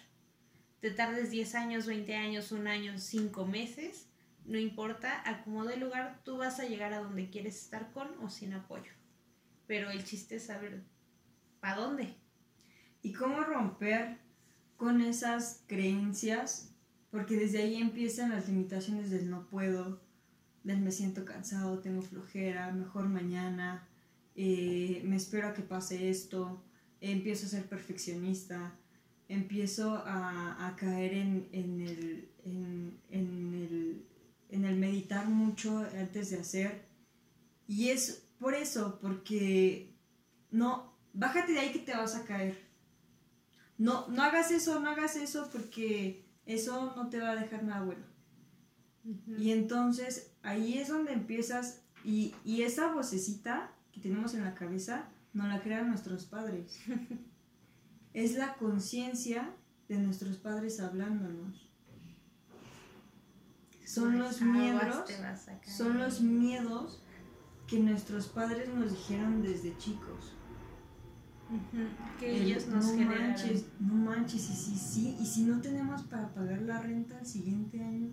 Te 0.79 0.91
tardes 0.91 1.31
10 1.31 1.55
años, 1.55 1.85
20 1.85 2.15
años, 2.15 2.51
un 2.51 2.67
año, 2.67 2.97
5 2.97 3.45
meses, 3.45 4.07
no 4.45 4.57
importa, 4.57 5.21
a 5.25 5.43
como 5.43 5.63
lugar, 5.63 6.21
tú 6.25 6.37
vas 6.37 6.59
a 6.59 6.65
llegar 6.65 6.93
a 6.93 6.99
donde 6.99 7.29
quieres 7.29 7.55
estar 7.55 7.91
con 7.91 8.09
o 8.21 8.29
sin 8.29 8.53
apoyo. 8.53 8.91
Pero 9.67 9.89
el 9.89 10.03
chiste 10.03 10.35
es 10.35 10.47
saber 10.47 10.83
para 11.61 11.77
dónde. 11.77 12.15
Y 13.01 13.13
cómo 13.13 13.41
romper 13.41 14.17
con 14.75 15.01
esas 15.01 15.63
creencias, 15.67 16.73
porque 17.09 17.35
desde 17.37 17.59
ahí 17.59 17.75
empiezan 17.75 18.31
las 18.31 18.49
limitaciones 18.49 19.09
del 19.09 19.29
no 19.29 19.47
puedo, 19.47 20.01
del 20.63 20.81
me 20.81 20.91
siento 20.91 21.23
cansado, 21.23 21.79
tengo 21.79 22.01
flojera, 22.01 22.71
mejor 22.71 23.07
mañana, 23.07 23.87
eh, 24.35 25.01
me 25.05 25.15
espero 25.15 25.47
a 25.47 25.53
que 25.53 25.61
pase 25.61 26.09
esto, 26.09 26.63
empiezo 27.01 27.45
a 27.45 27.49
ser 27.49 27.65
perfeccionista, 27.67 28.73
empiezo 29.27 30.01
a, 30.05 30.75
caer 30.77 31.13
en, 31.13 31.47
el, 31.51 32.29
en, 32.43 32.99
el, 33.11 34.05
en 34.49 34.65
el 34.65 34.75
meditar 34.77 35.27
mucho 35.27 35.85
antes 35.99 36.31
de 36.31 36.39
hacer. 36.39 36.85
Y 37.67 37.89
es 37.89 38.27
por 38.39 38.53
eso, 38.53 38.99
porque 39.01 39.93
no, 40.51 40.93
bájate 41.13 41.53
de 41.53 41.59
ahí 41.59 41.71
que 41.71 41.79
te 41.79 41.93
vas 41.93 42.15
a 42.15 42.25
caer. 42.25 42.57
No, 43.77 44.07
no 44.09 44.21
hagas 44.23 44.51
eso, 44.51 44.79
no 44.79 44.89
hagas 44.89 45.15
eso 45.15 45.49
porque 45.51 46.25
eso 46.45 46.93
no 46.95 47.09
te 47.09 47.19
va 47.19 47.31
a 47.31 47.35
dejar 47.35 47.63
nada 47.63 47.83
bueno. 47.83 48.05
Y 49.37 49.51
entonces 49.51 50.31
ahí 50.43 50.77
es 50.77 50.87
donde 50.87 51.11
empiezas 51.11 51.81
y, 52.05 52.33
y 52.45 52.61
esa 52.61 52.93
vocecita 52.93 53.73
que 53.93 54.01
tenemos 54.01 54.33
en 54.33 54.43
la 54.43 54.55
cabeza 54.55 55.07
no 55.33 55.47
la 55.47 55.61
crean 55.61 55.87
nuestros 55.87 56.25
padres. 56.25 56.79
es 58.13 58.35
la 58.35 58.55
conciencia 58.55 59.55
de 59.87 59.97
nuestros 59.99 60.37
padres 60.37 60.79
hablándonos. 60.79 61.69
Son 63.85 64.17
los 64.17 64.41
miedos, 64.41 65.05
son 65.67 65.99
los 65.99 66.21
miedos 66.21 67.01
que 67.67 67.79
nuestros 67.79 68.27
padres 68.27 68.73
nos 68.73 68.91
dijeron 68.91 69.43
desde 69.43 69.77
chicos. 69.77 70.33
Que 72.19 72.41
ellos 72.41 72.65
nos 72.67 72.93
no 72.93 73.05
manches, 73.05 73.67
no 73.79 73.93
manches, 73.93 74.49
y 74.49 74.75
si, 74.75 75.15
y 75.19 75.25
si 75.25 75.43
no 75.43 75.61
tenemos 75.61 76.01
para 76.03 76.33
pagar 76.33 76.63
la 76.63 76.81
renta 76.81 77.19
el 77.19 77.25
siguiente 77.27 77.83
año 77.83 78.09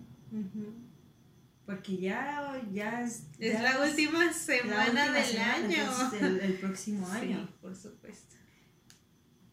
porque 1.65 1.97
ya, 1.97 2.61
ya 2.71 3.03
es... 3.03 3.23
es 3.39 3.61
la 3.61 3.81
última 3.81 4.33
semana 4.33 5.11
del 5.11 5.37
año. 5.37 6.11
El, 6.19 6.53
próximo 6.55 7.07
año. 7.07 7.45
Sí, 7.45 7.53
por 7.61 7.75
supuesto. 7.75 8.35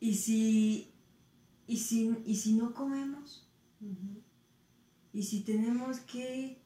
¿Y 0.01 0.15
si, 0.15 0.93
y 1.67 1.77
si, 1.77 2.17
y 2.25 2.37
si 2.37 2.55
no 2.55 2.73
comemos? 2.73 3.47
¿Y 5.13 5.23
si 5.23 5.41
tenemos 5.41 5.99
que 6.01 6.59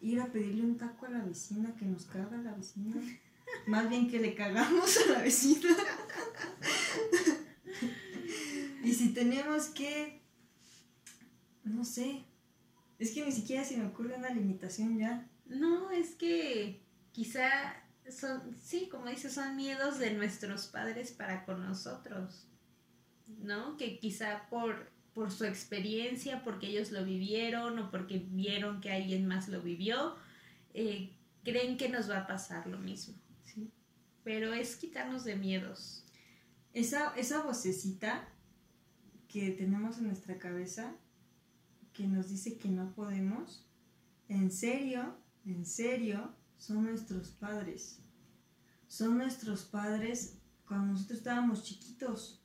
ir 0.00 0.20
a 0.20 0.26
pedirle 0.26 0.62
un 0.62 0.76
taco 0.76 1.06
a 1.06 1.10
la 1.10 1.24
vecina 1.24 1.74
que 1.76 1.86
nos 1.86 2.04
caga 2.04 2.36
la 2.38 2.54
vecina? 2.54 3.00
Más 3.66 3.88
bien 3.88 4.10
que 4.10 4.18
le 4.18 4.34
cagamos 4.34 4.96
a 4.98 5.12
la 5.12 5.22
vecina. 5.22 5.68
y 8.84 8.92
si 8.92 9.10
tenemos 9.10 9.66
que, 9.66 10.20
no 11.64 11.84
sé, 11.84 12.24
es 13.02 13.10
que 13.10 13.24
ni 13.24 13.32
siquiera 13.32 13.64
se 13.64 13.76
me 13.76 13.86
ocurre 13.86 14.14
una 14.14 14.30
limitación 14.30 14.96
ya. 14.96 15.28
No, 15.46 15.90
es 15.90 16.14
que 16.14 16.80
quizá 17.10 17.50
son, 18.08 18.56
sí, 18.56 18.88
como 18.88 19.06
dices, 19.06 19.32
son 19.32 19.56
miedos 19.56 19.98
de 19.98 20.14
nuestros 20.14 20.68
padres 20.68 21.10
para 21.10 21.44
con 21.44 21.64
nosotros, 21.64 22.46
¿no? 23.26 23.76
Que 23.76 23.98
quizá 23.98 24.48
por, 24.48 24.92
por 25.14 25.32
su 25.32 25.44
experiencia, 25.44 26.44
porque 26.44 26.68
ellos 26.68 26.92
lo 26.92 27.04
vivieron 27.04 27.76
o 27.80 27.90
porque 27.90 28.24
vieron 28.30 28.80
que 28.80 28.92
alguien 28.92 29.26
más 29.26 29.48
lo 29.48 29.60
vivió, 29.62 30.14
eh, 30.72 31.12
creen 31.42 31.76
que 31.76 31.88
nos 31.88 32.08
va 32.08 32.18
a 32.18 32.26
pasar 32.28 32.68
lo 32.68 32.78
mismo. 32.78 33.14
¿sí? 33.42 33.68
Pero 34.22 34.54
es 34.54 34.76
quitarnos 34.76 35.24
de 35.24 35.34
miedos. 35.34 36.04
Esa, 36.72 37.12
esa 37.16 37.42
vocecita 37.42 38.28
que 39.26 39.50
tenemos 39.50 39.98
en 39.98 40.06
nuestra 40.06 40.38
cabeza 40.38 40.94
que 41.92 42.06
nos 42.06 42.28
dice 42.28 42.56
que 42.56 42.68
no 42.68 42.94
podemos, 42.94 43.66
en 44.28 44.50
serio, 44.50 45.16
en 45.44 45.66
serio, 45.66 46.34
son 46.58 46.84
nuestros 46.84 47.30
padres. 47.30 47.98
Son 48.88 49.18
nuestros 49.18 49.62
padres 49.64 50.38
cuando 50.66 50.92
nosotros 50.92 51.18
estábamos 51.18 51.64
chiquitos. 51.64 52.42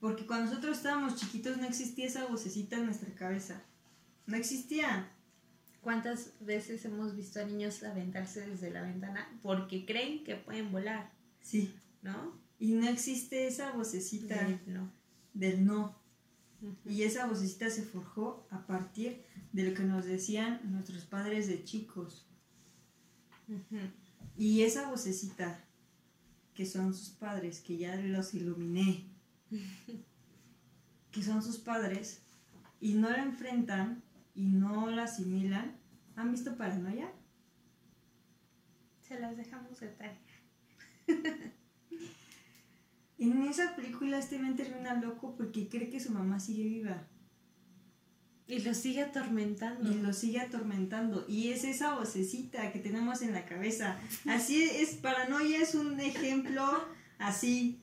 Porque 0.00 0.26
cuando 0.26 0.46
nosotros 0.46 0.78
estábamos 0.78 1.16
chiquitos 1.16 1.58
no 1.58 1.66
existía 1.66 2.06
esa 2.06 2.26
vocecita 2.26 2.76
en 2.76 2.86
nuestra 2.86 3.14
cabeza. 3.14 3.62
No 4.26 4.36
existía. 4.36 5.12
¿Cuántas 5.82 6.34
veces 6.40 6.84
hemos 6.84 7.16
visto 7.16 7.40
a 7.40 7.44
niños 7.44 7.82
aventarse 7.82 8.46
desde 8.46 8.70
la 8.70 8.82
ventana 8.82 9.28
porque 9.42 9.84
creen 9.86 10.24
que 10.24 10.36
pueden 10.36 10.72
volar? 10.72 11.12
Sí. 11.40 11.74
¿No? 12.02 12.38
Y 12.58 12.72
no 12.72 12.88
existe 12.88 13.46
esa 13.46 13.72
vocecita 13.72 14.42
Del 14.44 14.60
no. 14.66 14.92
del 15.32 15.64
no. 15.64 15.99
Y 16.84 17.02
esa 17.02 17.26
vocecita 17.26 17.70
se 17.70 17.82
forjó 17.82 18.46
a 18.50 18.66
partir 18.66 19.24
de 19.52 19.64
lo 19.64 19.74
que 19.74 19.84
nos 19.84 20.04
decían 20.04 20.60
nuestros 20.70 21.04
padres 21.04 21.46
de 21.46 21.64
chicos. 21.64 22.26
Y 24.36 24.62
esa 24.62 24.90
vocecita, 24.90 25.64
que 26.54 26.66
son 26.66 26.94
sus 26.94 27.10
padres, 27.10 27.60
que 27.60 27.76
ya 27.76 27.96
los 27.96 28.34
iluminé, 28.34 29.06
que 31.10 31.22
son 31.22 31.42
sus 31.42 31.58
padres, 31.58 32.22
y 32.80 32.94
no 32.94 33.10
la 33.10 33.22
enfrentan 33.22 34.02
y 34.34 34.46
no 34.46 34.90
la 34.90 35.04
asimilan, 35.04 35.76
¿han 36.16 36.30
visto 36.30 36.56
paranoia? 36.56 37.12
Se 39.00 39.18
las 39.18 39.36
dejamos 39.36 39.80
de 39.80 39.88
tarea. 39.88 40.18
En 43.20 43.42
esa 43.42 43.76
película 43.76 44.18
este 44.18 44.38
men 44.38 44.56
termina 44.56 44.94
loco 44.94 45.36
porque 45.36 45.68
cree 45.68 45.90
que 45.90 46.00
su 46.00 46.10
mamá 46.10 46.40
sigue 46.40 46.64
viva 46.64 47.06
Y 48.46 48.60
lo 48.60 48.72
sigue 48.72 49.02
atormentando. 49.02 49.92
y 49.92 49.94
lo 50.00 50.12
sigue 50.14 50.40
atormentando. 50.40 51.26
Y 51.28 51.50
es 51.50 51.64
esa 51.64 51.96
vocecita 51.96 52.72
que 52.72 52.78
tenemos 52.78 53.20
en 53.20 53.32
la 53.32 53.44
cabeza. 53.44 53.98
Así 54.26 54.62
es, 54.62 54.94
paranoia 54.94 55.60
es 55.60 55.74
un 55.74 56.00
ejemplo 56.00 56.64
así, 57.18 57.82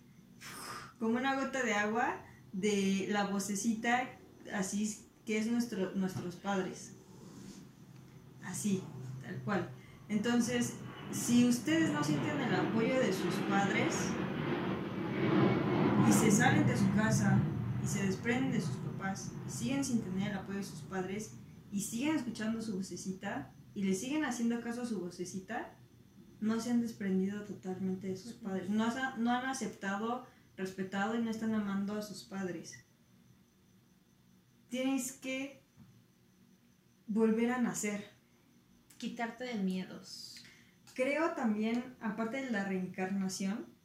como 0.97 1.17
una 1.17 1.35
gota 1.35 1.61
de 1.63 1.73
agua, 1.73 2.19
de 2.51 3.07
la 3.11 3.27
vocecita 3.27 4.09
así 4.53 5.05
que 5.25 5.37
es 5.37 5.45
nuestro, 5.47 5.91
nuestros 5.93 6.35
padres. 6.35 6.93
Así, 8.43 8.81
tal 9.21 9.35
cual. 9.43 9.69
Entonces, 10.09 10.73
si 11.11 11.45
ustedes 11.45 11.91
no 11.91 12.03
sienten 12.03 12.39
el 12.41 12.55
apoyo 12.55 12.99
de 12.99 13.13
sus 13.13 13.35
padres 13.49 13.93
y 16.07 16.13
se 16.13 16.31
salen 16.31 16.65
de 16.65 16.77
su 16.77 16.89
casa 16.93 17.37
y 17.83 17.87
se 17.87 18.05
desprenden 18.05 18.51
de 18.51 18.61
sus 18.61 18.77
papás 18.77 19.31
y 19.45 19.51
siguen 19.51 19.83
sin 19.83 20.01
tener 20.01 20.31
el 20.31 20.37
apoyo 20.37 20.59
de 20.59 20.63
sus 20.63 20.81
padres 20.81 21.33
y 21.69 21.81
siguen 21.81 22.15
escuchando 22.15 22.61
su 22.61 22.77
vocecita 22.77 23.51
y 23.73 23.83
le 23.83 23.93
siguen 23.93 24.23
haciendo 24.23 24.61
caso 24.61 24.83
a 24.83 24.85
su 24.85 25.01
vocecita, 25.01 25.75
no 26.39 26.59
se 26.59 26.71
han 26.71 26.81
desprendido 26.81 27.43
totalmente 27.43 28.07
de 28.07 28.15
sus 28.15 28.33
padres. 28.33 28.69
No, 28.69 28.87
no 29.17 29.31
han 29.31 29.45
aceptado, 29.45 30.25
respetado 30.55 31.15
y 31.15 31.21
no 31.21 31.29
están 31.29 31.53
amando 31.53 31.93
a 31.93 32.01
sus 32.01 32.23
padres. 32.23 32.83
Tienes 34.69 35.11
que 35.11 35.61
volver 37.05 37.51
a 37.51 37.61
nacer. 37.61 38.09
Quitarte 38.97 39.43
de 39.43 39.55
miedos. 39.55 40.43
Creo 40.95 41.33
también, 41.33 41.95
aparte 41.99 42.37
de 42.37 42.49
la 42.49 42.63
reencarnación, 42.63 43.76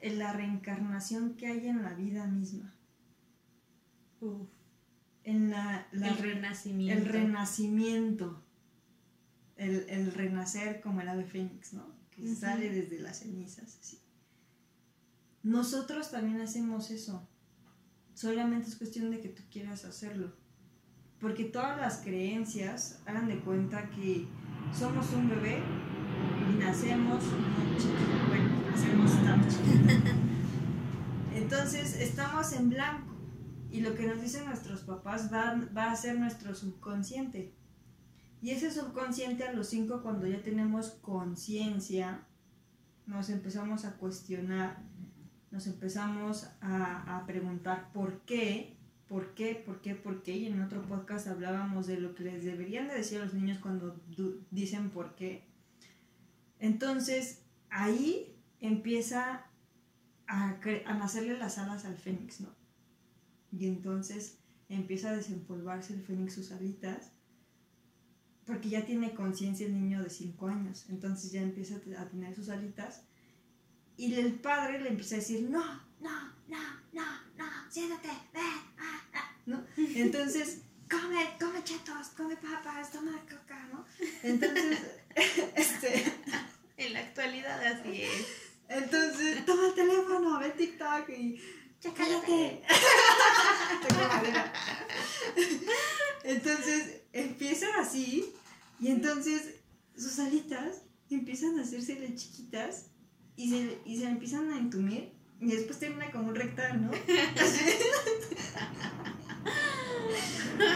en 0.00 0.18
la 0.18 0.32
reencarnación 0.32 1.34
que 1.34 1.46
hay 1.48 1.66
en 1.68 1.82
la 1.82 1.94
vida 1.94 2.26
misma. 2.26 2.74
Uf. 4.20 4.48
En 5.24 5.50
la, 5.50 5.86
la 5.92 6.08
el 6.08 6.18
re- 6.18 6.34
renacimiento. 6.34 7.02
el 7.02 7.08
renacimiento. 7.08 8.42
El, 9.56 9.86
el 9.88 10.12
renacer 10.12 10.80
como 10.80 11.00
el 11.00 11.08
ave 11.08 11.24
fénix, 11.24 11.72
¿no? 11.72 11.84
Que 12.10 12.34
sale 12.34 12.70
desde 12.70 13.00
las 13.00 13.18
cenizas, 13.20 13.76
así. 13.80 13.98
Nosotros 15.42 16.10
también 16.10 16.40
hacemos 16.40 16.90
eso. 16.90 17.28
Solamente 18.14 18.68
es 18.68 18.76
cuestión 18.76 19.10
de 19.10 19.20
que 19.20 19.28
tú 19.28 19.42
quieras 19.50 19.84
hacerlo. 19.84 20.32
Porque 21.20 21.44
todas 21.44 21.76
las 21.78 21.98
creencias 21.98 23.00
hagan 23.06 23.26
de 23.28 23.40
cuenta 23.40 23.90
que 23.90 24.26
somos 24.76 25.12
un 25.12 25.28
bebé 25.28 25.60
y 26.50 26.58
nacemos 26.58 27.22
chiquito. 27.76 28.47
Entonces 31.34 32.00
estamos 32.00 32.52
en 32.52 32.70
blanco 32.70 33.14
y 33.70 33.80
lo 33.80 33.94
que 33.94 34.06
nos 34.06 34.20
dicen 34.20 34.46
nuestros 34.46 34.80
papás 34.80 35.32
va, 35.32 35.60
va 35.76 35.90
a 35.90 35.96
ser 35.96 36.18
nuestro 36.18 36.54
subconsciente. 36.54 37.52
Y 38.40 38.50
ese 38.50 38.70
subconsciente 38.70 39.44
a 39.44 39.52
los 39.52 39.68
cinco 39.68 40.02
cuando 40.02 40.26
ya 40.26 40.42
tenemos 40.42 40.90
conciencia, 41.02 42.26
nos 43.06 43.30
empezamos 43.30 43.84
a 43.84 43.96
cuestionar, 43.96 44.78
nos 45.50 45.66
empezamos 45.66 46.48
a, 46.60 47.16
a 47.16 47.26
preguntar 47.26 47.90
por 47.92 48.20
qué, 48.20 48.76
por 49.08 49.34
qué, 49.34 49.54
por 49.54 49.80
qué, 49.80 49.94
por 49.94 50.22
qué. 50.22 50.36
Y 50.36 50.46
en 50.46 50.62
otro 50.62 50.82
podcast 50.82 51.26
hablábamos 51.26 51.86
de 51.86 51.98
lo 51.98 52.14
que 52.14 52.24
les 52.24 52.44
deberían 52.44 52.88
de 52.88 52.94
decir 52.94 53.20
a 53.20 53.24
los 53.24 53.34
niños 53.34 53.58
cuando 53.58 54.00
dicen 54.50 54.90
por 54.90 55.16
qué. 55.16 55.48
Entonces 56.60 57.42
ahí 57.70 58.37
empieza 58.60 59.44
a, 60.26 60.56
a 60.86 60.94
nacerle 60.94 61.38
las 61.38 61.58
alas 61.58 61.84
al 61.84 61.96
fénix, 61.96 62.40
¿no? 62.40 62.54
Y 63.52 63.66
entonces 63.66 64.38
empieza 64.68 65.10
a 65.10 65.16
desempolvarse 65.16 65.94
el 65.94 66.02
fénix 66.02 66.34
sus 66.34 66.52
alitas, 66.52 67.12
porque 68.46 68.68
ya 68.70 68.84
tiene 68.84 69.14
conciencia 69.14 69.66
el 69.66 69.74
niño 69.74 70.02
de 70.02 70.10
5 70.10 70.48
años, 70.48 70.86
entonces 70.88 71.32
ya 71.32 71.42
empieza 71.42 71.76
a 71.76 71.80
te- 71.80 71.96
a 71.96 72.08
tener 72.08 72.34
sus 72.34 72.48
alitas, 72.48 73.02
y 73.96 74.14
el 74.14 74.34
padre 74.34 74.80
le 74.80 74.90
empieza 74.90 75.16
a 75.16 75.18
decir, 75.18 75.48
no, 75.50 75.64
no, 76.00 76.32
no, 76.48 76.58
no, 76.92 77.04
no, 77.36 77.46
siéntate, 77.70 78.08
ven, 78.32 78.42
ah, 78.78 79.02
ah", 79.14 79.36
¿no? 79.46 79.64
Entonces, 79.76 80.62
come, 80.90 81.24
come 81.38 81.62
chetos, 81.64 82.08
come 82.16 82.36
papas, 82.36 82.92
toma 82.92 83.12
coca, 83.22 83.66
¿no? 83.72 83.84
Entonces, 84.22 84.78
este... 85.56 86.04
En 86.78 86.92
la 86.92 87.00
actualidad 87.00 87.60
así 87.66 88.02
es. 88.02 88.26
Entonces, 88.68 89.44
toma 89.46 89.66
el 89.68 89.74
teléfono, 89.74 90.38
ve 90.38 90.50
TikTok 90.50 91.08
y. 91.10 91.40
¡Ya 91.80 91.92
cállate! 91.94 92.62
Entonces, 96.24 97.02
empieza 97.12 97.66
así, 97.80 98.34
y 98.80 98.88
entonces 98.88 99.54
sus 99.96 100.18
alitas 100.18 100.82
empiezan 101.10 101.58
a 101.58 101.62
hacérsele 101.62 102.14
chiquitas 102.14 102.86
y 103.36 103.50
se, 103.50 103.78
y 103.86 103.98
se 103.98 104.06
empiezan 104.06 104.50
a 104.52 104.58
entumir, 104.58 105.12
y 105.40 105.46
después 105.52 105.78
termina 105.78 106.10
como 106.10 106.28
un 106.28 106.34
rectal, 106.34 106.82
¿no? 106.82 106.90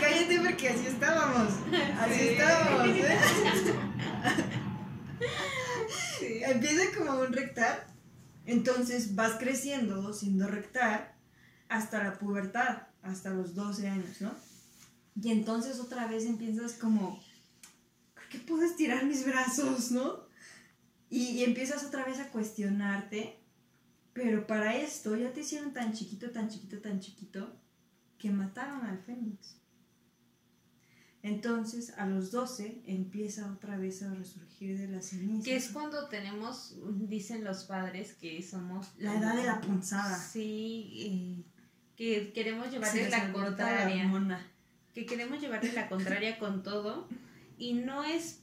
Cállate 0.01 0.40
porque 0.40 0.68
así 0.68 0.86
estábamos. 0.86 1.53
Así 2.01 2.14
Sí. 2.18 2.28
estábamos, 2.28 2.88
¿eh? 2.97 3.18
Empieza 6.43 6.82
como 6.97 7.20
un 7.20 7.32
rectal, 7.32 7.84
entonces 8.47 9.14
vas 9.14 9.38
creciendo 9.38 10.12
siendo 10.12 10.49
rectal 10.49 11.14
hasta 11.68 12.03
la 12.03 12.18
pubertad, 12.18 12.88
hasta 13.03 13.30
los 13.30 13.55
12 13.55 13.88
años, 13.88 14.20
¿no? 14.20 14.34
Y 15.20 15.30
entonces 15.30 15.78
otra 15.78 16.07
vez 16.07 16.24
empiezas 16.24 16.72
como, 16.74 17.22
¿por 18.14 18.28
qué 18.28 18.38
puedo 18.38 18.64
estirar 18.64 19.05
mis 19.05 19.24
brazos, 19.24 19.90
no? 19.90 20.26
Y, 21.09 21.28
y 21.28 21.45
empiezas 21.45 21.84
otra 21.84 22.05
vez 22.05 22.18
a 22.18 22.30
cuestionarte, 22.30 23.38
pero 24.12 24.47
para 24.47 24.76
esto 24.76 25.16
ya 25.16 25.32
te 25.32 25.40
hicieron 25.40 25.72
tan 25.72 25.93
chiquito, 25.93 26.30
tan 26.30 26.49
chiquito, 26.49 26.80
tan 26.80 27.01
chiquito, 27.01 27.55
que 28.18 28.30
mataron 28.30 28.84
al 28.84 28.99
fénix. 28.99 29.61
Entonces, 31.22 31.94
a 31.98 32.06
los 32.06 32.32
12 32.32 32.82
empieza 32.86 33.50
otra 33.52 33.76
vez 33.76 34.02
a 34.02 34.12
resurgir 34.12 34.76
de 34.78 34.88
las 34.88 35.06
cenizas. 35.06 35.44
Que 35.44 35.54
es 35.56 35.68
cuando 35.68 36.08
tenemos, 36.08 36.76
dicen 37.08 37.44
los 37.44 37.64
padres, 37.64 38.14
que 38.14 38.42
somos... 38.42 38.92
La 38.98 39.14
edad 39.16 39.36
de 39.36 39.44
la 39.44 39.60
punzada. 39.60 40.18
Sí, 40.18 41.44
eh, 41.46 41.52
que 41.96 42.32
queremos 42.32 42.66
Se 42.66 42.72
llevarle 42.72 43.02
les 43.02 43.10
la 43.12 43.24
la 43.28 43.32
contraria. 43.32 44.04
hormona. 44.04 44.46
que 44.94 45.06
queremos 45.06 45.40
llevarles 45.40 45.74
la 45.74 45.88
contraria 45.88 46.38
con 46.38 46.62
todo 46.62 47.08
y 47.56 47.74
no 47.74 48.02
es 48.04 48.40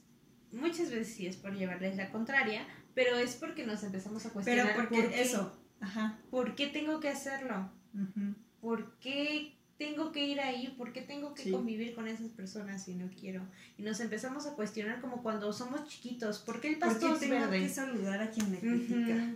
muchas 0.52 0.90
veces 0.90 1.14
sí 1.14 1.26
es 1.26 1.36
por 1.36 1.54
llevarles 1.54 1.96
la 1.96 2.10
contraria 2.10 2.66
pero 2.94 3.16
es 3.18 3.34
porque 3.36 3.64
nos 3.66 3.84
empezamos 3.84 4.24
a 4.26 4.30
Pero 4.30 4.34
cuestionar 4.34 4.74
porque 4.74 5.02
por 5.02 5.10
qué, 5.10 5.22
eso. 5.22 5.56
Ajá. 5.80 6.18
por 6.30 6.54
qué 6.56 6.66
tengo 6.68 6.98
que 6.98 7.08
hacerlo 7.08 7.70
ujú. 7.94 8.34
por 8.60 8.98
qué 8.98 9.56
tengo 9.80 10.12
que 10.12 10.26
ir 10.26 10.38
ahí 10.40 10.74
por 10.76 10.92
qué 10.92 11.00
tengo 11.00 11.32
que 11.32 11.44
Sí. 11.44 11.50
convivir 11.50 11.94
con 11.94 12.06
esas 12.06 12.28
personas 12.32 12.84
si 12.84 12.94
no 12.94 13.08
quiero 13.18 13.42
y 13.78 13.82
nos 13.82 13.98
empezamos 14.00 14.44
a 14.46 14.54
cuestionar 14.54 15.00
como 15.00 15.22
cuando 15.22 15.50
somos 15.54 15.88
chiquitos 15.88 16.38
por 16.40 16.60
qué 16.60 16.68
el 16.68 16.78
¿Por 16.78 16.88
pasto 16.90 17.06
qué 17.08 17.12
es 17.14 17.20
tengo 17.20 17.34
verde 17.34 17.60
que 17.60 17.68
saludar 17.70 18.20
a 18.20 18.30
quien 18.30 18.50
me 18.50 18.58
critica? 18.58 19.34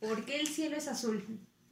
¿Por 0.00 0.24
qué 0.24 0.40
el 0.40 0.46
cielo 0.46 0.76
es 0.76 0.88
azul? 0.88 1.22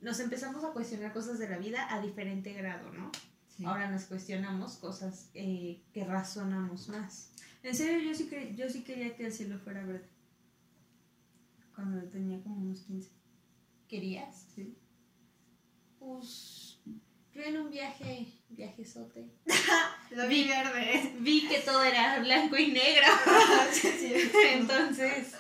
Nos 0.03 0.21
empezamos 0.21 0.63
a 0.63 0.73
cuestionar 0.73 1.15
cosas 1.15 1.39
de 1.39 1.49
la 1.49 1.57
vida 1.57 1.93
a 1.93 2.03
diferente 2.03 2.53
grado, 2.53 2.93
¿no? 2.93 3.11
Sí. 3.57 3.65
Ahora 3.65 3.91
nos 3.91 4.05
cuestionamos 4.05 4.77
cosas 4.77 5.31
eh, 5.33 5.81
que 5.95 6.05
razonamos 6.05 6.89
más. 6.91 7.31
En 7.63 7.75
serio, 7.75 8.11
yo 8.11 8.15
sí, 8.15 8.29
cre- 8.31 8.55
yo 8.55 8.69
sí 8.69 8.83
quería 8.85 9.17
que 9.17 9.25
el 9.27 9.33
cielo 9.33 9.59
fuera 9.59 9.83
verde. 9.87 10.07
Cuando 11.75 12.03
tenía 12.09 12.43
como 12.43 12.57
unos 12.57 12.81
15. 12.81 13.09
¿Querías? 13.89 14.47
Sí. 14.55 14.77
Pues 15.99 16.56
en 17.49 17.57
un 17.59 17.71
viaje, 17.71 18.27
viajezote, 18.51 19.27
Lo 20.11 20.27
vi 20.29 20.45
verde. 20.45 21.15
vi 21.21 21.47
que 21.49 21.59
todo 21.61 21.83
era 21.83 22.19
blanco 22.21 22.57
y 22.57 22.69
negro. 22.73 23.07
Entonces, 24.53 25.33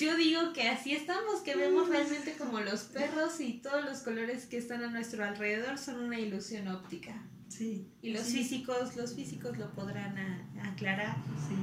yo 0.00 0.16
digo 0.16 0.52
que 0.52 0.68
así 0.68 0.92
estamos, 0.94 1.40
que 1.44 1.56
vemos 1.56 1.88
realmente 1.88 2.34
como 2.36 2.60
los 2.60 2.82
perros 2.84 3.40
y 3.40 3.54
todos 3.54 3.84
los 3.84 3.98
colores 4.00 4.46
que 4.46 4.58
están 4.58 4.82
a 4.84 4.90
nuestro 4.90 5.24
alrededor 5.24 5.78
son 5.78 6.00
una 6.04 6.18
ilusión 6.18 6.68
óptica. 6.68 7.22
Sí. 7.48 7.88
Y 8.02 8.12
los 8.12 8.22
Sí. 8.22 8.38
físicos, 8.38 8.96
los 8.96 9.14
físicos 9.14 9.58
lo 9.58 9.70
podrán 9.72 10.16
a- 10.18 10.70
aclarar. 10.72 11.16
Sí. 11.48 11.56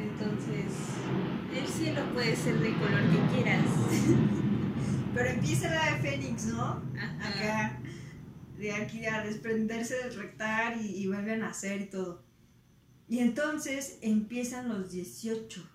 Entonces, 0.00 0.72
el 1.54 1.66
cielo 1.68 2.02
puede 2.12 2.34
ser 2.36 2.58
de 2.58 2.72
color 2.74 3.00
que 3.10 3.34
quieras. 3.34 3.64
Pero 5.14 5.28
empieza 5.30 5.70
la 5.70 5.92
de 5.94 6.00
Fénix, 6.02 6.46
¿no? 6.46 6.82
Ajá. 6.98 7.28
Acá, 7.28 7.80
de 8.64 8.72
aquí 8.72 9.06
a 9.06 9.22
desprenderse 9.22 9.94
del 9.96 10.14
rectar 10.16 10.76
y, 10.80 10.86
y 10.96 11.06
vuelve 11.06 11.32
a 11.32 11.36
nacer 11.36 11.80
y 11.82 11.86
todo. 11.86 12.22
Y 13.08 13.18
entonces 13.18 13.98
empiezan 14.02 14.68
los 14.68 14.90
18. 14.90 15.70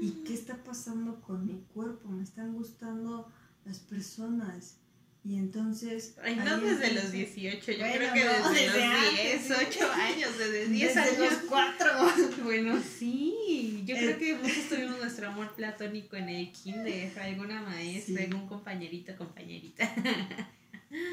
¿Y 0.00 0.10
qué 0.24 0.34
está 0.34 0.56
pasando 0.64 1.20
con 1.20 1.46
mi 1.46 1.60
cuerpo? 1.74 2.08
Me 2.08 2.22
están 2.24 2.54
gustando 2.54 3.30
las 3.64 3.78
personas. 3.78 4.78
Y 5.24 5.36
entonces... 5.36 6.16
Ay, 6.24 6.34
no 6.34 6.58
desde 6.58 6.88
empieza- 6.88 7.02
los 7.04 7.12
18, 7.12 7.72
yo 7.72 7.78
Bueno, 7.78 7.94
creo 7.96 8.12
que 8.14 8.24
no, 8.24 8.50
desde, 8.50 8.64
desde 8.64 8.78
los 8.88 8.96
antes, 8.96 9.22
10, 9.22 9.42
sí. 9.46 9.52
8 9.78 9.92
años, 9.92 10.38
desde 10.38 10.66
10 10.80 10.94
Desde 10.94 11.00
años. 11.00 11.18
los 11.32 11.42
cuatro. 11.48 11.86
Bueno, 12.44 12.80
sí, 12.98 13.84
yo 13.86 13.94
Eh. 13.94 13.98
creo 13.98 14.18
que 14.18 14.34
muchos 14.42 14.68
tuvimos 14.68 14.98
nuestro 14.98 15.28
amor 15.28 15.54
platónico 15.54 16.16
en 16.16 16.28
el 16.28 16.50
kinder, 16.50 17.16
alguna 17.20 17.62
maestra, 17.62 18.16
Sí. 18.16 18.24
algún 18.24 18.48
compañerito, 18.48 19.16
compañerita. 19.16 19.88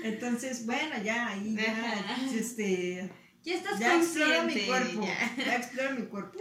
Entonces, 0.04 0.66
bueno, 0.66 1.02
ya 1.04 1.28
ahí 1.30 1.56
ya, 1.56 2.18
este, 2.34 3.10
Ya 3.44 3.56
estás 3.56 3.80
ya 3.80 3.98
exploro 3.98 4.44
mi 4.44 4.60
cuerpo. 4.66 5.06
ya. 5.06 5.36
Ya 5.38 5.56
exploro 5.56 5.92
mi 5.96 6.06
cuerpo. 6.08 6.38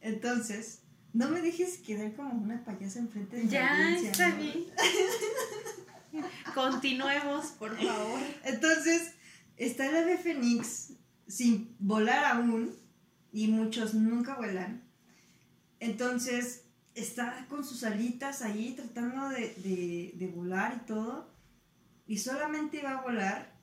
Entonces, 0.00 0.82
no 1.12 1.28
me 1.28 1.40
dejes 1.40 1.78
quedar 1.78 2.14
como 2.14 2.32
una 2.34 2.64
payasa 2.64 2.98
enfrente 3.00 3.36
de 3.36 3.44
la 3.44 3.50
Ya, 3.50 3.96
está 3.96 4.28
¿no? 4.30 4.36
bien. 4.36 4.66
Continuemos, 6.54 7.46
por 7.52 7.76
favor. 7.76 8.20
Entonces, 8.44 9.12
está 9.56 9.86
el 9.86 9.96
ave 9.96 10.18
fénix 10.18 10.92
sin 11.26 11.74
volar 11.78 12.24
aún, 12.24 12.74
y 13.32 13.46
muchos 13.48 13.94
nunca 13.94 14.34
vuelan. 14.36 14.82
Entonces, 15.78 16.64
está 17.00 17.46
con 17.48 17.64
sus 17.64 17.82
alitas 17.84 18.42
ahí 18.42 18.74
tratando 18.76 19.28
de, 19.30 19.54
de- 19.56 20.12
de 20.16 20.26
volar 20.28 20.80
y 20.82 20.86
todo, 20.86 21.28
y 22.06 22.18
solamente 22.18 22.82
va 22.82 22.98
a 22.98 23.02
volar 23.02 23.54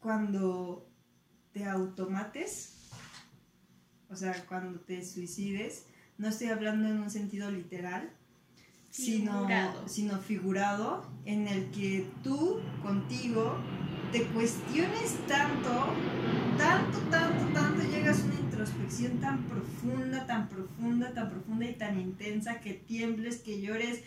cuando 0.00 0.88
te 1.52 1.64
automates, 1.64 2.74
o 4.08 4.16
sea, 4.16 4.44
cuando 4.46 4.78
te 4.80 5.04
suicides. 5.04 5.84
No 6.18 6.28
estoy 6.28 6.48
hablando 6.48 6.88
en 6.88 6.98
un 7.00 7.10
sentido 7.10 7.50
literal, 7.50 8.10
Figurado. 8.90 9.86
sino, 9.86 10.12
sino 10.12 10.18
figurado, 10.20 11.06
en 11.24 11.46
el 11.46 11.70
que 11.70 12.10
tú 12.24 12.60
contigo 12.82 13.56
te 14.12 14.24
cuestiones 14.28 15.14
tanto, 15.28 15.70
tanto, 16.56 16.98
tanto, 17.10 17.44
tanto, 17.52 17.82
llegas 17.82 18.20
a 18.20 18.24
una 18.24 18.34
introspección 18.58 19.20
tan 19.20 19.44
profunda, 19.44 20.26
tan 20.26 20.48
profunda, 20.48 21.14
tan 21.14 21.30
profunda 21.30 21.64
y 21.64 21.74
tan 21.74 22.00
intensa 22.00 22.60
que 22.60 22.74
tiembles, 22.74 23.36
que 23.36 23.60
llores, 23.60 24.02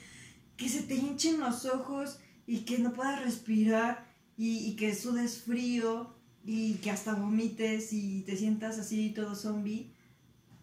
que 0.58 0.68
se 0.68 0.84
te 0.84 0.95
hinchen 0.95 1.39
los 1.39 1.66
ojos 1.66 2.20
y 2.45 2.66
que 2.66 2.78
no 2.78 2.91
puedas 2.91 3.24
respirar 3.24 4.06
y, 4.36 4.58
y 4.58 4.76
que 4.76 4.93
sudes 4.93 5.43
frío 5.43 6.14
y 6.43 6.74
que 6.76 6.91
hasta 6.91 7.16
vomites 7.16 7.93
y 7.93 8.24
te 8.24 8.36
sientas 8.36 8.78
así 8.78 9.12
todo 9.12 9.36
zombie 9.36 9.93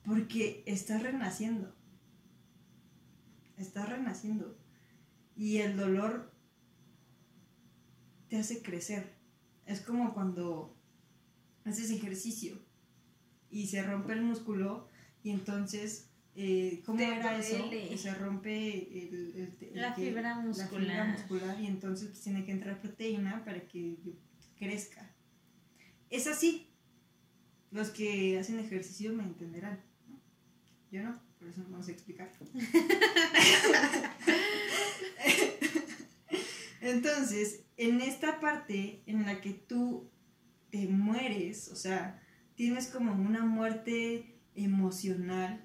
porque 0.04 0.62
estás 0.66 1.02
renaciendo. 1.02 1.74
Estás 3.56 3.88
renaciendo. 3.88 4.54
Y 5.34 5.58
el 5.58 5.78
dolor 5.78 6.30
te 8.28 8.36
hace 8.36 8.60
crecer. 8.60 9.14
Es 9.64 9.80
como 9.80 10.12
cuando 10.12 10.76
haces 11.64 11.90
ejercicio 11.90 12.67
y 13.50 13.66
se 13.68 13.82
rompe 13.82 14.12
el 14.12 14.22
músculo 14.22 14.88
y 15.22 15.30
entonces, 15.30 16.08
eh, 16.36 16.82
¿cómo 16.86 16.98
Te 16.98 17.04
era 17.06 17.38
eso? 17.38 17.68
Que 17.70 17.96
se 17.98 18.14
rompe 18.14 18.98
el, 18.98 19.32
el- 19.36 19.56
el 19.74 19.80
La 19.80 19.94
que- 19.94 20.02
fibra 20.06 20.42
la 20.44 20.66
fibra 20.68 21.04
muscular. 21.06 21.60
y 21.60 21.66
entonces 21.66 22.08
pues, 22.08 22.20
tiene 22.22 22.44
que 22.44 22.52
entrar 22.52 22.80
proteína 22.80 23.44
para 23.44 23.60
que 23.66 23.96
crezca. 24.58 25.10
Es 26.10 26.26
así. 26.26 26.66
Los 27.70 27.90
que 27.90 28.38
hacen 28.38 28.58
ejercicio 28.58 29.12
me 29.12 29.24
entenderán. 29.24 29.80
¿no? 30.08 30.18
Yo 30.90 31.02
no, 31.02 31.20
por 31.38 31.48
eso 31.48 31.62
no 31.68 31.82
a 31.82 31.92
explicar. 31.92 32.32
Entonces, 36.80 37.62
en 37.76 38.00
esta 38.00 38.40
parte 38.40 39.02
en 39.06 39.26
la 39.26 39.40
que 39.40 39.52
tú 39.52 40.08
te 40.70 40.86
mueres, 40.86 41.68
o 41.68 41.76
sea, 41.76 42.22
tienes 42.58 42.88
como 42.88 43.12
una 43.12 43.44
muerte 43.44 44.34
emocional. 44.56 45.60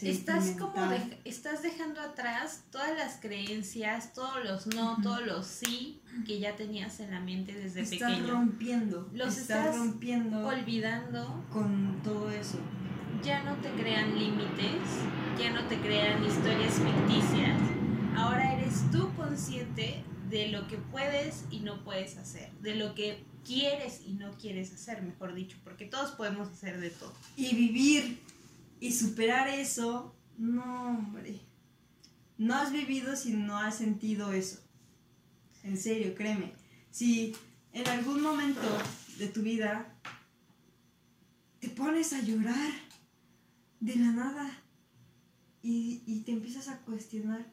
Estás 0.00 0.50
como 0.58 0.74
dej- 0.76 1.18
estás 1.24 1.62
dejando 1.62 2.00
atrás 2.00 2.64
todas 2.70 2.96
las 2.96 3.16
creencias, 3.20 4.12
todos 4.14 4.44
los 4.44 4.66
no, 4.68 4.96
todos 5.02 5.26
los 5.26 5.46
sí 5.46 6.00
que 6.26 6.38
ya 6.40 6.56
tenías 6.56 7.00
en 7.00 7.10
la 7.10 7.20
mente 7.20 7.52
desde 7.52 7.82
estás 7.82 7.98
pequeño. 8.12 8.30
rompiendo, 8.32 9.10
Los 9.12 9.36
estás, 9.38 9.66
estás 9.66 9.76
rompiendo 9.78 10.46
Olvidando, 10.46 11.44
con 11.50 12.00
todo 12.02 12.30
eso. 12.30 12.58
ya 13.22 13.42
no 13.42 13.56
te 13.56 13.70
crean 13.72 14.16
límites, 14.18 14.80
ya 15.38 15.50
no 15.52 15.66
te 15.66 15.76
crean 15.80 16.24
historias 16.24 16.74
ficticias. 16.74 17.60
Ahora 18.16 18.54
eres 18.54 18.90
tú 18.92 19.10
consciente 19.16 20.02
de 20.30 20.48
lo 20.48 20.66
que 20.68 20.76
puedes 20.76 21.44
y 21.50 21.60
no 21.60 21.82
puedes 21.84 22.16
hacer, 22.16 22.50
de 22.60 22.74
lo 22.74 22.94
que 22.94 23.24
quieres 23.44 24.02
y 24.06 24.12
no 24.12 24.36
quieres 24.36 24.72
hacer, 24.72 25.02
mejor 25.02 25.34
dicho, 25.34 25.56
porque 25.64 25.86
todos 25.86 26.12
podemos 26.12 26.48
hacer 26.48 26.80
de 26.80 26.90
todo. 26.90 27.14
Y 27.36 27.54
vivir 27.54 28.20
y 28.80 28.92
superar 28.92 29.48
eso, 29.48 30.14
no, 30.36 30.90
hombre. 30.90 31.40
No 32.36 32.54
has 32.54 32.72
vivido 32.72 33.16
si 33.16 33.32
no 33.32 33.58
has 33.58 33.78
sentido 33.78 34.32
eso. 34.32 34.60
En 35.64 35.76
serio, 35.76 36.14
créeme. 36.14 36.52
Si 36.90 37.34
en 37.72 37.88
algún 37.88 38.22
momento 38.22 38.60
de 39.18 39.28
tu 39.28 39.42
vida 39.42 39.94
te 41.58 41.68
pones 41.68 42.12
a 42.12 42.20
llorar 42.20 42.72
de 43.80 43.96
la 43.96 44.12
nada 44.12 44.62
y, 45.62 46.02
y 46.06 46.20
te 46.20 46.32
empiezas 46.32 46.68
a 46.68 46.78
cuestionar, 46.80 47.44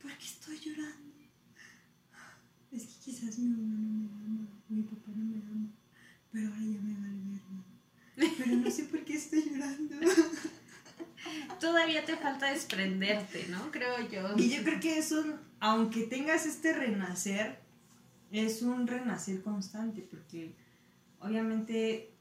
¿por 0.00 0.10
qué 0.18 0.24
estoy 0.24 0.58
llorando? 0.58 1.05
Quizás 3.06 3.38
mi 3.38 3.46
mamá 3.46 3.78
no 3.78 3.88
me 3.88 4.08
ama, 4.08 4.48
mi 4.68 4.82
papá 4.82 5.12
no 5.14 5.24
me 5.24 5.36
ama, 5.36 5.70
pero 6.32 6.48
ahora 6.48 6.60
ya 6.60 6.80
me 6.80 6.92
vale 6.92 7.20
verga. 7.30 8.34
Pero 8.36 8.56
no 8.56 8.68
sé 8.68 8.82
por 8.86 9.04
qué 9.04 9.14
estoy 9.14 9.44
llorando. 9.48 9.94
Todavía 11.60 12.04
te 12.04 12.16
falta 12.16 12.50
desprenderte, 12.50 13.46
¿no? 13.46 13.70
Creo 13.70 14.10
yo. 14.10 14.34
Y 14.36 14.50
yo 14.50 14.64
creo 14.64 14.80
que 14.80 14.98
es 14.98 15.12
un, 15.12 15.36
aunque 15.60 16.02
tengas 16.08 16.46
este 16.46 16.72
renacer, 16.72 17.60
es 18.32 18.62
un 18.62 18.88
renacer 18.88 19.40
constante, 19.40 20.02
porque 20.02 20.56
obviamente 21.20 22.12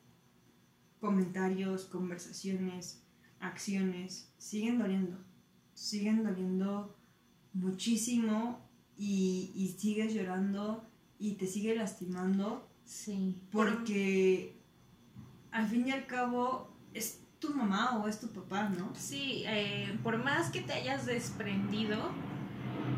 comentarios, 1.00 1.86
conversaciones, 1.86 3.02
acciones 3.40 4.30
siguen 4.38 4.78
doliendo, 4.78 5.18
siguen 5.74 6.24
doliendo 6.24 6.96
muchísimo 7.54 8.64
y, 8.98 9.52
y 9.56 9.76
sigues 9.80 10.14
llorando 10.14 10.84
y 11.20 11.34
te 11.34 11.48
sigue 11.48 11.76
lastimando 11.76 12.68
Sí. 12.86 13.36
Por- 13.52 13.78
porque 13.78 14.56
al 15.52 15.68
fin 15.68 15.88
y 15.88 15.92
al 15.92 16.06
cabo 16.06 16.70
es 16.94 17.20
tu 17.40 17.50
mamá 17.54 17.98
o 17.98 18.08
es 18.08 18.20
tu 18.20 18.28
papá, 18.30 18.70
¿no? 18.70 18.92
Sí, 18.96 19.44
eh, 19.48 19.98
por 20.04 20.24
más 20.24 20.52
que 20.52 20.62
te 20.62 20.74
hayas 20.74 21.06
desprendido, 21.08 21.98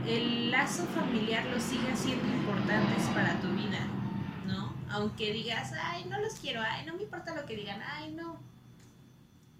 el 0.05 0.51
lazo 0.51 0.85
familiar 0.87 1.45
lo 1.45 1.59
sigue 1.59 1.95
siendo 1.95 2.27
importantes 2.27 3.03
para 3.13 3.39
tu 3.39 3.47
vida, 3.53 3.79
¿no? 4.45 4.73
Aunque 4.89 5.31
digas, 5.31 5.71
ay, 5.81 6.05
no 6.09 6.19
los 6.19 6.33
quiero, 6.35 6.61
ay, 6.61 6.85
no 6.85 6.95
me 6.95 7.03
importa 7.03 7.33
lo 7.35 7.45
que 7.45 7.55
digan, 7.55 7.79
ay, 7.81 8.13
no. 8.13 8.37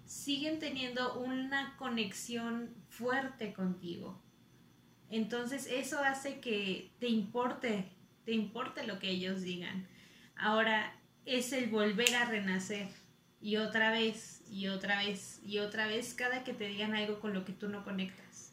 Siguen 0.04 0.58
teniendo 0.58 1.18
una 1.20 1.76
conexión 1.76 2.70
fuerte 2.88 3.52
contigo. 3.52 4.18
Entonces 5.10 5.66
eso 5.70 6.00
hace 6.02 6.40
que 6.40 6.90
te 6.98 7.08
importe, 7.08 7.90
te 8.24 8.32
importe 8.32 8.86
lo 8.86 8.98
que 8.98 9.10
ellos 9.10 9.42
digan. 9.42 9.86
Ahora 10.36 10.94
es 11.24 11.52
el 11.52 11.68
volver 11.70 12.14
a 12.14 12.26
renacer 12.26 12.88
y 13.40 13.56
otra 13.56 13.90
vez 13.90 14.42
y 14.50 14.68
otra 14.68 15.02
vez 15.04 15.40
y 15.44 15.58
otra 15.58 15.86
vez 15.86 16.14
cada 16.14 16.44
que 16.44 16.54
te 16.54 16.66
digan 16.66 16.94
algo 16.94 17.20
con 17.20 17.34
lo 17.34 17.44
que 17.44 17.52
tú 17.52 17.68
no 17.68 17.84
conectas. 17.84 18.52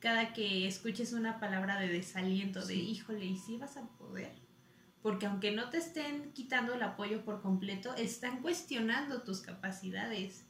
cada 0.00 0.32
que 0.32 0.66
escuches 0.66 1.12
una 1.12 1.38
palabra 1.38 1.78
de 1.78 1.88
desaliento, 1.88 2.64
de 2.66 2.74
híjole, 2.74 3.26
¿y 3.26 3.36
si 3.36 3.58
vas 3.58 3.76
a 3.76 3.86
poder? 3.98 4.32
Porque 5.02 5.26
aunque 5.26 5.50
no 5.52 5.68
te 5.68 5.76
estén 5.76 6.32
quitando 6.32 6.74
el 6.74 6.82
apoyo 6.82 7.22
por 7.22 7.42
completo, 7.42 7.94
están 7.94 8.40
cuestionando 8.40 9.22
tus 9.22 9.40
capacidades. 9.40 10.46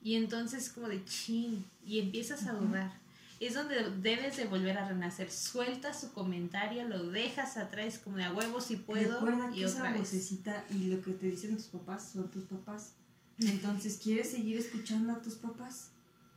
Y 0.00 0.16
entonces 0.16 0.70
como 0.70 0.88
de 0.88 1.04
chin, 1.04 1.64
y 1.84 2.00
empiezas 2.00 2.46
a 2.46 2.52
dudar. 2.52 2.92
Es 3.40 3.54
donde 3.54 3.90
debes 4.00 4.36
de 4.36 4.46
volver 4.46 4.78
a 4.78 4.88
renacer. 4.88 5.30
Sueltas 5.30 6.00
su 6.00 6.12
comentario, 6.12 6.88
lo 6.88 7.10
dejas 7.10 7.56
atrás 7.56 7.98
como 7.98 8.16
de 8.16 8.24
a 8.24 8.32
huevo 8.32 8.60
si 8.60 8.76
puedo. 8.76 9.20
Recuerda 9.20 9.50
que 9.52 9.64
esa 9.64 9.92
vocecita 9.92 10.64
y 10.70 10.88
lo 10.88 11.00
que 11.02 11.12
te 11.12 11.26
dicen 11.26 11.56
tus 11.56 11.66
papás 11.66 12.10
son 12.12 12.30
tus 12.30 12.44
papás. 12.44 12.94
Entonces, 13.38 14.00
¿quieres 14.02 14.30
seguir 14.30 14.58
escuchando 14.58 15.12
a 15.12 15.22
tus 15.22 15.34
papás? 15.34 15.90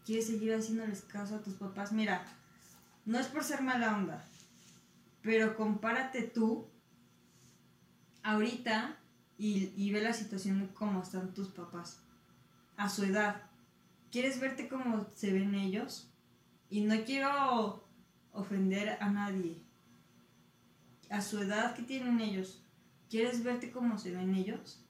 ¿Quieres 0.06 0.28
seguir 0.28 0.54
haciéndoles 0.54 1.02
caso 1.02 1.36
a 1.36 1.42
tus 1.42 1.56
papás? 1.56 1.92
Mira, 1.92 2.24
no 3.06 3.20
es 3.20 3.28
por 3.28 3.44
ser 3.44 3.64
mala 3.64 3.98
onda, 3.98 4.24
pero 5.24 5.56
compárate 5.56 6.22
tú 6.22 6.68
ahorita 8.22 8.98
y, 9.40 9.74
y 9.76 9.92
ve 9.92 10.02
la 10.02 10.14
situación 10.14 10.70
como 10.76 11.02
están 11.02 11.34
tus 11.34 11.48
papás 11.48 12.00
a 12.78 12.90
su 12.90 13.04
edad. 13.04 13.42
¿Quieres 14.12 14.40
verte 14.40 14.68
como 14.68 15.08
se 15.16 15.34
ven 15.34 15.56
ellos? 15.56 16.11
Y 16.72 16.82
no 16.82 16.96
quiero 17.04 17.84
ofender 18.32 18.98
a 19.02 19.10
nadie. 19.10 19.62
A 21.10 21.22
su 21.22 21.40
edad 21.40 21.76
que 21.76 21.84
tienen 21.84 22.22
ellos, 22.22 22.64
¿quieres 23.10 23.44
verte 23.44 23.72
como 23.72 24.00
se 24.00 24.12
ven 24.12 24.34
ellos? 24.34 24.82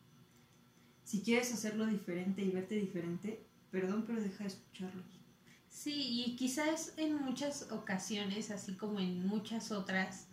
Si 1.03 1.21
quieres 1.21 1.51
hacerlo 1.51 1.88
diferente 1.88 2.43
y 2.43 2.51
verte 2.51 2.75
diferente, 2.75 3.43
perdón, 3.71 4.03
pero 4.05 4.21
deja 4.21 4.43
de 4.43 4.49
escucharlos. 4.49 5.21
Sí, 5.69 6.23
y 6.23 6.36
quizás 6.36 6.93
en 6.97 7.15
muchas 7.15 7.71
ocasiones, 7.71 8.51
así 8.51 8.75
como 8.75 8.99
en 8.99 9.25
muchas 9.25 9.71
otras, 9.71 10.27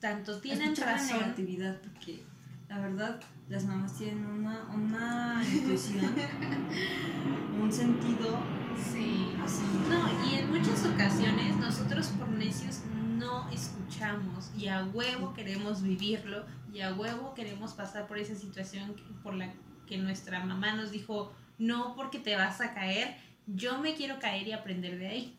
tanto 0.00 0.40
tienen 0.40 0.74
razón. 0.74 1.18
La 1.18 1.26
negatividad, 1.26 1.82
porque 1.82 2.22
la 2.68 2.78
verdad, 2.78 3.20
las 3.50 3.64
mamás 3.66 3.98
tienen 3.98 4.24
una, 4.24 4.64
una 4.74 5.44
intuición, 5.52 6.14
un 7.60 7.70
sentido. 7.70 8.57
Sí. 8.92 9.32
No, 9.88 10.28
y 10.28 10.34
en 10.36 10.50
muchas 10.50 10.84
ocasiones 10.84 11.56
nosotros 11.56 12.08
por 12.08 12.28
necios 12.28 12.80
no 13.18 13.48
escuchamos 13.50 14.50
y 14.56 14.68
a 14.68 14.84
huevo 14.84 15.34
queremos 15.34 15.82
vivirlo 15.82 16.44
y 16.72 16.80
a 16.80 16.94
huevo 16.94 17.34
queremos 17.34 17.72
pasar 17.72 18.06
por 18.06 18.18
esa 18.18 18.34
situación 18.34 18.94
por 19.22 19.34
la 19.34 19.52
que 19.86 19.98
nuestra 19.98 20.44
mamá 20.44 20.74
nos 20.74 20.90
dijo, 20.90 21.32
no 21.58 21.94
porque 21.96 22.18
te 22.18 22.36
vas 22.36 22.60
a 22.60 22.74
caer, 22.74 23.16
yo 23.46 23.78
me 23.78 23.94
quiero 23.94 24.18
caer 24.18 24.46
y 24.46 24.52
aprender 24.52 24.98
de 24.98 25.08
ahí. 25.08 25.38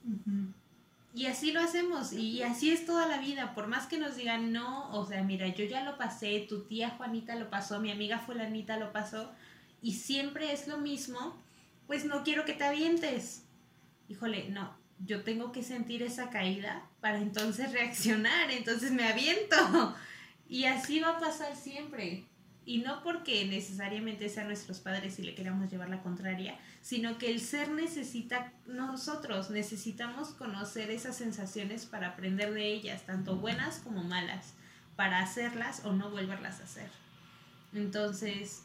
Y 1.14 1.26
así 1.28 1.52
lo 1.52 1.60
hacemos 1.60 2.14
y 2.14 2.42
así 2.44 2.72
es 2.72 2.86
toda 2.86 3.08
la 3.08 3.20
vida, 3.20 3.54
por 3.54 3.68
más 3.68 3.88
que 3.88 3.98
nos 3.98 4.16
digan 4.16 4.52
no, 4.52 4.92
o 4.92 5.06
sea, 5.06 5.24
mira, 5.24 5.48
yo 5.48 5.66
ya 5.66 5.84
lo 5.84 5.98
pasé, 5.98 6.46
tu 6.48 6.62
tía 6.64 6.92
Juanita 6.92 7.36
lo 7.36 7.50
pasó, 7.50 7.80
mi 7.80 7.92
amiga 7.92 8.20
fulanita 8.20 8.78
lo 8.78 8.92
pasó 8.92 9.32
y 9.82 9.94
siempre 9.94 10.52
es 10.52 10.68
lo 10.68 10.78
mismo, 10.78 11.36
pues 11.90 12.06
no 12.06 12.24
quiero 12.24 12.46
que 12.46 12.54
te 12.54 12.64
avientes. 12.64 13.46
Híjole, 14.10 14.50
no, 14.50 14.78
yo 15.00 15.24
tengo 15.24 15.52
que 15.52 15.64
sentir 15.64 16.04
esa 16.04 16.30
caída 16.30 16.88
para 17.02 17.18
entonces 17.18 17.72
reaccionar, 17.74 18.52
entonces 18.52 18.92
me 18.92 19.08
aviento. 19.08 19.96
Y 20.48 20.66
así 20.66 21.00
va 21.00 21.18
a 21.18 21.20
pasar 21.20 21.56
siempre. 21.56 22.26
Y 22.64 22.84
no 22.84 23.02
porque 23.02 23.44
necesariamente 23.46 24.30
sean 24.30 24.46
nuestros 24.46 24.80
padres 24.82 25.18
y 25.18 25.24
le 25.24 25.34
queramos 25.34 25.72
llevar 25.72 25.90
la 25.90 26.04
contraria, 26.04 26.60
sino 26.84 27.18
que 27.18 27.32
el 27.32 27.42
ser 27.42 27.72
necesita, 27.72 28.54
nosotros 28.68 29.50
necesitamos 29.50 30.30
conocer 30.30 30.92
esas 30.92 31.18
sensaciones 31.18 31.88
para 31.88 32.10
aprender 32.10 32.54
de 32.54 32.68
ellas, 32.68 33.04
tanto 33.08 33.38
buenas 33.38 33.80
como 33.80 34.04
malas, 34.04 34.54
para 34.96 35.22
hacerlas 35.22 35.84
o 35.86 35.94
no 35.94 36.12
volverlas 36.12 36.60
a 36.60 36.66
hacer. 36.66 36.92
Entonces... 37.74 38.62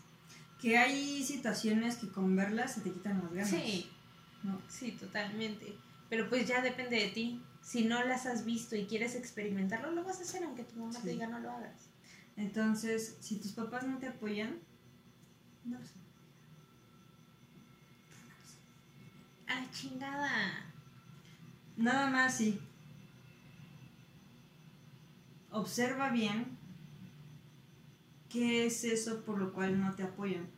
Que 0.65 0.79
hay 0.79 1.23
situaciones 1.23 1.97
que 1.97 2.09
con 2.09 2.35
verlas 2.35 2.73
se 2.73 2.81
te 2.81 2.91
quitan 2.91 3.23
las 3.23 3.35
ganas. 3.35 3.51
Sí, 3.51 3.91
sí, 4.67 4.93
totalmente. 4.93 5.77
Pero 6.09 6.27
pues 6.31 6.49
ya 6.49 6.62
depende 6.62 6.97
de 6.97 7.09
ti. 7.09 7.43
Si 7.61 7.85
no 7.85 8.03
las 8.03 8.25
has 8.25 8.47
visto 8.47 8.75
y 8.75 8.87
quieres 8.87 9.15
experimentarlo, 9.15 9.93
lo 9.93 10.05
vas 10.05 10.21
a 10.21 10.23
hacer 10.23 10.43
aunque 10.43 10.65
tu 10.65 10.77
mamá 10.77 10.99
te 10.99 11.11
diga 11.11 11.27
no 11.27 11.39
lo 11.39 11.51
hagas. 11.51 11.91
Entonces, 12.39 13.19
si 13.21 13.37
tus 13.37 13.53
papás 13.53 13.87
no 13.87 13.99
te 13.99 14.09
apoyan, 14.09 14.59
no 15.67 15.79
lo 15.79 15.85
sé. 15.85 15.93
¡Ah, 19.47 19.67
chingada! 19.71 20.73
Nada 21.77 22.09
más 22.09 22.39
sí. 22.39 22.59
Observa 25.51 26.09
bien 26.09 26.57
qué 28.31 28.65
es 28.65 28.83
eso 28.85 29.23
por 29.27 29.39
lo 29.39 29.53
cual 29.53 29.79
no 29.79 29.95
te 29.95 30.05
apoyan. 30.05 30.54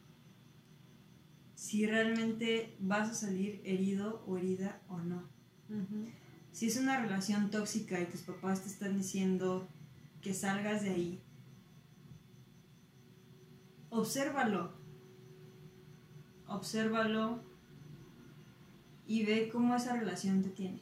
Si 1.66 1.84
realmente 1.84 2.76
vas 2.78 3.10
a 3.10 3.14
salir 3.14 3.60
herido 3.64 4.22
o 4.24 4.38
herida 4.38 4.80
o 4.86 4.98
no. 4.98 5.24
Si 6.52 6.66
es 6.66 6.76
una 6.76 7.00
relación 7.00 7.50
tóxica 7.50 8.00
y 8.00 8.06
tus 8.06 8.20
papás 8.20 8.62
te 8.62 8.68
están 8.68 8.96
diciendo 8.96 9.66
que 10.22 10.32
salgas 10.32 10.84
de 10.84 10.90
ahí, 10.90 11.20
obsérvalo. 13.90 14.74
Obsérvalo 16.46 17.40
y 19.04 19.24
ve 19.24 19.48
cómo 19.50 19.74
esa 19.74 19.96
relación 19.96 20.44
te 20.44 20.50
tiene. 20.50 20.80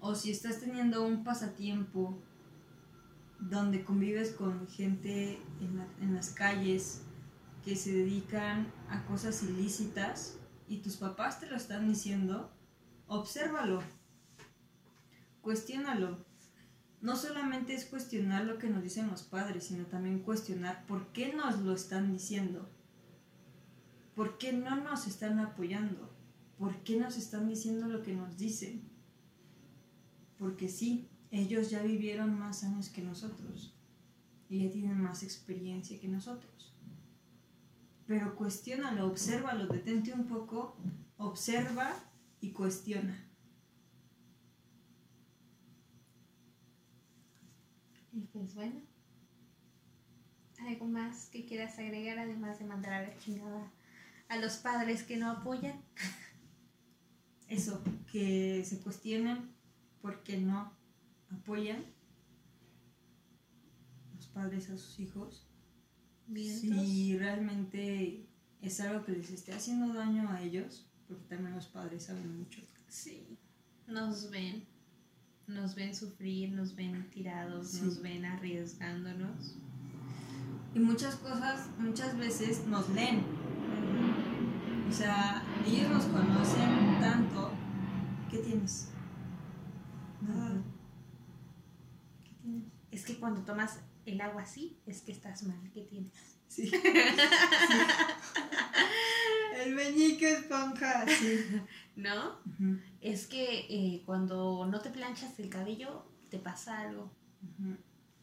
O 0.00 0.16
si 0.16 0.32
estás 0.32 0.58
teniendo 0.58 1.06
un 1.06 1.22
pasatiempo 1.22 2.18
donde 3.38 3.84
convives 3.84 4.32
con 4.32 4.66
gente 4.66 5.38
en, 6.00 6.12
las 6.12 6.30
calles 6.30 7.02
que 7.64 7.76
se 7.76 7.92
dedican 7.92 8.72
a 8.88 9.04
cosas 9.06 9.42
ilícitas 9.42 10.36
y 10.68 10.78
tus 10.78 10.96
papás 10.96 11.40
te 11.40 11.46
lo 11.46 11.56
están 11.56 11.88
diciendo, 11.88 12.50
obsérvalo, 13.06 13.82
cuestiónalo 15.40 16.24
no 17.04 17.16
solamente 17.16 17.74
es 17.74 17.84
cuestionar 17.84 18.46
lo 18.46 18.56
que 18.56 18.70
nos 18.70 18.82
dicen 18.82 19.10
los 19.10 19.22
padres, 19.22 19.64
sino 19.64 19.84
también 19.84 20.20
cuestionar 20.20 20.86
por 20.86 21.08
qué 21.08 21.34
nos 21.34 21.58
lo 21.58 21.74
están 21.74 22.10
diciendo, 22.10 22.66
por 24.14 24.38
qué 24.38 24.54
no 24.54 24.76
nos 24.76 25.06
están 25.06 25.38
apoyando, 25.38 26.10
por 26.58 26.74
qué 26.82 26.96
nos 26.96 27.18
están 27.18 27.46
diciendo 27.46 27.88
lo 27.88 28.02
que 28.02 28.14
nos 28.14 28.38
dicen. 28.38 28.88
Porque 30.38 30.70
sí, 30.70 31.06
ellos 31.30 31.68
ya 31.68 31.82
vivieron 31.82 32.38
más 32.38 32.64
años 32.64 32.88
que 32.88 33.02
nosotros 33.02 33.76
y 34.48 34.64
ya 34.64 34.70
tienen 34.70 34.98
más 34.98 35.22
experiencia 35.22 36.00
que 36.00 36.08
nosotros. 36.08 36.73
Pero 38.06 38.36
cuestiónalo, 38.36 39.06
obsérvalo, 39.06 39.66
detente 39.66 40.12
un 40.12 40.26
poco, 40.26 40.76
observa 41.16 41.94
y 42.40 42.52
cuestiona. 42.52 43.28
Y 48.12 48.20
pues 48.26 48.54
bueno, 48.54 48.80
¿algo 50.60 50.86
más 50.86 51.28
que 51.30 51.46
quieras 51.46 51.78
agregar 51.78 52.18
además 52.18 52.58
de 52.58 52.64
mandar 52.64 52.92
a 52.92 53.02
la 53.08 53.18
chingada 53.18 53.72
a 54.28 54.36
los 54.36 54.56
padres 54.56 55.02
que 55.02 55.16
no 55.16 55.30
apoyan? 55.30 55.82
Eso, 57.48 57.82
que 58.12 58.64
se 58.64 58.80
cuestionen 58.80 59.54
por 60.00 60.22
qué 60.22 60.38
no 60.38 60.72
apoyan 61.30 61.84
los 64.14 64.26
padres 64.28 64.70
a 64.70 64.76
sus 64.76 65.00
hijos. 65.00 65.48
Si 66.32 67.18
realmente 67.18 68.26
es 68.62 68.80
algo 68.80 69.04
que 69.04 69.12
les 69.12 69.30
esté 69.30 69.52
haciendo 69.52 69.92
daño 69.92 70.30
a 70.30 70.42
ellos, 70.42 70.86
porque 71.06 71.24
también 71.24 71.54
los 71.54 71.66
padres 71.66 72.04
saben 72.04 72.38
mucho. 72.38 72.60
Sí, 72.88 73.36
nos 73.86 74.30
ven 74.30 74.64
nos 75.46 75.74
ven 75.74 75.94
sufrir, 75.94 76.52
nos 76.52 76.74
ven 76.74 77.08
tirados, 77.10 77.80
nos 77.82 78.00
ven 78.00 78.24
arriesgándonos. 78.24 79.56
Y 80.74 80.78
muchas 80.78 81.16
cosas, 81.16 81.68
muchas 81.78 82.16
veces 82.16 82.66
nos 82.66 82.88
leen. 82.90 83.22
O 84.88 84.92
sea, 84.92 85.42
ellos 85.66 85.90
nos 85.90 86.04
conocen 86.06 87.00
tanto. 87.00 87.52
¿Qué 88.30 88.38
tienes? 88.38 88.88
Nada. 90.20 90.62
¿Qué 92.24 92.30
tienes? 92.42 92.64
Es 92.90 93.04
que 93.04 93.18
cuando 93.18 93.42
tomas 93.42 93.80
el 94.06 94.20
agua 94.20 94.42
así, 94.42 94.78
es 94.86 95.00
que 95.02 95.12
estás 95.12 95.42
mal. 95.44 95.70
¿Qué 95.72 95.82
tienes? 95.82 96.12
Sí. 96.48 96.70
El 99.64 99.74
meñique 99.74 100.30
esponja, 100.32 101.06
sí. 101.08 101.60
¿No? 101.96 102.38
Es 103.00 103.26
que 103.26 103.66
eh, 103.68 104.02
cuando 104.04 104.66
no 104.66 104.80
te 104.80 104.90
planchas 104.90 105.38
el 105.38 105.48
cabello, 105.48 106.04
te 106.28 106.38
pasa 106.38 106.80
algo. 106.80 107.10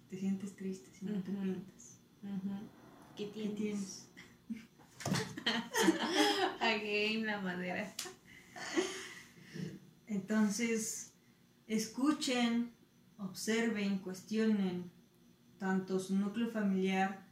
Te 0.10 0.18
sientes 0.20 0.56
triste 0.56 0.90
si 0.98 1.06
no 1.06 1.22
te 1.24 1.32
plantas. 1.32 2.00
¿Qué 3.16 3.28
tienes? 3.28 4.08
¿Qué 6.60 7.22
la 7.26 7.42
madera. 7.42 7.96
Entonces, 10.08 11.14
escuchen, 11.68 12.72
observen, 13.18 14.00
cuestionen 14.00 14.92
tanto 15.62 16.00
su 16.00 16.16
núcleo 16.16 16.50
familiar 16.50 17.24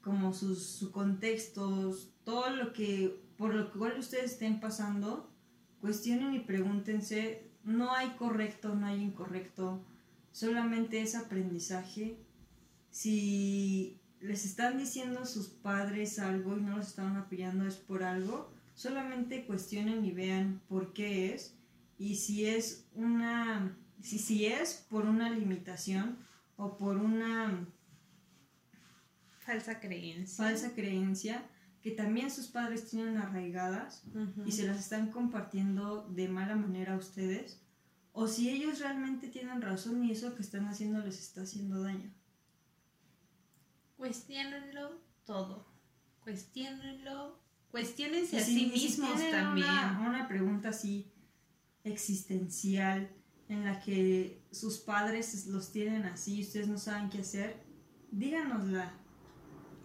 como 0.00 0.32
sus 0.32 0.62
su 0.62 0.90
contextos, 0.90 2.14
todo 2.24 2.48
lo 2.48 2.72
que 2.72 3.20
por 3.36 3.54
lo 3.54 3.70
cual 3.70 3.98
ustedes 3.98 4.32
estén 4.32 4.58
pasando, 4.58 5.30
cuestionen 5.82 6.32
y 6.32 6.40
pregúntense, 6.40 7.42
no 7.64 7.92
hay 7.92 8.08
correcto, 8.12 8.74
no 8.74 8.86
hay 8.86 9.02
incorrecto, 9.02 9.84
solamente 10.32 11.02
es 11.02 11.14
aprendizaje. 11.14 12.16
Si 12.90 14.00
les 14.20 14.46
están 14.46 14.78
diciendo 14.78 15.26
sus 15.26 15.48
padres 15.48 16.18
algo 16.18 16.56
y 16.56 16.62
no 16.62 16.78
los 16.78 16.88
están 16.88 17.16
apoyando 17.16 17.66
es 17.66 17.76
por 17.76 18.02
algo, 18.02 18.50
solamente 18.74 19.44
cuestionen 19.44 20.06
y 20.06 20.12
vean 20.12 20.62
por 20.70 20.94
qué 20.94 21.34
es 21.34 21.54
y 21.98 22.14
si 22.14 22.46
es 22.46 22.86
una 22.94 23.76
si, 24.00 24.18
si 24.18 24.46
es 24.46 24.86
por 24.88 25.04
una 25.04 25.28
limitación 25.28 26.16
o 26.58 26.76
por 26.76 26.98
una 26.98 27.66
falsa 29.38 29.80
creencia. 29.80 30.44
Falsa 30.44 30.74
creencia 30.74 31.42
que 31.80 31.92
también 31.92 32.30
sus 32.30 32.48
padres 32.48 32.90
tienen 32.90 33.16
arraigadas 33.16 34.02
y 34.44 34.52
se 34.52 34.66
las 34.66 34.78
están 34.78 35.10
compartiendo 35.10 36.06
de 36.10 36.28
mala 36.28 36.56
manera 36.56 36.94
a 36.94 36.98
ustedes, 36.98 37.62
o 38.12 38.26
si 38.26 38.50
ellos 38.50 38.80
realmente 38.80 39.28
tienen 39.28 39.62
razón 39.62 40.04
y 40.04 40.10
eso 40.10 40.34
que 40.34 40.42
están 40.42 40.66
haciendo 40.66 41.00
les 41.00 41.20
está 41.20 41.42
haciendo 41.42 41.80
daño. 41.82 42.12
Cuestiónenlo 43.96 45.00
todo. 45.24 45.66
Cuestiónenlo. 46.24 47.38
Cuestiónense 47.70 48.38
a 48.38 48.44
sí 48.44 48.66
mismos 48.66 49.18
también. 49.30 49.68
Una, 50.04 50.26
pregunta 50.26 50.70
así 50.70 51.12
existencial 51.84 53.10
en 53.48 53.64
la 53.64 53.80
que 53.80 54.37
sus 54.50 54.78
padres 54.78 55.46
los 55.46 55.72
tienen 55.72 56.04
así 56.04 56.36
y 56.36 56.42
ustedes 56.42 56.68
no 56.68 56.78
saben 56.78 57.10
qué 57.10 57.20
hacer, 57.20 57.62
díganosla. 58.10 58.92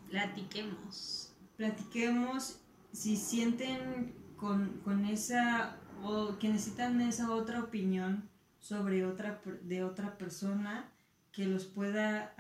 Platiquemos. 0.10 1.34
Platiquemos 1.58 2.60
si 2.92 3.18
sienten 3.18 4.16
con, 4.38 5.06
esa 5.06 5.78
o 6.04 6.38
que 6.38 6.50
necesitan 6.50 7.00
esa 7.02 7.32
otra 7.32 7.64
opinión 7.64 8.30
sobre 8.60 9.06
otra 9.06 9.42
de 9.64 9.84
otra 9.84 10.18
persona 10.18 10.92
que 11.32 11.46
los 11.46 11.66
pueda 11.66 12.36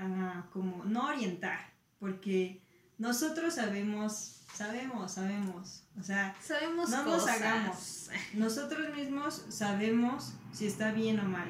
como 0.52 0.84
no 0.86 1.08
orientar 1.08 1.74
porque 2.00 2.62
nosotros 2.98 3.56
sabemos 3.56 4.42
sabemos 4.54 5.14
sabemos 5.14 5.84
o 6.00 6.04
sea 6.04 6.36
sabemos 6.42 6.90
no 6.90 7.06
nos 7.06 7.28
hagamos. 7.28 8.10
Nosotros 8.34 8.94
mismos 8.96 9.46
sabemos 9.50 10.34
si 10.52 10.68
está 10.68 10.92
bien 10.92 11.20
o 11.20 11.24
mal 11.24 11.48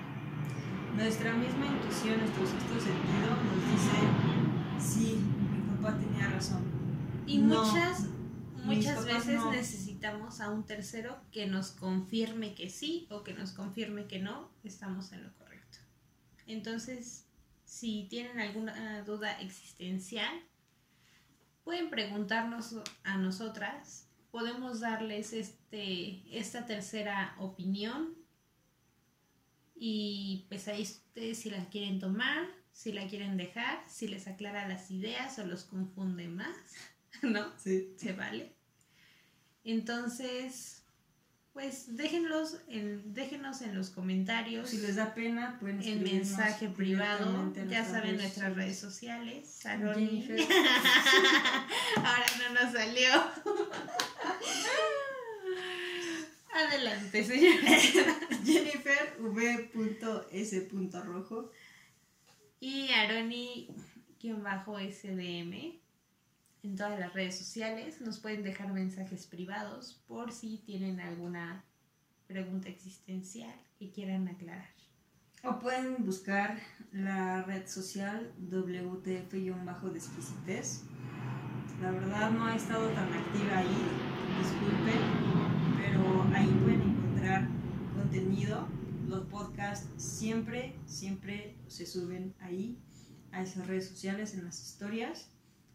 nuestra 0.96 1.34
misma 1.34 1.66
intuición 1.66 2.20
nuestro 2.20 2.46
sexto 2.46 2.74
sentido 2.80 3.30
nos 3.44 3.58
dice 3.72 3.98
sí 4.80 5.16
mi 5.16 5.76
papá 5.76 5.98
tenía 5.98 6.30
razón 6.30 6.84
y 7.26 7.40
muchas, 7.40 8.08
muchas 8.64 9.06
veces 9.06 9.40
necesitamos 9.52 10.42
a 10.42 10.50
un 10.50 10.66
tercero 10.66 11.18
que 11.32 11.48
nos 11.48 11.72
confirme 11.72 12.54
que 12.54 12.70
sí 12.70 13.08
o 13.10 13.24
que 13.24 13.34
nos 13.34 13.52
confirme 13.52 14.08
que 14.08 14.20
no 14.20 14.52
estamos 14.64 15.12
en 15.14 15.24
lo 15.24 15.34
correcto. 15.36 15.80
Entonces, 16.48 17.26
si 17.64 18.08
tienen 18.10 18.40
alguna 18.40 19.04
duda 19.04 19.40
existencial, 19.40 20.34
pueden 21.64 21.90
preguntarnos 21.90 22.76
a 23.04 23.18
nosotras, 23.18 24.10
podemos 24.32 24.82
darles 24.82 25.32
este, 25.32 26.38
esta 26.38 26.66
tercera 26.66 27.36
opinión 27.40 28.16
y 29.76 30.46
pues 30.50 30.68
ahí 30.68 30.84
ustedes 30.84 31.40
si 31.40 31.50
la 31.50 31.70
quieren 31.70 32.00
tomar, 32.00 32.48
si 32.72 32.92
la 32.92 33.08
quieren 33.08 33.38
dejar, 33.38 33.84
si 33.88 34.08
les 34.08 34.28
aclara 34.28 34.68
las 34.68 34.92
ideas 34.92 35.38
o 35.40 35.46
los 35.46 35.64
confunde 35.64 36.28
más. 36.28 36.56
¿no? 37.22 37.52
Sí. 37.58 37.94
Se 37.98 38.14
vale. 38.14 38.54
Entonces, 39.64 40.84
pues 41.54 41.96
déjenlos 41.96 42.58
en, 42.68 43.14
déjenos 43.14 43.62
en 43.62 43.76
los 43.76 43.90
comentarios. 43.92 44.70
Si 44.70 44.78
les 44.78 44.96
da 44.96 45.14
pena, 45.14 45.58
pueden 45.60 45.82
En 45.84 46.04
mensaje 46.04 46.68
privado. 46.70 47.54
Ya 47.70 47.86
saben 47.86 48.18
nuestras 48.18 48.56
redes 48.56 48.80
sociales. 48.80 49.60
Ahora 49.66 49.86
no 52.40 52.54
nos 52.62 52.74
salió. 52.74 53.12
Adelante, 56.54 57.24
señora. 57.24 57.78
Jennifer 58.44 59.18
V.S. 59.20 60.70
rojo. 61.06 61.52
Y 62.60 62.90
Aroni-SDM 62.92 65.84
en 66.64 66.76
todas 66.76 67.00
las 67.00 67.14
redes 67.14 67.38
sociales. 67.38 68.02
Nos 68.02 68.20
pueden 68.20 68.44
dejar 68.44 68.72
mensajes 68.72 69.26
privados 69.28 70.02
por 70.08 70.32
si 70.32 70.58
tienen 70.60 71.00
alguna 71.00 71.64
pregunta 72.28 72.70
existencial 72.70 73.54
que 73.78 73.92
quieran 73.92 74.28
aclarar. 74.28 74.74
O 75.44 75.60
pueden 75.60 76.04
buscar 76.06 76.60
la 76.94 77.44
red 77.44 77.68
social 77.68 78.34
WTF-Desquisites. 78.50 80.84
La 81.82 81.92
verdad 81.92 82.32
no 82.32 82.46
ha 82.46 82.56
estado 82.56 82.88
tan 82.92 83.12
activa 83.12 83.58
ahí, 83.58 83.76
disculpen, 84.40 85.02
pero 85.78 86.24
ahí 86.34 86.48
pueden 86.64 86.82
encontrar 86.82 87.50
contenido. 88.14 88.68
Los 89.08 89.26
podcasts 89.26 89.90
siempre, 89.98 90.76
siempre 90.86 91.56
se 91.66 91.88
suben 91.88 92.36
ahí, 92.40 92.78
a 93.32 93.42
esas 93.42 93.66
redes 93.66 93.88
sociales, 93.88 94.36
en 94.36 94.46
las 94.46 94.62
historias. 94.62 95.32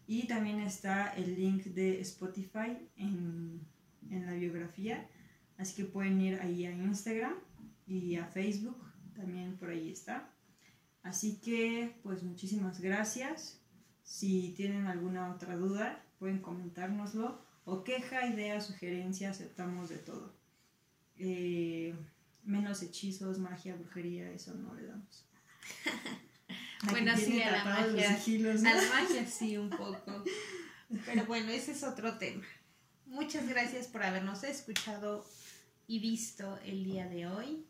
Y 0.07 0.25
también 0.25 0.61
está 0.61 1.09
el 1.15 1.35
link 1.35 1.65
de 1.65 1.99
Spotify 1.99 2.77
en, 2.95 3.67
la 4.09 4.31
biografía. 4.35 5.05
Así 5.57 5.75
que 5.75 5.83
pueden 5.83 6.21
ir 6.21 6.39
ahí 6.39 6.65
a 6.65 6.71
Instagram 6.71 7.33
y 7.85 8.15
a 8.15 8.25
Facebook. 8.27 8.77
También 9.17 9.57
por 9.57 9.71
ahí 9.71 9.91
está. 9.91 10.33
Así 11.03 11.41
que 11.41 11.99
pues 12.03 12.23
muchísimas 12.23 12.79
gracias. 12.79 13.61
Si 14.01 14.53
tienen 14.55 14.87
alguna 14.87 15.33
otra 15.35 15.57
duda, 15.57 16.05
pueden 16.19 16.39
comentárnoslo. 16.39 17.41
O 17.65 17.83
queja, 17.83 18.27
idea, 18.27 18.61
sugerencia, 18.61 19.29
aceptamos 19.29 19.89
de 19.89 19.97
todo. 19.97 20.33
Eh, 21.17 21.93
menos 22.49 22.81
hechizos, 22.81 23.37
magia, 23.37 23.75
brujería, 23.75 24.29
eso 24.31 24.53
no 24.55 24.73
le 24.73 24.87
damos. 24.87 25.25
bueno, 26.89 27.15
sí, 27.15 27.41
a 27.41 27.51
la 27.51 27.63
magia. 27.63 28.09
A 28.09 28.75
la 28.75 28.89
magia 28.89 29.25
sí, 29.27 29.57
un 29.57 29.69
poco. 29.69 30.23
Pero 31.05 31.25
bueno, 31.25 31.51
ese 31.51 31.71
es 31.73 31.83
otro 31.83 32.17
tema. 32.17 32.43
Muchas 33.05 33.47
gracias 33.47 33.87
por 33.87 34.03
habernos 34.03 34.43
escuchado 34.43 35.25
y 35.87 35.99
visto 35.99 36.59
el 36.65 36.83
día 36.83 37.07
de 37.07 37.27
hoy. 37.27 37.65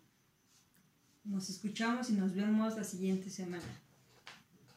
Nos 1.25 1.49
escuchamos 1.49 2.09
y 2.09 2.13
nos 2.13 2.33
vemos 2.33 2.75
la 2.75 2.83
siguiente 2.83 3.29
semana. 3.29 3.81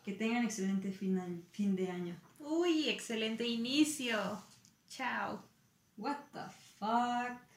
Que 0.04 0.12
tengan 0.12 0.44
excelente 0.44 0.90
final, 0.90 1.42
fin 1.52 1.76
de 1.76 1.88
año. 1.88 2.16
Uy, 2.40 2.88
excelente 2.88 3.46
inicio. 3.46 4.44
Chao. 4.88 5.44
What 5.96 6.18
the 6.32 6.40
fuck? 6.78 7.51